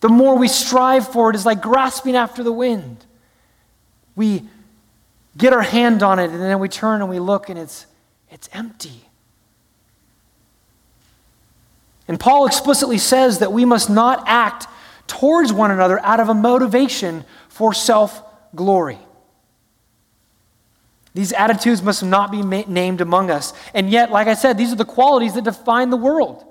The 0.00 0.08
more 0.08 0.36
we 0.36 0.48
strive 0.48 1.08
for 1.08 1.30
it 1.30 1.36
is 1.36 1.46
like 1.46 1.62
grasping 1.62 2.14
after 2.14 2.42
the 2.42 2.52
wind. 2.52 3.06
We 4.16 4.42
get 5.36 5.52
our 5.52 5.62
hand 5.62 6.02
on 6.02 6.18
it 6.18 6.30
and 6.30 6.40
then 6.40 6.58
we 6.58 6.68
turn 6.68 7.00
and 7.00 7.08
we 7.08 7.18
look 7.18 7.48
and 7.48 7.58
it's, 7.58 7.86
it's 8.30 8.48
empty. 8.52 9.08
And 12.06 12.20
Paul 12.20 12.46
explicitly 12.46 12.98
says 12.98 13.38
that 13.38 13.52
we 13.52 13.64
must 13.64 13.88
not 13.88 14.24
act 14.26 14.66
towards 15.06 15.52
one 15.52 15.70
another 15.70 15.98
out 16.00 16.20
of 16.20 16.28
a 16.28 16.34
motivation 16.34 17.24
for 17.48 17.72
self 17.72 18.22
glory. 18.54 18.98
These 21.14 21.32
attitudes 21.32 21.80
must 21.80 22.02
not 22.02 22.32
be 22.32 22.42
ma- 22.42 22.64
named 22.66 23.00
among 23.00 23.30
us. 23.30 23.52
And 23.72 23.88
yet, 23.88 24.10
like 24.10 24.26
I 24.26 24.34
said, 24.34 24.58
these 24.58 24.72
are 24.72 24.76
the 24.76 24.84
qualities 24.84 25.34
that 25.34 25.44
define 25.44 25.90
the 25.90 25.96
world. 25.96 26.44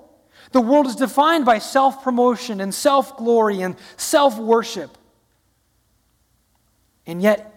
The 0.52 0.60
world 0.60 0.86
is 0.86 0.96
defined 0.96 1.44
by 1.44 1.58
self 1.58 2.02
promotion 2.02 2.60
and 2.60 2.74
self 2.74 3.16
glory 3.16 3.60
and 3.60 3.76
self 3.96 4.38
worship. 4.38 4.96
And 7.06 7.20
yet, 7.20 7.50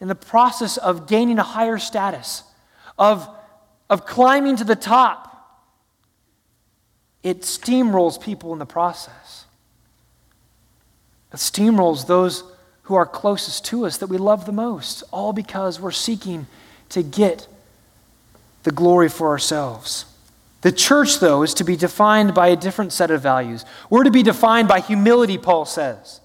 in 0.00 0.08
the 0.08 0.16
process 0.16 0.76
of 0.76 1.06
gaining 1.06 1.38
a 1.38 1.44
higher 1.44 1.78
status, 1.78 2.42
of, 2.98 3.28
of 3.88 4.04
climbing 4.06 4.56
to 4.56 4.64
the 4.64 4.76
top, 4.76 5.26
it 7.22 7.42
steamrolls 7.42 8.20
people 8.20 8.52
in 8.52 8.58
the 8.58 8.66
process. 8.66 9.44
It 11.32 11.36
steamrolls 11.36 12.06
those 12.06 12.42
who 12.88 12.94
are 12.94 13.04
closest 13.04 13.66
to 13.66 13.84
us 13.84 13.98
that 13.98 14.06
we 14.06 14.16
love 14.16 14.46
the 14.46 14.52
most, 14.52 15.04
all 15.10 15.34
because 15.34 15.78
we're 15.78 15.90
seeking 15.90 16.46
to 16.88 17.02
get 17.02 17.46
the 18.62 18.70
glory 18.70 19.10
for 19.10 19.28
ourselves. 19.28 20.06
The 20.62 20.72
church, 20.72 21.20
though, 21.20 21.42
is 21.42 21.52
to 21.54 21.64
be 21.64 21.76
defined 21.76 22.32
by 22.32 22.48
a 22.48 22.56
different 22.56 22.94
set 22.94 23.10
of 23.10 23.20
values. 23.20 23.66
We're 23.90 24.04
to 24.04 24.10
be 24.10 24.22
defined 24.22 24.68
by 24.68 24.80
humility, 24.80 25.36
Paul 25.36 25.66
says. 25.66 26.22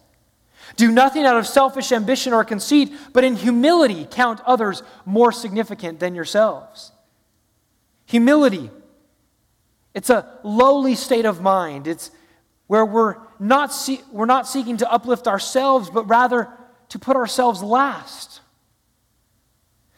Do 0.78 0.90
nothing 0.90 1.26
out 1.26 1.36
of 1.36 1.48
selfish 1.48 1.92
ambition 1.92 2.32
or 2.32 2.46
conceit, 2.46 2.94
but 3.12 3.26
in 3.26 3.36
humility 3.36 4.08
count 4.10 4.40
others 4.46 4.84
more 5.06 5.34
significant 5.34 6.00
than 6.00 6.16
yourselves. 6.16 6.94
Humility. 8.06 8.72
It's 9.94 10.10
a 10.10 10.40
lowly 10.44 10.96
state 10.96 11.26
of 11.26 11.42
mind. 11.42 11.88
It's 11.88 12.10
where 12.68 12.86
we're 12.86 13.18
not, 13.40 13.74
see- 13.74 14.02
we're 14.12 14.26
not 14.26 14.48
seeking 14.48 14.78
to 14.78 14.92
uplift 14.92 15.28
ourselves, 15.28 15.90
but 15.90 16.08
rather 16.08 16.50
to 16.90 17.00
put 17.00 17.16
ourselves 17.16 17.62
last. 17.62 18.42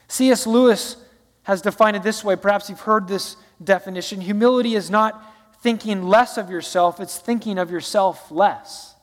C.S. 0.08 0.48
Lewis 0.48 0.98
has 1.44 1.62
defined 1.62 1.96
it 1.98 2.04
this 2.04 2.24
way. 2.24 2.36
Perhaps 2.36 2.70
you've 2.70 2.82
heard 2.82 3.08
this 3.08 3.38
definition. 3.64 4.22
Humility 4.22 4.76
is 4.76 4.90
not 4.90 5.24
thinking 5.62 6.04
less 6.04 6.38
of 6.38 6.50
yourself, 6.50 7.00
it's 7.00 7.18
thinking 7.18 7.58
of 7.58 7.72
yourself 7.72 8.32
less. 8.32 8.94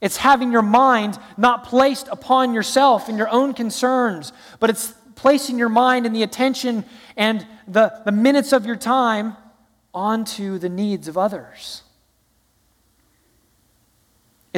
It's 0.00 0.16
having 0.16 0.52
your 0.52 0.62
mind 0.62 1.18
not 1.36 1.64
placed 1.64 2.08
upon 2.08 2.54
yourself 2.54 3.08
and 3.08 3.18
your 3.18 3.28
own 3.28 3.52
concerns, 3.52 4.32
but 4.60 4.70
it's 4.70 4.94
placing 5.16 5.58
your 5.58 5.68
mind 5.68 6.06
and 6.06 6.14
the 6.14 6.22
attention 6.22 6.84
and 7.16 7.46
the, 7.66 8.00
the 8.04 8.12
minutes 8.12 8.52
of 8.52 8.64
your 8.64 8.76
time 8.76 9.36
onto 9.92 10.58
the 10.58 10.68
needs 10.68 11.08
of 11.08 11.18
others. 11.18 11.82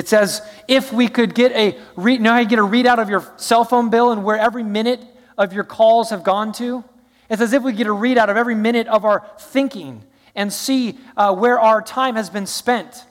It 0.01 0.09
says 0.09 0.41
if 0.67 0.95
we 0.95 1.09
could 1.09 1.35
get 1.35 1.53
a 1.53 1.79
re- 1.95 2.17
now 2.17 2.39
you 2.39 2.49
get 2.49 2.59
a 2.59 2.63
readout 2.63 2.97
of 2.97 3.11
your 3.11 3.23
cell 3.37 3.65
phone 3.65 3.91
bill 3.91 4.13
and 4.13 4.25
where 4.25 4.39
every 4.39 4.63
minute 4.63 4.99
of 5.37 5.53
your 5.53 5.63
calls 5.63 6.09
have 6.09 6.25
gone 6.25 6.53
to. 6.53 6.83
It's 7.29 7.43
as 7.43 7.53
if 7.53 7.63
we 7.63 7.75
get 7.75 7.87
a 7.87 7.91
readout 7.91 8.31
of 8.31 8.39
every 8.39 8.55
minute 8.55 8.87
of 8.87 9.05
our 9.05 9.31
thinking 9.39 10.03
and 10.35 10.51
see 10.51 10.99
uh, 11.19 11.35
where 11.35 11.61
our 11.61 11.83
time 11.83 12.15
has 12.15 12.31
been 12.31 12.47
spent. 12.47 13.05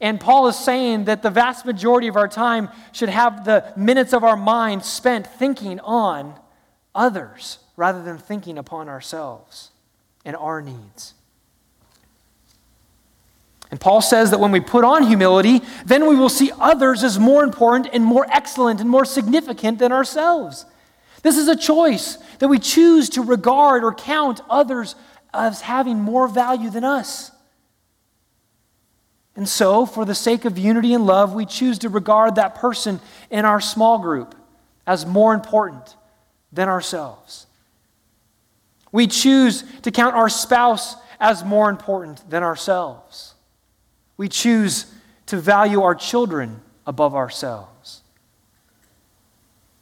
And 0.00 0.18
Paul 0.18 0.48
is 0.48 0.58
saying 0.58 1.04
that 1.04 1.22
the 1.22 1.30
vast 1.30 1.64
majority 1.64 2.08
of 2.08 2.16
our 2.16 2.26
time 2.26 2.70
should 2.90 3.08
have 3.08 3.44
the 3.44 3.72
minutes 3.76 4.12
of 4.12 4.24
our 4.24 4.36
mind 4.36 4.84
spent 4.84 5.28
thinking 5.28 5.78
on 5.78 6.34
others 6.92 7.60
rather 7.76 8.02
than 8.02 8.18
thinking 8.18 8.58
upon 8.58 8.88
ourselves 8.88 9.70
and 10.24 10.34
our 10.34 10.60
needs. 10.60 11.14
And 13.72 13.80
Paul 13.80 14.02
says 14.02 14.30
that 14.30 14.38
when 14.38 14.52
we 14.52 14.60
put 14.60 14.84
on 14.84 15.04
humility, 15.04 15.62
then 15.86 16.06
we 16.06 16.14
will 16.14 16.28
see 16.28 16.52
others 16.60 17.02
as 17.02 17.18
more 17.18 17.42
important 17.42 17.88
and 17.94 18.04
more 18.04 18.26
excellent 18.30 18.82
and 18.82 18.90
more 18.90 19.06
significant 19.06 19.78
than 19.78 19.92
ourselves. 19.92 20.66
This 21.22 21.38
is 21.38 21.48
a 21.48 21.56
choice 21.56 22.18
that 22.38 22.48
we 22.48 22.58
choose 22.58 23.08
to 23.10 23.22
regard 23.22 23.82
or 23.82 23.94
count 23.94 24.42
others 24.50 24.94
as 25.32 25.62
having 25.62 25.98
more 25.98 26.28
value 26.28 26.68
than 26.68 26.84
us. 26.84 27.30
And 29.34 29.48
so, 29.48 29.86
for 29.86 30.04
the 30.04 30.14
sake 30.14 30.44
of 30.44 30.58
unity 30.58 30.92
and 30.92 31.06
love, 31.06 31.32
we 31.32 31.46
choose 31.46 31.78
to 31.78 31.88
regard 31.88 32.34
that 32.34 32.56
person 32.56 33.00
in 33.30 33.46
our 33.46 33.62
small 33.62 33.98
group 33.98 34.34
as 34.86 35.06
more 35.06 35.32
important 35.32 35.96
than 36.52 36.68
ourselves. 36.68 37.46
We 38.90 39.06
choose 39.06 39.64
to 39.80 39.90
count 39.90 40.14
our 40.14 40.28
spouse 40.28 40.96
as 41.18 41.42
more 41.42 41.70
important 41.70 42.28
than 42.28 42.42
ourselves. 42.42 43.31
We 44.22 44.28
choose 44.28 44.86
to 45.26 45.36
value 45.36 45.82
our 45.82 45.96
children 45.96 46.60
above 46.86 47.16
ourselves. 47.16 48.02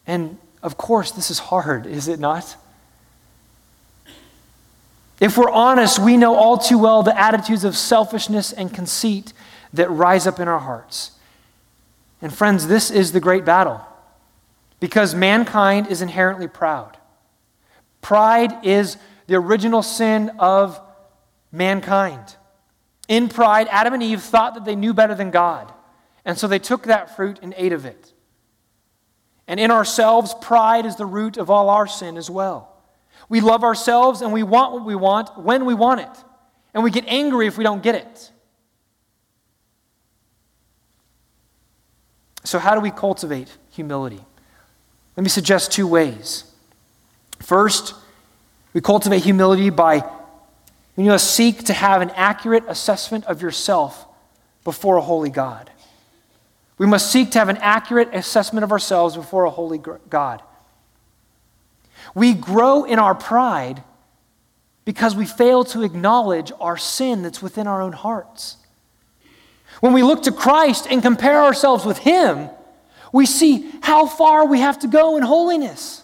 And 0.07 0.38
of 0.62 0.78
course, 0.78 1.11
this 1.11 1.30
is 1.30 1.38
hard, 1.38 1.84
is 1.84 2.09
it 2.09 2.18
not? 2.18 2.57
If 5.20 5.36
we're 5.36 5.51
honest, 5.51 5.99
we 5.99 6.16
know 6.16 6.36
all 6.36 6.57
too 6.57 6.78
well 6.78 7.03
the 7.03 7.20
attitudes 7.20 7.64
of 7.64 7.76
selfishness 7.76 8.51
and 8.51 8.72
conceit 8.72 9.34
that 9.74 9.91
rise 9.91 10.26
up 10.26 10.41
in 10.41 10.49
our 10.49 10.61
hearts. 10.61 11.12
And 12.22 12.32
friends, 12.32 12.66
this 12.66 12.91
is 12.91 13.12
the 13.12 13.20
great 13.20 13.45
battle 13.45 13.82
because 14.80 15.14
mankind 15.14 15.88
is 15.88 16.01
inherently 16.01 16.49
proud. 16.49 16.97
Pride 18.01 18.64
is 18.64 18.97
the 19.26 19.34
original 19.34 19.82
sin 19.82 20.30
of 20.38 20.80
mankind. 21.53 22.36
In 23.11 23.28
pride, 23.28 23.66
Adam 23.72 23.92
and 23.92 24.04
Eve 24.04 24.22
thought 24.22 24.54
that 24.54 24.64
they 24.64 24.76
knew 24.76 24.94
better 24.94 25.16
than 25.16 25.32
God, 25.32 25.72
and 26.24 26.38
so 26.38 26.46
they 26.46 26.61
took 26.61 26.84
that 26.84 27.16
fruit 27.16 27.40
and 27.42 27.52
ate 27.56 27.72
of 27.72 27.84
it. 27.84 28.12
And 29.48 29.58
in 29.58 29.72
ourselves, 29.72 30.32
pride 30.40 30.86
is 30.86 30.94
the 30.94 31.04
root 31.04 31.36
of 31.36 31.50
all 31.50 31.70
our 31.70 31.88
sin 31.88 32.16
as 32.16 32.30
well. 32.30 32.72
We 33.28 33.40
love 33.40 33.64
ourselves 33.64 34.22
and 34.22 34.32
we 34.32 34.44
want 34.44 34.74
what 34.74 34.84
we 34.84 34.94
want 34.94 35.36
when 35.36 35.64
we 35.64 35.74
want 35.74 36.02
it. 36.02 36.24
And 36.72 36.84
we 36.84 36.92
get 36.92 37.04
angry 37.08 37.48
if 37.48 37.58
we 37.58 37.64
don't 37.64 37.82
get 37.82 37.96
it. 37.96 38.30
So, 42.44 42.61
how 42.61 42.76
do 42.76 42.80
we 42.80 42.92
cultivate 42.92 43.56
humility? 43.70 44.20
Let 45.16 45.24
me 45.24 45.30
suggest 45.30 45.72
two 45.72 45.88
ways. 45.88 46.44
First, 47.40 47.94
we 48.72 48.80
cultivate 48.80 49.24
humility 49.24 49.70
by 49.70 50.08
you 51.05 51.11
must 51.11 51.34
seek 51.34 51.64
to 51.64 51.72
have 51.72 52.03
an 52.03 52.11
accurate 52.11 52.64
assessment 52.68 53.24
of 53.26 53.42
yourself 53.42 54.07
before 54.64 54.96
a 54.96 55.01
holy 55.01 55.30
God. 55.30 55.70
We 56.78 56.86
must 56.86 57.11
seek 57.12 57.30
to 57.32 57.38
have 57.38 57.48
an 57.48 57.59
accurate 57.59 58.09
assessment 58.12 58.64
of 58.64 58.72
ourselves 58.72 59.16
before 59.16 59.44
a 59.44 59.51
holy 59.51 59.78
God. 59.78 60.42
We 62.14 62.34
grow 62.34 62.84
in 62.84 62.98
our 62.98 63.14
pride 63.14 63.82
because 64.84 65.14
we 65.14 65.26
fail 65.26 65.64
to 65.64 65.82
acknowledge 65.82 66.53
our 66.59 66.76
sin 66.76 67.22
that's 67.22 67.42
within 67.42 67.66
our 67.66 67.80
own 67.80 67.92
hearts. 67.92 68.57
When 69.80 69.92
we 69.92 70.03
look 70.03 70.24
to 70.24 70.32
Christ 70.32 70.86
and 70.90 71.03
compare 71.03 71.42
ourselves 71.42 71.84
with 71.84 71.98
Him, 71.98 72.51
we 73.12 73.26
see 73.26 73.70
how 73.82 74.07
far 74.07 74.46
we 74.46 74.61
have 74.61 74.78
to 74.80 74.88
go 74.88 75.16
in 75.16 75.22
holiness. 75.22 76.03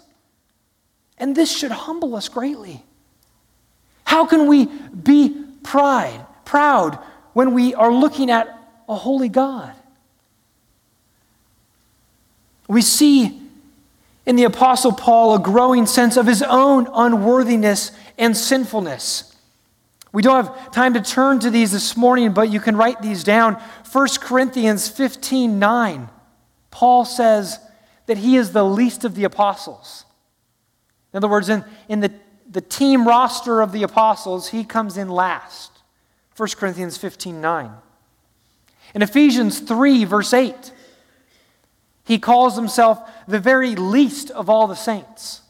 And 1.18 1.34
this 1.34 1.57
should 1.57 1.70
humble 1.70 2.14
us 2.14 2.28
greatly. 2.28 2.84
How 4.07 4.24
can 4.24 4.46
we 4.46 4.66
be 4.66 5.44
pride, 5.62 6.24
proud 6.44 6.98
when 7.34 7.52
we 7.52 7.74
are 7.74 7.92
looking 7.92 8.30
at 8.30 8.48
a 8.88 8.94
holy 8.94 9.28
God? 9.28 9.74
We 12.68 12.80
see 12.80 13.42
in 14.24 14.36
the 14.36 14.44
Apostle 14.44 14.92
Paul 14.92 15.34
a 15.34 15.38
growing 15.38 15.86
sense 15.86 16.16
of 16.16 16.26
his 16.26 16.42
own 16.42 16.88
unworthiness 16.94 17.90
and 18.16 18.36
sinfulness. 18.36 19.36
We 20.12 20.22
don't 20.22 20.46
have 20.46 20.70
time 20.70 20.94
to 20.94 21.02
turn 21.02 21.40
to 21.40 21.50
these 21.50 21.72
this 21.72 21.96
morning, 21.96 22.32
but 22.32 22.48
you 22.48 22.61
can 22.61 22.76
write 22.76 23.02
these 23.02 23.22
down. 23.22 23.61
1 23.92 24.09
Corinthians 24.20 24.88
15 24.88 25.59
9, 25.59 26.09
Paul 26.70 27.04
says 27.04 27.59
that 28.07 28.18
he 28.18 28.36
is 28.36 28.52
the 28.52 28.64
least 28.64 29.04
of 29.04 29.14
the 29.14 29.24
apostles. 29.24 30.04
In 31.12 31.18
other 31.18 31.28
words, 31.28 31.48
in, 31.48 31.64
in 31.88 32.00
the, 32.00 32.12
the 32.51 32.61
team 32.61 33.07
roster 33.07 33.61
of 33.61 33.72
the 33.72 33.82
apostles, 33.82 34.49
he 34.49 34.64
comes 34.64 34.97
in 34.97 35.09
last. 35.09 35.72
1 36.36 36.49
Corinthians 36.57 36.97
15 36.97 37.40
9. 37.40 37.70
In 38.94 39.03
Ephesians 39.03 39.59
3, 39.61 40.05
verse 40.05 40.32
8, 40.32 40.72
he 42.05 42.18
calls 42.18 42.57
himself 42.57 43.01
the 43.26 43.40
very 43.40 43.74
least 43.74 44.30
of 44.30 44.49
all 44.49 44.66
the 44.66 44.76
saints. 44.76 45.42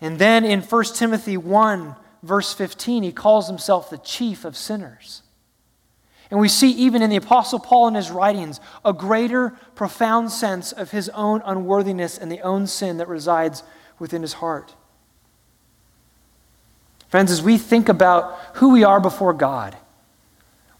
And 0.00 0.18
then 0.18 0.44
in 0.44 0.62
1 0.62 0.84
Timothy 0.94 1.36
1, 1.36 1.96
verse 2.22 2.52
15, 2.54 3.02
he 3.02 3.12
calls 3.12 3.46
himself 3.46 3.90
the 3.90 3.98
chief 3.98 4.44
of 4.44 4.56
sinners. 4.56 5.22
And 6.30 6.38
we 6.40 6.48
see 6.48 6.70
even 6.72 7.02
in 7.02 7.10
the 7.10 7.16
Apostle 7.16 7.58
Paul 7.58 7.88
in 7.88 7.94
his 7.94 8.10
writings 8.10 8.60
a 8.84 8.92
greater, 8.92 9.50
profound 9.74 10.30
sense 10.30 10.72
of 10.72 10.90
his 10.90 11.08
own 11.10 11.40
unworthiness 11.44 12.18
and 12.18 12.30
the 12.30 12.42
own 12.42 12.66
sin 12.66 12.98
that 12.98 13.08
resides 13.08 13.62
within 13.98 14.22
his 14.22 14.34
heart. 14.34 14.74
Friends, 17.08 17.30
as 17.30 17.42
we 17.42 17.58
think 17.58 17.88
about 17.88 18.38
who 18.54 18.70
we 18.70 18.84
are 18.84 19.00
before 19.00 19.32
God, 19.32 19.76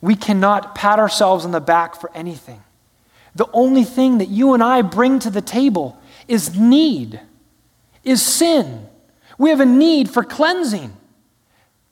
we 0.00 0.14
cannot 0.14 0.74
pat 0.74 0.98
ourselves 0.98 1.44
on 1.44 1.50
the 1.50 1.60
back 1.60 1.96
for 1.96 2.10
anything. 2.14 2.62
The 3.34 3.48
only 3.52 3.84
thing 3.84 4.18
that 4.18 4.28
you 4.28 4.54
and 4.54 4.62
I 4.62 4.82
bring 4.82 5.18
to 5.20 5.30
the 5.30 5.40
table 5.40 6.00
is 6.26 6.58
need, 6.58 7.20
is 8.04 8.20
sin. 8.22 8.86
We 9.38 9.50
have 9.50 9.60
a 9.60 9.66
need 9.66 10.10
for 10.10 10.22
cleansing. 10.22 10.92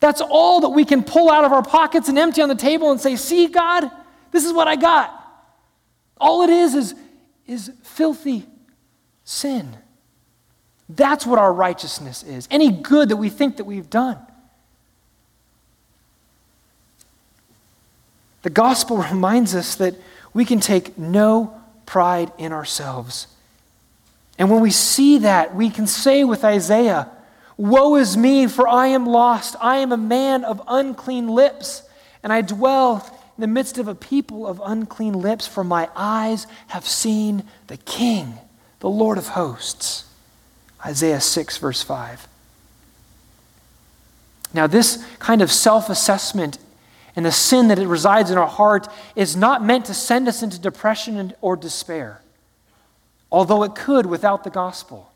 That's 0.00 0.20
all 0.20 0.60
that 0.60 0.70
we 0.70 0.84
can 0.84 1.02
pull 1.02 1.30
out 1.30 1.44
of 1.44 1.52
our 1.52 1.62
pockets 1.62 2.08
and 2.08 2.18
empty 2.18 2.42
on 2.42 2.48
the 2.48 2.54
table 2.54 2.90
and 2.90 3.00
say, 3.00 3.16
See, 3.16 3.46
God, 3.46 3.90
this 4.30 4.44
is 4.44 4.52
what 4.52 4.68
I 4.68 4.76
got. 4.76 5.12
All 6.18 6.42
it 6.42 6.50
is 6.50 6.74
is, 6.74 6.94
is 7.46 7.72
filthy 7.82 8.46
sin. 9.24 9.76
That's 10.88 11.26
what 11.26 11.38
our 11.38 11.52
righteousness 11.52 12.22
is. 12.22 12.46
Any 12.50 12.70
good 12.70 13.08
that 13.08 13.16
we 13.16 13.28
think 13.28 13.56
that 13.56 13.64
we've 13.64 13.90
done. 13.90 14.18
The 18.46 18.50
gospel 18.50 18.98
reminds 18.98 19.56
us 19.56 19.74
that 19.74 19.96
we 20.32 20.44
can 20.44 20.60
take 20.60 20.96
no 20.96 21.60
pride 21.84 22.30
in 22.38 22.52
ourselves. 22.52 23.26
And 24.38 24.48
when 24.52 24.60
we 24.60 24.70
see 24.70 25.18
that, 25.18 25.56
we 25.56 25.68
can 25.68 25.88
say 25.88 26.22
with 26.22 26.44
Isaiah, 26.44 27.10
Woe 27.56 27.96
is 27.96 28.16
me, 28.16 28.46
for 28.46 28.68
I 28.68 28.86
am 28.86 29.04
lost. 29.04 29.56
I 29.60 29.78
am 29.78 29.90
a 29.90 29.96
man 29.96 30.44
of 30.44 30.62
unclean 30.68 31.26
lips, 31.26 31.82
and 32.22 32.32
I 32.32 32.40
dwell 32.40 33.04
in 33.36 33.40
the 33.40 33.48
midst 33.48 33.78
of 33.78 33.88
a 33.88 33.96
people 33.96 34.46
of 34.46 34.62
unclean 34.64 35.14
lips, 35.14 35.48
for 35.48 35.64
my 35.64 35.88
eyes 35.96 36.46
have 36.68 36.86
seen 36.86 37.42
the 37.66 37.78
King, 37.78 38.38
the 38.78 38.88
Lord 38.88 39.18
of 39.18 39.26
hosts. 39.26 40.04
Isaiah 40.84 41.20
6, 41.20 41.58
verse 41.58 41.82
5. 41.82 42.28
Now, 44.54 44.68
this 44.68 45.04
kind 45.18 45.42
of 45.42 45.50
self 45.50 45.90
assessment 45.90 46.58
and 47.16 47.24
the 47.24 47.32
sin 47.32 47.68
that 47.68 47.78
it 47.78 47.88
resides 47.88 48.30
in 48.30 48.38
our 48.38 48.46
heart 48.46 48.88
is 49.16 49.34
not 49.34 49.64
meant 49.64 49.86
to 49.86 49.94
send 49.94 50.28
us 50.28 50.42
into 50.42 50.60
depression 50.60 51.32
or 51.40 51.56
despair, 51.56 52.20
although 53.32 53.62
it 53.62 53.74
could 53.74 54.04
without 54.06 54.44
the 54.44 54.50
gospel. 54.50 55.10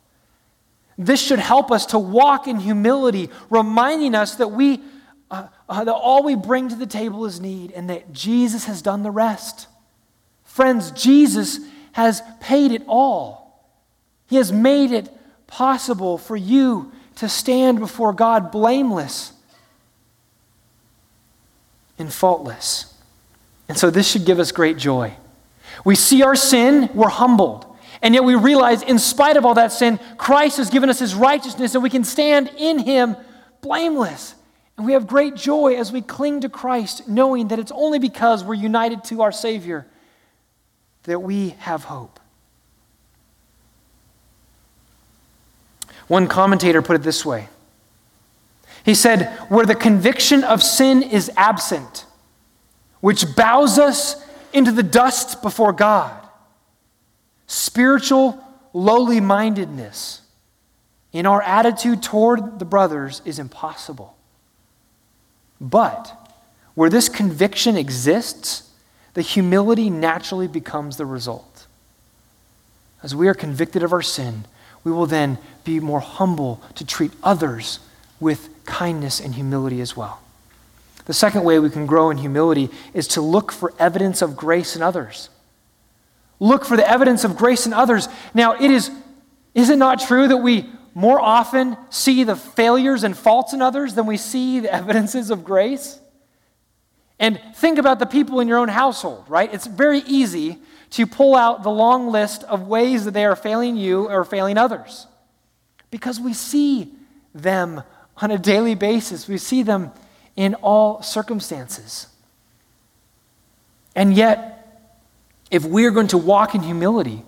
This 0.96 1.20
should 1.20 1.38
help 1.38 1.70
us 1.70 1.86
to 1.86 1.98
walk 1.98 2.48
in 2.48 2.58
humility, 2.58 3.30
reminding 3.50 4.14
us 4.14 4.36
that 4.36 4.48
we 4.48 4.80
uh, 5.30 5.46
uh, 5.68 5.84
that 5.84 5.94
all 5.94 6.24
we 6.24 6.34
bring 6.34 6.68
to 6.68 6.74
the 6.74 6.86
table 6.86 7.24
is 7.24 7.40
need 7.40 7.70
and 7.70 7.88
that 7.88 8.12
Jesus 8.12 8.64
has 8.64 8.82
done 8.82 9.04
the 9.04 9.10
rest. 9.12 9.68
Friends, 10.42 10.90
Jesus 10.90 11.60
has 11.92 12.22
paid 12.40 12.72
it 12.72 12.82
all. 12.88 13.70
He 14.26 14.36
has 14.36 14.50
made 14.50 14.90
it 14.90 15.08
possible 15.46 16.18
for 16.18 16.36
you 16.36 16.90
to 17.16 17.28
stand 17.28 17.78
before 17.78 18.12
God 18.12 18.50
blameless 18.50 19.32
and 22.00 22.12
faultless. 22.12 22.94
And 23.68 23.78
so 23.78 23.90
this 23.90 24.10
should 24.10 24.24
give 24.24 24.40
us 24.40 24.50
great 24.50 24.76
joy. 24.76 25.14
We 25.84 25.94
see 25.94 26.22
our 26.22 26.34
sin, 26.34 26.90
we're 26.94 27.08
humbled. 27.08 27.66
And 28.02 28.14
yet 28.14 28.24
we 28.24 28.34
realize, 28.34 28.82
in 28.82 28.98
spite 28.98 29.36
of 29.36 29.44
all 29.44 29.54
that 29.54 29.72
sin, 29.72 30.00
Christ 30.16 30.56
has 30.56 30.70
given 30.70 30.88
us 30.88 30.98
his 30.98 31.14
righteousness, 31.14 31.74
and 31.74 31.82
we 31.82 31.90
can 31.90 32.02
stand 32.02 32.50
in 32.56 32.78
him 32.78 33.16
blameless. 33.60 34.34
And 34.76 34.86
we 34.86 34.94
have 34.94 35.06
great 35.06 35.36
joy 35.36 35.76
as 35.76 35.92
we 35.92 36.00
cling 36.00 36.40
to 36.40 36.48
Christ, 36.48 37.06
knowing 37.06 37.48
that 37.48 37.58
it's 37.58 37.72
only 37.72 37.98
because 37.98 38.42
we're 38.42 38.54
united 38.54 39.04
to 39.04 39.22
our 39.22 39.32
Savior 39.32 39.86
that 41.04 41.20
we 41.20 41.50
have 41.58 41.84
hope. 41.84 42.18
One 46.08 46.26
commentator 46.26 46.82
put 46.82 46.96
it 46.96 47.02
this 47.02 47.24
way 47.24 47.48
He 48.84 48.94
said, 48.94 49.28
Where 49.48 49.66
the 49.66 49.74
conviction 49.74 50.44
of 50.44 50.62
sin 50.62 51.02
is 51.02 51.30
absent, 51.36 52.06
which 53.00 53.36
bows 53.36 53.78
us 53.78 54.16
into 54.52 54.72
the 54.72 54.82
dust 54.82 55.42
before 55.42 55.72
God, 55.72 56.16
spiritual 57.46 58.42
lowly 58.72 59.20
mindedness 59.20 60.22
in 61.12 61.26
our 61.26 61.42
attitude 61.42 62.02
toward 62.02 62.58
the 62.58 62.64
brothers 62.64 63.20
is 63.24 63.38
impossible. 63.38 64.16
But 65.60 66.16
where 66.74 66.90
this 66.90 67.08
conviction 67.08 67.76
exists, 67.76 68.70
the 69.14 69.22
humility 69.22 69.90
naturally 69.90 70.48
becomes 70.48 70.96
the 70.96 71.06
result. 71.06 71.66
As 73.02 73.14
we 73.14 73.28
are 73.28 73.34
convicted 73.34 73.82
of 73.82 73.92
our 73.92 74.02
sin, 74.02 74.44
we 74.84 74.92
will 74.92 75.06
then 75.06 75.38
be 75.64 75.80
more 75.80 76.00
humble 76.00 76.62
to 76.76 76.86
treat 76.86 77.12
others 77.22 77.80
with 78.18 78.59
kindness 78.70 79.20
and 79.20 79.34
humility 79.34 79.80
as 79.80 79.96
well. 79.96 80.22
The 81.04 81.12
second 81.12 81.44
way 81.44 81.58
we 81.58 81.70
can 81.70 81.86
grow 81.86 82.10
in 82.10 82.18
humility 82.18 82.70
is 82.94 83.08
to 83.08 83.20
look 83.20 83.50
for 83.50 83.74
evidence 83.78 84.22
of 84.22 84.36
grace 84.36 84.76
in 84.76 84.82
others. 84.82 85.28
Look 86.38 86.64
for 86.64 86.76
the 86.76 86.88
evidence 86.88 87.24
of 87.24 87.36
grace 87.36 87.66
in 87.66 87.72
others. 87.72 88.08
Now, 88.32 88.54
it 88.54 88.70
is, 88.70 88.90
is 89.54 89.68
it 89.70 89.76
not 89.76 90.00
true 90.00 90.28
that 90.28 90.38
we 90.38 90.70
more 90.94 91.20
often 91.20 91.76
see 91.90 92.24
the 92.24 92.36
failures 92.36 93.02
and 93.02 93.16
faults 93.16 93.52
in 93.52 93.60
others 93.60 93.94
than 93.94 94.06
we 94.06 94.16
see 94.16 94.60
the 94.60 94.72
evidences 94.80 95.30
of 95.30 95.44
grace? 95.44 95.98
And 97.18 97.38
think 97.56 97.78
about 97.78 97.98
the 97.98 98.06
people 98.06 98.40
in 98.40 98.48
your 98.48 98.58
own 98.58 98.68
household, 98.68 99.24
right? 99.28 99.52
It's 99.52 99.66
very 99.66 99.98
easy 100.00 100.58
to 100.90 101.06
pull 101.06 101.36
out 101.36 101.62
the 101.62 101.70
long 101.70 102.08
list 102.08 102.44
of 102.44 102.66
ways 102.66 103.04
that 103.04 103.12
they 103.12 103.24
are 103.24 103.36
failing 103.36 103.76
you 103.76 104.08
or 104.08 104.24
failing 104.24 104.56
others 104.56 105.06
because 105.90 106.20
we 106.20 106.32
see 106.32 106.92
them 107.34 107.82
on 108.20 108.30
a 108.30 108.38
daily 108.38 108.74
basis. 108.74 109.28
We 109.28 109.38
see 109.38 109.62
them 109.62 109.92
in 110.36 110.54
all 110.56 111.02
circumstances. 111.02 112.06
And 113.94 114.14
yet, 114.14 114.56
if 115.50 115.64
we're 115.64 115.90
going 115.90 116.08
to 116.08 116.18
walk 116.18 116.54
in 116.54 116.62
humility, 116.62 117.22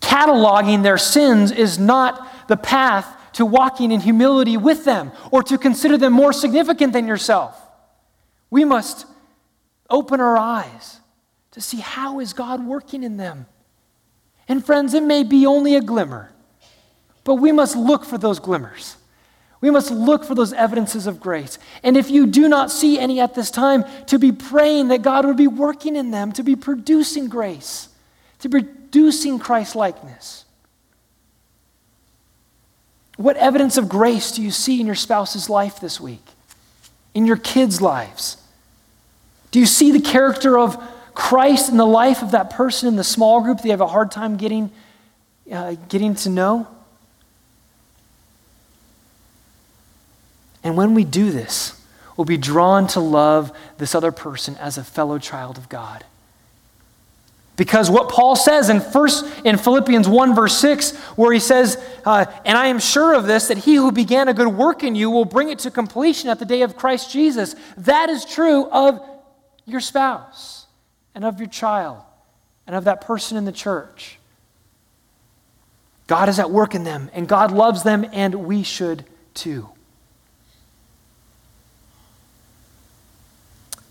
cataloging 0.00 0.82
their 0.82 0.98
sins 0.98 1.50
is 1.50 1.78
not 1.78 2.48
the 2.48 2.56
path 2.56 3.16
to 3.32 3.46
walking 3.46 3.92
in 3.92 4.00
humility 4.00 4.56
with 4.56 4.84
them 4.84 5.12
or 5.30 5.42
to 5.42 5.58
consider 5.58 5.96
them 5.96 6.12
more 6.12 6.32
significant 6.32 6.92
than 6.92 7.06
yourself. 7.06 7.60
We 8.50 8.64
must 8.64 9.06
open 9.88 10.20
our 10.20 10.36
eyes 10.36 11.00
to 11.52 11.60
see 11.60 11.78
how 11.78 12.20
is 12.20 12.32
God 12.32 12.64
working 12.64 13.02
in 13.02 13.16
them. 13.16 13.46
And 14.48 14.64
friends, 14.64 14.94
it 14.94 15.02
may 15.02 15.22
be 15.22 15.46
only 15.46 15.76
a 15.76 15.80
glimmer, 15.80 16.32
but 17.24 17.36
we 17.36 17.52
must 17.52 17.76
look 17.76 18.04
for 18.04 18.18
those 18.18 18.38
glimmers. 18.38 18.96
We 19.60 19.70
must 19.70 19.90
look 19.90 20.24
for 20.24 20.34
those 20.34 20.52
evidences 20.54 21.06
of 21.06 21.20
grace. 21.20 21.58
And 21.82 21.96
if 21.96 22.10
you 22.10 22.26
do 22.26 22.48
not 22.48 22.70
see 22.70 22.98
any 22.98 23.20
at 23.20 23.34
this 23.34 23.50
time, 23.50 23.84
to 24.06 24.18
be 24.18 24.32
praying 24.32 24.88
that 24.88 25.02
God 25.02 25.26
would 25.26 25.36
be 25.36 25.46
working 25.46 25.96
in 25.96 26.10
them, 26.10 26.32
to 26.32 26.42
be 26.42 26.56
producing 26.56 27.28
grace, 27.28 27.88
to 28.38 28.48
be 28.48 28.62
producing 28.62 29.38
Christ 29.38 29.76
likeness. 29.76 30.44
What 33.16 33.36
evidence 33.36 33.76
of 33.76 33.88
grace 33.88 34.32
do 34.32 34.42
you 34.42 34.50
see 34.50 34.80
in 34.80 34.86
your 34.86 34.94
spouse's 34.94 35.50
life 35.50 35.78
this 35.78 36.00
week? 36.00 36.24
In 37.12 37.26
your 37.26 37.36
kids' 37.36 37.82
lives? 37.82 38.38
Do 39.50 39.60
you 39.60 39.66
see 39.66 39.92
the 39.92 40.00
character 40.00 40.58
of 40.58 40.82
Christ 41.12 41.68
in 41.68 41.76
the 41.76 41.86
life 41.86 42.22
of 42.22 42.30
that 42.30 42.50
person 42.50 42.88
in 42.88 42.96
the 42.96 43.04
small 43.04 43.42
group 43.42 43.58
that 43.58 43.64
you 43.64 43.72
have 43.72 43.80
a 43.82 43.86
hard 43.86 44.10
time 44.10 44.38
getting, 44.38 44.70
uh, 45.52 45.74
getting 45.88 46.14
to 46.16 46.30
know? 46.30 46.66
And 50.62 50.76
when 50.76 50.94
we 50.94 51.04
do 51.04 51.30
this, 51.30 51.80
we'll 52.16 52.24
be 52.24 52.36
drawn 52.36 52.86
to 52.88 53.00
love 53.00 53.56
this 53.78 53.94
other 53.94 54.12
person 54.12 54.56
as 54.56 54.76
a 54.76 54.84
fellow 54.84 55.18
child 55.18 55.56
of 55.56 55.68
God. 55.68 56.04
Because 57.60 57.90
what 57.90 58.08
Paul 58.08 58.36
says 58.36 58.70
in 58.70 58.80
first 58.80 59.26
in 59.44 59.58
Philippians 59.58 60.08
1 60.08 60.34
verse 60.34 60.56
6, 60.58 60.96
where 61.16 61.30
he 61.30 61.38
says, 61.38 61.76
uh, 62.06 62.24
and 62.46 62.56
I 62.56 62.68
am 62.68 62.78
sure 62.78 63.14
of 63.14 63.26
this, 63.26 63.48
that 63.48 63.58
he 63.58 63.74
who 63.74 63.92
began 63.92 64.28
a 64.28 64.34
good 64.34 64.48
work 64.48 64.82
in 64.82 64.94
you 64.94 65.10
will 65.10 65.26
bring 65.26 65.50
it 65.50 65.58
to 65.60 65.70
completion 65.70 66.30
at 66.30 66.38
the 66.38 66.46
day 66.46 66.62
of 66.62 66.76
Christ 66.76 67.10
Jesus. 67.10 67.54
That 67.76 68.08
is 68.08 68.24
true 68.24 68.66
of 68.70 68.98
your 69.66 69.80
spouse 69.80 70.66
and 71.14 71.22
of 71.22 71.38
your 71.38 71.50
child 71.50 72.02
and 72.66 72.74
of 72.74 72.84
that 72.84 73.02
person 73.02 73.36
in 73.36 73.44
the 73.44 73.52
church. 73.52 74.18
God 76.06 76.28
is 76.28 76.38
at 76.38 76.50
work 76.50 76.74
in 76.74 76.84
them, 76.84 77.10
and 77.12 77.28
God 77.28 77.52
loves 77.52 77.82
them, 77.82 78.06
and 78.12 78.46
we 78.46 78.62
should 78.62 79.04
too. 79.34 79.68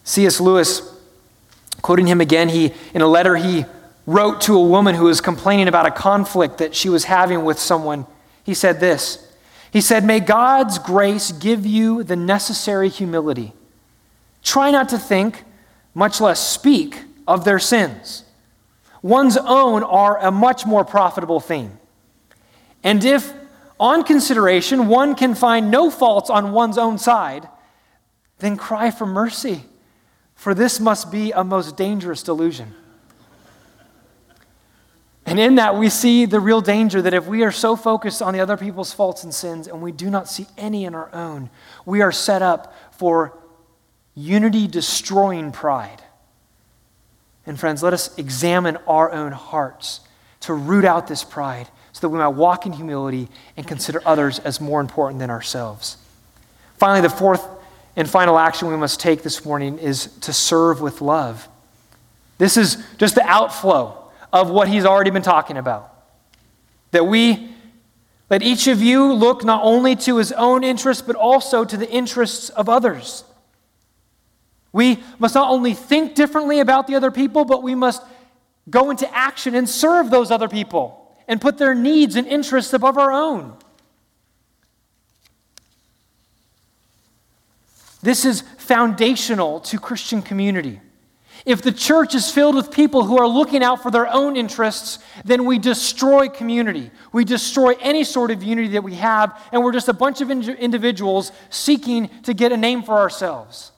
C.S. 0.09 0.39
Lewis 0.39 0.89
Quoting 1.81 2.07
him 2.07 2.21
again, 2.21 2.49
he, 2.49 2.73
in 2.93 3.01
a 3.01 3.07
letter 3.07 3.35
he 3.35 3.65
wrote 4.05 4.41
to 4.41 4.57
a 4.57 4.63
woman 4.63 4.95
who 4.95 5.05
was 5.05 5.21
complaining 5.21 5.67
about 5.67 5.85
a 5.85 5.91
conflict 5.91 6.57
that 6.57 6.75
she 6.75 6.89
was 6.89 7.05
having 7.05 7.43
with 7.43 7.59
someone, 7.59 8.05
he 8.43 8.53
said 8.53 8.79
this. 8.79 9.25
He 9.71 9.81
said, 9.81 10.03
May 10.03 10.19
God's 10.19 10.79
grace 10.79 11.31
give 11.31 11.65
you 11.65 12.03
the 12.03 12.15
necessary 12.15 12.89
humility. 12.89 13.53
Try 14.43 14.71
not 14.71 14.89
to 14.89 14.97
think, 14.97 15.43
much 15.93 16.19
less 16.19 16.39
speak, 16.39 17.03
of 17.27 17.45
their 17.45 17.59
sins. 17.59 18.23
One's 19.01 19.37
own 19.37 19.83
are 19.83 20.17
a 20.17 20.31
much 20.31 20.65
more 20.65 20.83
profitable 20.83 21.39
thing. 21.39 21.77
And 22.83 23.05
if, 23.05 23.31
on 23.79 24.03
consideration, 24.03 24.87
one 24.87 25.13
can 25.15 25.35
find 25.35 25.69
no 25.69 25.91
faults 25.91 26.29
on 26.29 26.51
one's 26.51 26.77
own 26.77 26.97
side, 26.97 27.47
then 28.39 28.57
cry 28.57 28.89
for 28.89 29.05
mercy 29.05 29.65
for 30.39 30.53
this 30.53 30.79
must 30.79 31.11
be 31.11 31.33
a 31.33 31.43
most 31.43 31.75
dangerous 31.75 32.23
delusion. 32.23 32.73
And 35.25 35.37
in 35.37 35.55
that, 35.55 35.75
we 35.75 35.89
see 35.89 36.25
the 36.25 36.39
real 36.39 36.61
danger 36.61 37.01
that 37.01 37.13
if 37.13 37.27
we 37.27 37.43
are 37.43 37.51
so 37.51 37.75
focused 37.75 38.21
on 38.21 38.33
the 38.33 38.39
other 38.39 38.55
people's 38.55 38.93
faults 38.93 39.25
and 39.25 39.33
sins 39.33 39.67
and 39.67 39.81
we 39.81 39.91
do 39.91 40.09
not 40.09 40.29
see 40.29 40.47
any 40.57 40.85
in 40.85 40.95
our 40.95 41.13
own, 41.13 41.49
we 41.85 41.99
are 42.01 42.13
set 42.13 42.41
up 42.41 42.73
for 42.91 43.37
unity 44.15 44.65
destroying 44.65 45.51
pride. 45.51 46.01
And 47.45 47.59
friends, 47.59 47.83
let 47.83 47.91
us 47.91 48.17
examine 48.17 48.77
our 48.87 49.11
own 49.11 49.33
hearts 49.33 49.99
to 50.39 50.53
root 50.53 50.85
out 50.85 51.07
this 51.07 51.25
pride 51.25 51.67
so 51.91 51.99
that 51.99 52.09
we 52.09 52.17
might 52.17 52.29
walk 52.29 52.65
in 52.65 52.71
humility 52.71 53.27
and 53.57 53.67
consider 53.67 54.01
others 54.05 54.39
as 54.39 54.61
more 54.61 54.79
important 54.79 55.19
than 55.19 55.29
ourselves. 55.29 55.97
Finally, 56.77 57.01
the 57.01 57.09
fourth 57.09 57.45
and 57.99 58.09
final 58.09 58.39
action 58.39 58.69
we 58.69 58.77
must 58.77 58.97
take 59.01 59.23
this 59.23 59.43
morning 59.43 59.77
is 59.77 60.05
to 60.21 60.31
serve 60.31 60.79
with 60.79 61.01
love. 61.01 61.49
This 62.37 62.55
is 62.55 62.81
just 62.97 63.13
the 63.13 63.27
outflow 63.27 64.09
of 64.31 64.49
what 64.49 64.69
he's 64.69 64.85
already 64.85 65.09
been 65.09 65.21
talking 65.21 65.57
about. 65.57 65.93
That 66.91 67.07
we, 67.07 67.49
let 68.29 68.41
each 68.41 68.67
of 68.67 68.81
you 68.81 69.11
look 69.11 69.43
not 69.43 69.65
only 69.65 69.97
to 69.97 70.15
his 70.15 70.31
own 70.31 70.63
interests, 70.63 71.03
but 71.05 71.17
also 71.17 71.65
to 71.65 71.75
the 71.75 71.89
interests 71.89 72.47
of 72.47 72.69
others. 72.69 73.25
We 74.71 74.99
must 75.17 75.35
not 75.35 75.49
only 75.49 75.73
think 75.73 76.15
differently 76.15 76.61
about 76.61 76.87
the 76.87 76.95
other 76.95 77.11
people, 77.11 77.43
but 77.43 77.63
we 77.63 77.75
must 77.75 78.01
go 78.69 78.91
into 78.91 79.13
action 79.13 79.55
and 79.55 79.67
serve 79.67 80.09
those 80.09 80.31
other 80.31 80.47
people 80.47 81.13
and 81.27 81.41
put 81.41 81.57
their 81.57 81.75
needs 81.75 82.15
and 82.15 82.25
interests 82.27 82.71
above 82.71 82.97
our 82.97 83.11
own. 83.11 83.57
This 88.01 88.25
is 88.25 88.41
foundational 88.57 89.59
to 89.61 89.77
Christian 89.77 90.21
community. 90.21 90.79
If 91.45 91.61
the 91.61 91.71
church 91.71 92.15
is 92.15 92.29
filled 92.29 92.55
with 92.55 92.71
people 92.71 93.03
who 93.03 93.17
are 93.17 93.27
looking 93.27 93.63
out 93.63 93.81
for 93.81 93.91
their 93.91 94.07
own 94.07 94.35
interests, 94.35 94.99
then 95.23 95.45
we 95.45 95.57
destroy 95.57 96.27
community. 96.27 96.91
We 97.13 97.23
destroy 97.23 97.75
any 97.79 98.03
sort 98.03 98.31
of 98.31 98.43
unity 98.43 98.69
that 98.69 98.83
we 98.83 98.95
have, 98.95 99.41
and 99.51 99.63
we're 99.63 99.71
just 99.71 99.87
a 99.87 99.93
bunch 99.93 100.21
of 100.21 100.29
individuals 100.29 101.31
seeking 101.49 102.09
to 102.23 102.33
get 102.33 102.51
a 102.51 102.57
name 102.57 102.83
for 102.83 102.97
ourselves. 102.97 103.71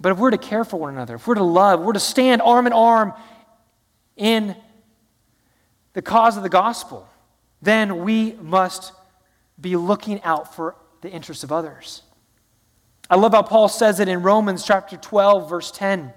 But 0.00 0.12
if 0.12 0.18
we're 0.18 0.32
to 0.32 0.38
care 0.38 0.64
for 0.64 0.76
one 0.76 0.92
another, 0.92 1.14
if 1.14 1.26
we're 1.26 1.36
to 1.36 1.44
love, 1.44 1.80
we're 1.80 1.92
to 1.92 2.00
stand 2.00 2.42
arm 2.42 2.66
in 2.66 2.72
arm 2.72 3.14
in 4.16 4.56
the 5.92 6.02
cause 6.02 6.36
of 6.36 6.42
the 6.42 6.48
gospel, 6.48 7.08
then 7.62 8.04
we 8.04 8.32
must 8.32 8.92
be 9.60 9.76
looking 9.76 10.20
out 10.24 10.54
for 10.54 10.74
the 11.04 11.10
interests 11.10 11.44
of 11.44 11.52
others. 11.52 12.02
I 13.10 13.16
love 13.16 13.32
how 13.32 13.42
Paul 13.42 13.68
says 13.68 14.00
it 14.00 14.08
in 14.08 14.22
Romans 14.22 14.64
chapter 14.64 14.96
12, 14.96 15.50
verse 15.50 15.70
10. 15.70 16.14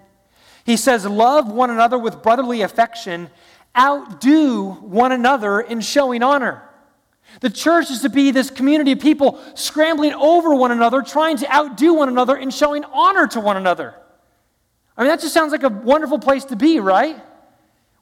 He 0.65 0.77
says, 0.77 1.05
Love 1.05 1.51
one 1.51 1.69
another 1.69 1.97
with 1.97 2.23
brotherly 2.23 2.61
affection, 2.61 3.29
outdo 3.77 4.71
one 4.71 5.11
another 5.11 5.59
in 5.59 5.81
showing 5.81 6.23
honor. 6.23 6.63
The 7.41 7.49
church 7.49 7.91
is 7.91 8.01
to 8.03 8.09
be 8.09 8.31
this 8.31 8.49
community 8.49 8.93
of 8.93 9.01
people 9.01 9.41
scrambling 9.55 10.13
over 10.13 10.55
one 10.55 10.71
another, 10.71 11.01
trying 11.01 11.35
to 11.37 11.53
outdo 11.53 11.93
one 11.93 12.07
another 12.07 12.37
in 12.37 12.49
showing 12.49 12.85
honor 12.85 13.27
to 13.27 13.41
one 13.41 13.57
another. 13.57 13.93
I 14.95 15.01
mean, 15.01 15.09
that 15.09 15.19
just 15.19 15.33
sounds 15.33 15.51
like 15.51 15.63
a 15.63 15.69
wonderful 15.69 16.17
place 16.17 16.45
to 16.45 16.55
be, 16.55 16.79
right? 16.79 17.21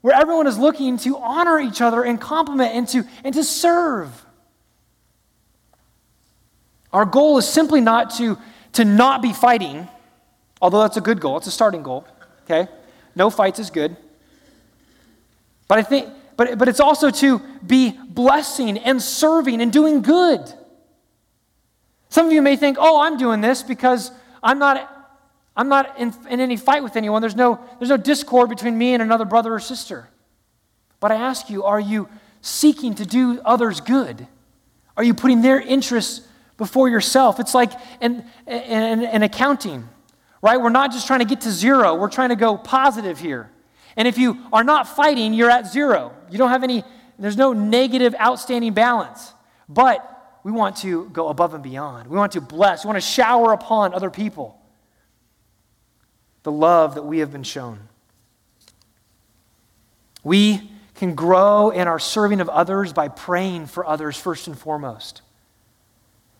Where 0.01 0.13
everyone 0.13 0.45
is 0.45 0.59
looking 0.59 0.97
to 0.99 1.17
honor 1.17 1.59
each 1.59 1.81
other 1.81 2.03
and 2.03 2.21
compliment 2.21 2.75
and 2.75 2.87
to, 2.89 3.03
and 3.23 3.33
to 3.33 3.43
serve. 3.43 4.24
Our 6.95 7.05
goal 7.05 7.37
is 7.37 7.47
simply 7.47 7.81
not 7.81 8.15
to 8.15 8.39
to 8.75 8.83
not 8.83 9.21
be 9.21 9.31
fighting, 9.31 9.87
although 10.61 10.81
that's 10.81 10.97
a 10.97 11.01
good 11.01 11.21
goal, 11.21 11.37
it's 11.37 11.47
a 11.47 11.51
starting 11.51 11.81
goal, 11.81 12.05
okay? 12.43 12.69
No 13.15 13.29
fights 13.29 13.57
is 13.57 13.69
good. 13.69 13.95
But 15.69 15.79
I 15.79 15.83
think, 15.83 16.09
but, 16.35 16.57
but 16.57 16.67
it's 16.67 16.81
also 16.81 17.09
to 17.09 17.39
be 17.65 17.97
blessing 18.09 18.77
and 18.77 19.01
serving 19.01 19.61
and 19.61 19.71
doing 19.71 20.01
good. 20.01 20.41
Some 22.09 22.27
of 22.27 22.33
you 22.33 22.41
may 22.41 22.57
think, 22.57 22.75
oh, 22.77 23.01
I'm 23.01 23.17
doing 23.17 23.39
this 23.39 23.63
because 23.63 24.11
I'm 24.43 24.59
not, 24.59 24.89
I'm 25.55 25.69
not 25.69 25.97
in, 25.97 26.13
in 26.29 26.41
any 26.41 26.57
fight 26.57 26.83
with 26.83 26.97
anyone. 26.97 27.21
There's 27.21 27.35
no, 27.35 27.59
there's 27.79 27.89
no 27.89 27.97
discord 27.97 28.49
between 28.49 28.77
me 28.77 28.93
and 28.93 29.01
another 29.01 29.25
brother 29.25 29.53
or 29.53 29.61
sister. 29.61 30.09
But 30.99 31.13
I 31.13 31.15
ask 31.15 31.49
you, 31.49 31.63
are 31.63 31.79
you 31.79 32.09
seeking 32.41 32.93
to 32.95 33.05
do 33.05 33.39
others 33.45 33.79
good? 33.79 34.27
Are 34.97 35.03
you 35.03 35.13
putting 35.13 35.41
their 35.41 35.61
interests 35.61 36.27
before 36.57 36.89
yourself. 36.89 37.39
It's 37.39 37.53
like 37.53 37.71
an, 38.01 38.25
an, 38.47 39.03
an, 39.03 39.23
accounting, 39.23 39.87
right? 40.41 40.59
We're 40.59 40.69
not 40.69 40.91
just 40.91 41.07
trying 41.07 41.19
to 41.19 41.25
get 41.25 41.41
to 41.41 41.51
zero, 41.51 41.95
we're 41.95 42.09
trying 42.09 42.29
to 42.29 42.35
go 42.35 42.57
positive 42.57 43.19
here. 43.19 43.51
And 43.97 44.07
if 44.07 44.17
you 44.17 44.37
are 44.51 44.63
not 44.63 44.87
fighting, 44.87 45.33
you're 45.33 45.49
at 45.49 45.67
zero. 45.67 46.13
You 46.29 46.37
don't 46.37 46.49
have 46.49 46.63
any, 46.63 46.83
there's 47.17 47.37
no 47.37 47.53
negative 47.53 48.13
outstanding 48.19 48.73
balance. 48.73 49.33
But 49.69 50.11
we 50.43 50.51
want 50.51 50.77
to 50.77 51.09
go 51.09 51.29
above 51.29 51.53
and 51.53 51.63
beyond. 51.63 52.07
We 52.07 52.17
want 52.17 52.33
to 52.33 52.41
bless, 52.41 52.83
we 52.83 52.89
want 52.89 52.97
to 52.97 53.07
shower 53.07 53.53
upon 53.53 53.93
other 53.93 54.09
people 54.09 54.59
the 56.43 56.51
love 56.51 56.95
that 56.95 57.03
we 57.03 57.19
have 57.19 57.31
been 57.31 57.43
shown. 57.43 57.79
We 60.23 60.69
can 60.93 61.15
grow 61.15 61.71
in 61.71 61.87
our 61.87 61.99
serving 61.99 62.39
of 62.39 62.49
others 62.49 62.93
by 62.93 63.07
praying 63.07 63.65
for 63.65 63.85
others 63.85 64.15
first 64.15 64.47
and 64.47 64.57
foremost. 64.57 65.23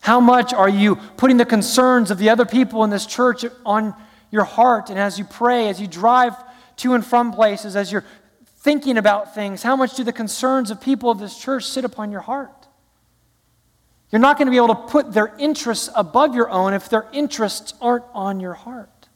How 0.06 0.20
much 0.20 0.53
are 0.53 0.70
you 0.70 0.97
putting 1.18 1.38
the 1.38 1.45
concerns 1.45 2.12
of 2.12 2.20
the 2.20 2.30
other 2.30 2.45
people 2.45 2.84
in 2.84 2.91
this 2.91 3.08
church 3.08 3.43
on 3.66 3.95
your 4.30 4.43
heart? 4.43 4.91
And 4.91 4.99
as 4.99 5.18
you 5.18 5.26
pray, 5.26 5.68
as 5.68 5.82
you 5.82 5.88
drive 5.88 6.36
to 6.76 6.93
and 6.93 7.03
from 7.03 7.32
places, 7.32 7.76
as 7.76 7.91
you're 7.91 8.06
thinking 8.60 8.99
about 8.99 9.34
things, 9.34 9.64
how 9.64 9.76
much 9.76 9.95
do 9.95 10.03
the 10.03 10.14
concerns 10.14 10.70
of 10.70 10.80
people 10.80 11.10
of 11.10 11.18
this 11.18 11.36
church 11.36 11.64
sit 11.64 11.86
upon 11.86 12.12
your 12.12 12.22
heart? 12.22 12.68
You're 14.12 14.22
not 14.22 14.38
going 14.38 14.45
to 14.45 14.51
be 14.51 14.58
able 14.58 14.76
to 14.76 14.76
put 14.76 15.12
their 15.12 15.36
interests 15.39 15.89
above 15.95 16.36
your 16.36 16.51
own 16.51 16.76
if 16.76 16.88
their 16.88 17.08
interests 17.12 17.74
aren't 17.82 18.06
on 18.14 18.39
your 18.39 18.53
heart. 18.53 19.08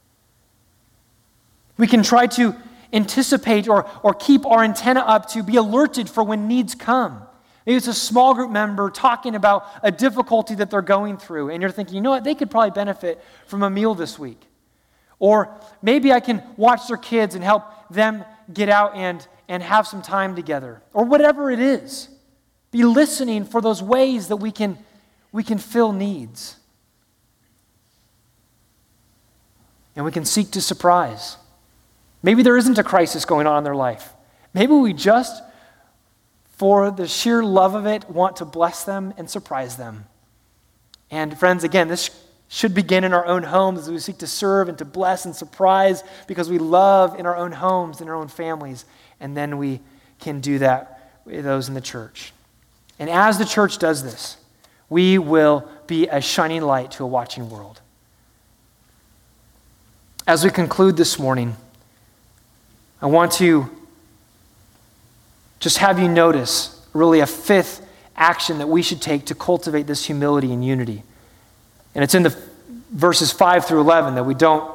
We 1.77 1.85
can 1.85 2.01
try 2.01 2.25
to 2.25 2.55
anticipate 2.91 3.67
or, 3.67 3.87
or 4.01 4.15
keep 4.15 4.43
our 4.43 4.63
antenna 4.63 5.01
up 5.01 5.29
to 5.33 5.43
be 5.43 5.55
alerted 5.55 6.09
for 6.09 6.23
when 6.23 6.47
needs 6.47 6.73
come. 6.73 7.27
Maybe 7.69 7.77
it's 7.77 7.85
a 7.85 7.93
small 7.93 8.33
group 8.33 8.49
member 8.49 8.89
talking 8.89 9.35
about 9.35 9.63
a 9.83 9.91
difficulty 9.91 10.55
that 10.55 10.71
they're 10.71 10.81
going 10.81 11.17
through, 11.17 11.51
and 11.51 11.61
you're 11.61 11.69
thinking, 11.69 11.93
you 11.93 12.01
know 12.01 12.09
what, 12.09 12.23
they 12.23 12.33
could 12.33 12.49
probably 12.49 12.71
benefit 12.71 13.23
from 13.45 13.61
a 13.61 13.69
meal 13.69 13.93
this 13.93 14.17
week. 14.17 14.41
Or 15.19 15.55
maybe 15.79 16.11
I 16.11 16.19
can 16.19 16.41
watch 16.57 16.87
their 16.87 16.97
kids 16.97 17.35
and 17.35 17.43
help 17.43 17.61
them 17.91 18.25
get 18.51 18.69
out 18.69 18.95
and, 18.95 19.27
and 19.47 19.61
have 19.61 19.85
some 19.85 20.01
time 20.01 20.35
together. 20.35 20.81
Or 20.93 21.05
whatever 21.05 21.51
it 21.51 21.59
is. 21.59 22.09
Be 22.71 22.81
listening 22.81 23.45
for 23.45 23.61
those 23.61 23.83
ways 23.83 24.29
that 24.29 24.37
we 24.37 24.49
can, 24.51 24.79
we 25.31 25.43
can 25.43 25.59
fill 25.59 25.91
needs. 25.91 26.57
And 29.95 30.03
we 30.05 30.11
can 30.11 30.25
seek 30.25 30.49
to 30.53 30.61
surprise. 30.61 31.37
Maybe 32.23 32.41
there 32.41 32.57
isn't 32.57 32.79
a 32.79 32.83
crisis 32.83 33.25
going 33.25 33.45
on 33.45 33.59
in 33.59 33.63
their 33.63 33.75
life. 33.75 34.11
Maybe 34.55 34.73
we 34.73 34.91
just 34.91 35.43
for 36.59 36.91
the 36.91 37.07
sheer 37.07 37.41
love 37.41 37.73
of 37.73 37.85
it, 37.85 38.09
want 38.09 38.35
to 38.35 38.45
bless 38.45 38.83
them 38.83 39.13
and 39.15 39.29
surprise 39.29 39.77
them. 39.77 40.03
And 41.09 41.39
friends, 41.39 41.63
again, 41.63 41.87
this 41.87 42.09
should 42.49 42.75
begin 42.75 43.05
in 43.05 43.13
our 43.13 43.25
own 43.25 43.43
homes 43.43 43.79
as 43.79 43.89
we 43.89 43.97
seek 43.97 44.17
to 44.17 44.27
serve 44.27 44.67
and 44.67 44.77
to 44.77 44.83
bless 44.83 45.23
and 45.23 45.33
surprise 45.33 46.03
because 46.27 46.49
we 46.49 46.57
love 46.59 47.17
in 47.17 47.25
our 47.25 47.37
own 47.37 47.53
homes, 47.53 48.01
in 48.01 48.09
our 48.09 48.15
own 48.15 48.27
families, 48.27 48.83
and 49.21 49.37
then 49.37 49.57
we 49.57 49.79
can 50.19 50.41
do 50.41 50.59
that 50.59 51.13
with 51.23 51.45
those 51.45 51.69
in 51.69 51.75
the 51.75 51.81
church. 51.81 52.33
And 52.99 53.09
as 53.09 53.37
the 53.37 53.45
church 53.45 53.77
does 53.77 54.03
this, 54.03 54.35
we 54.89 55.17
will 55.17 55.65
be 55.87 56.07
a 56.07 56.19
shining 56.19 56.61
light 56.61 56.91
to 56.91 57.05
a 57.05 57.07
watching 57.07 57.49
world. 57.49 57.79
As 60.27 60.43
we 60.43 60.49
conclude 60.49 60.97
this 60.97 61.17
morning, 61.17 61.55
I 63.01 63.05
want 63.05 63.31
to 63.33 63.69
just 65.59 65.77
have 65.79 65.99
you 65.99 66.07
notice 66.07 66.85
really 66.93 67.19
a 67.19 67.25
fifth 67.25 67.85
action 68.15 68.57
that 68.59 68.67
we 68.67 68.81
should 68.81 69.01
take 69.01 69.25
to 69.25 69.35
cultivate 69.35 69.87
this 69.87 70.05
humility 70.05 70.51
and 70.51 70.63
unity. 70.63 71.03
And 71.95 72.03
it's 72.03 72.15
in 72.15 72.23
the 72.23 72.37
verses 72.91 73.31
5 73.31 73.65
through 73.65 73.81
11 73.81 74.15
that 74.15 74.25
we 74.25 74.33
don't 74.33 74.69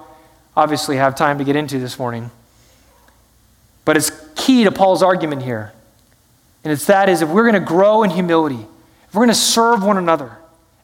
obviously 0.57 0.97
have 0.97 1.15
time 1.15 1.39
to 1.39 1.45
get 1.45 1.57
into 1.57 1.79
this 1.79 1.99
morning. 1.99 2.31
But 3.85 3.97
it's 3.97 4.11
key 4.35 4.65
to 4.65 4.73
Paul's 4.73 5.03
argument 5.03 5.43
here. 5.43 5.73
And 6.65 6.73
it's 6.73 6.87
that 6.87 7.09
is 7.09 7.21
if 7.21 7.29
we're 7.29 7.43
going 7.43 7.61
to 7.63 7.69
grow 7.69 8.03
in 8.03 8.11
humility, 8.11 8.67
if 9.09 9.15
we're 9.15 9.21
going 9.21 9.29
to 9.29 9.35
serve 9.35 9.85
one 9.85 9.99
another, 9.99 10.33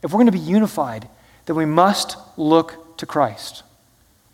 if 0.03 0.13
we're 0.13 0.19
going 0.19 0.27
to 0.27 0.33
be 0.33 0.39
unified, 0.39 1.09
then 1.47 1.57
we 1.57 1.65
must 1.65 2.17
look 2.37 2.97
to 2.99 3.07
Christ. 3.07 3.63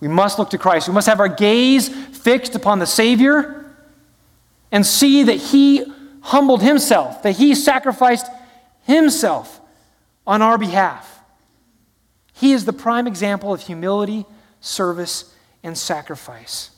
We 0.01 0.09
must 0.09 0.39
look 0.39 0.51
to 0.51 0.59
Christ. 0.59 0.89
We 0.89 0.95
must 0.95 1.07
have 1.07 1.21
our 1.21 1.29
gaze 1.29 1.89
fixed 1.89 2.55
upon 2.55 2.81
the 2.81 2.87
Savior 2.87 3.55
and 4.71 4.85
see 4.85 5.23
that 5.23 5.37
he 5.37 5.85
humbled 6.23 6.62
himself, 6.62 7.23
that 7.23 7.37
he 7.37 7.55
sacrificed 7.55 8.27
himself 8.83 9.61
on 10.27 10.43
our 10.43 10.59
behalf. 10.59 11.21
He 12.33 12.53
is 12.53 12.64
the 12.64 12.73
prime 12.73 13.07
example 13.07 13.53
of 13.53 13.62
humility, 13.62 14.27
service, 14.61 15.33
and 15.62 15.77
sacrifice. 15.79 16.71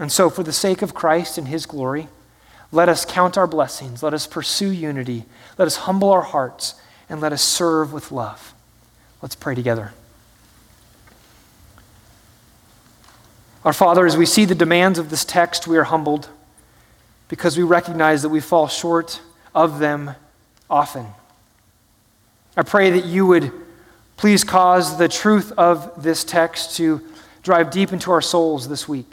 And 0.00 0.10
so, 0.10 0.28
for 0.28 0.42
the 0.42 0.52
sake 0.52 0.82
of 0.82 0.94
Christ 0.94 1.38
and 1.38 1.46
his 1.46 1.66
glory, 1.66 2.08
let 2.72 2.88
us 2.88 3.04
count 3.04 3.38
our 3.38 3.46
blessings, 3.46 4.02
let 4.02 4.14
us 4.14 4.26
pursue 4.26 4.70
unity, 4.70 5.24
let 5.56 5.66
us 5.66 5.76
humble 5.76 6.10
our 6.10 6.22
hearts, 6.22 6.74
and 7.08 7.20
let 7.20 7.32
us 7.32 7.42
serve 7.42 7.92
with 7.92 8.10
love. 8.10 8.54
Let's 9.22 9.36
pray 9.36 9.54
together. 9.54 9.92
Our 13.64 13.72
Father, 13.72 14.04
as 14.04 14.16
we 14.16 14.26
see 14.26 14.44
the 14.44 14.54
demands 14.54 14.98
of 14.98 15.10
this 15.10 15.24
text, 15.24 15.66
we 15.66 15.78
are 15.78 15.84
humbled 15.84 16.28
because 17.28 17.56
we 17.56 17.62
recognize 17.62 18.22
that 18.22 18.28
we 18.28 18.40
fall 18.40 18.68
short 18.68 19.20
of 19.54 19.78
them 19.78 20.14
often. 20.68 21.06
I 22.56 22.62
pray 22.62 22.90
that 22.90 23.04
you 23.04 23.26
would 23.26 23.52
please 24.16 24.44
cause 24.44 24.96
the 24.98 25.08
truth 25.08 25.52
of 25.56 26.02
this 26.02 26.24
text 26.24 26.76
to 26.76 27.00
drive 27.42 27.70
deep 27.70 27.92
into 27.92 28.10
our 28.10 28.22
souls 28.22 28.68
this 28.68 28.88
week. 28.88 29.10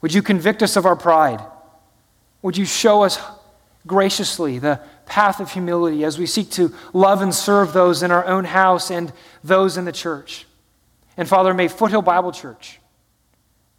Would 0.00 0.14
you 0.14 0.22
convict 0.22 0.62
us 0.62 0.76
of 0.76 0.86
our 0.86 0.96
pride? 0.96 1.40
Would 2.42 2.56
you 2.56 2.64
show 2.64 3.02
us 3.02 3.18
graciously 3.86 4.58
the 4.58 4.80
path 5.06 5.40
of 5.40 5.52
humility 5.52 6.04
as 6.04 6.18
we 6.18 6.26
seek 6.26 6.50
to 6.50 6.74
love 6.92 7.22
and 7.22 7.34
serve 7.34 7.72
those 7.72 8.02
in 8.02 8.10
our 8.10 8.24
own 8.26 8.44
house 8.44 8.90
and 8.90 9.12
those 9.44 9.76
in 9.76 9.84
the 9.84 9.92
church? 9.92 10.46
And 11.16 11.28
Father, 11.28 11.54
may 11.54 11.68
Foothill 11.68 12.02
Bible 12.02 12.32
Church 12.32 12.80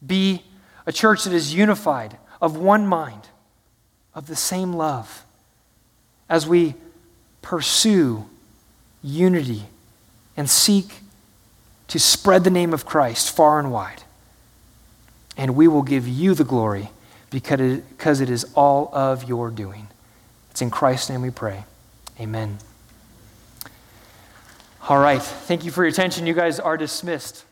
be 0.05 0.43
a 0.85 0.91
church 0.91 1.23
that 1.23 1.33
is 1.33 1.53
unified, 1.53 2.17
of 2.43 2.57
one 2.57 2.85
mind, 2.85 3.29
of 4.13 4.27
the 4.27 4.35
same 4.35 4.73
love, 4.73 5.23
as 6.29 6.45
we 6.45 6.75
pursue 7.41 8.25
unity 9.01 9.63
and 10.35 10.49
seek 10.49 10.99
to 11.87 11.97
spread 11.97 12.43
the 12.43 12.49
name 12.49 12.73
of 12.73 12.85
Christ 12.85 13.33
far 13.33 13.59
and 13.59 13.71
wide. 13.71 14.03
And 15.37 15.55
we 15.55 15.69
will 15.69 15.83
give 15.83 16.05
you 16.05 16.33
the 16.33 16.43
glory 16.43 16.89
because 17.29 17.61
it, 17.61 17.89
because 17.97 18.19
it 18.19 18.29
is 18.29 18.45
all 18.55 18.89
of 18.93 19.23
your 19.23 19.49
doing. 19.49 19.87
It's 20.51 20.61
in 20.61 20.69
Christ's 20.69 21.09
name 21.09 21.21
we 21.21 21.29
pray. 21.29 21.63
Amen. 22.19 22.57
All 24.89 24.99
right. 24.99 25.21
Thank 25.21 25.63
you 25.63 25.71
for 25.71 25.83
your 25.83 25.89
attention. 25.89 26.27
You 26.27 26.33
guys 26.33 26.59
are 26.59 26.75
dismissed. 26.75 27.45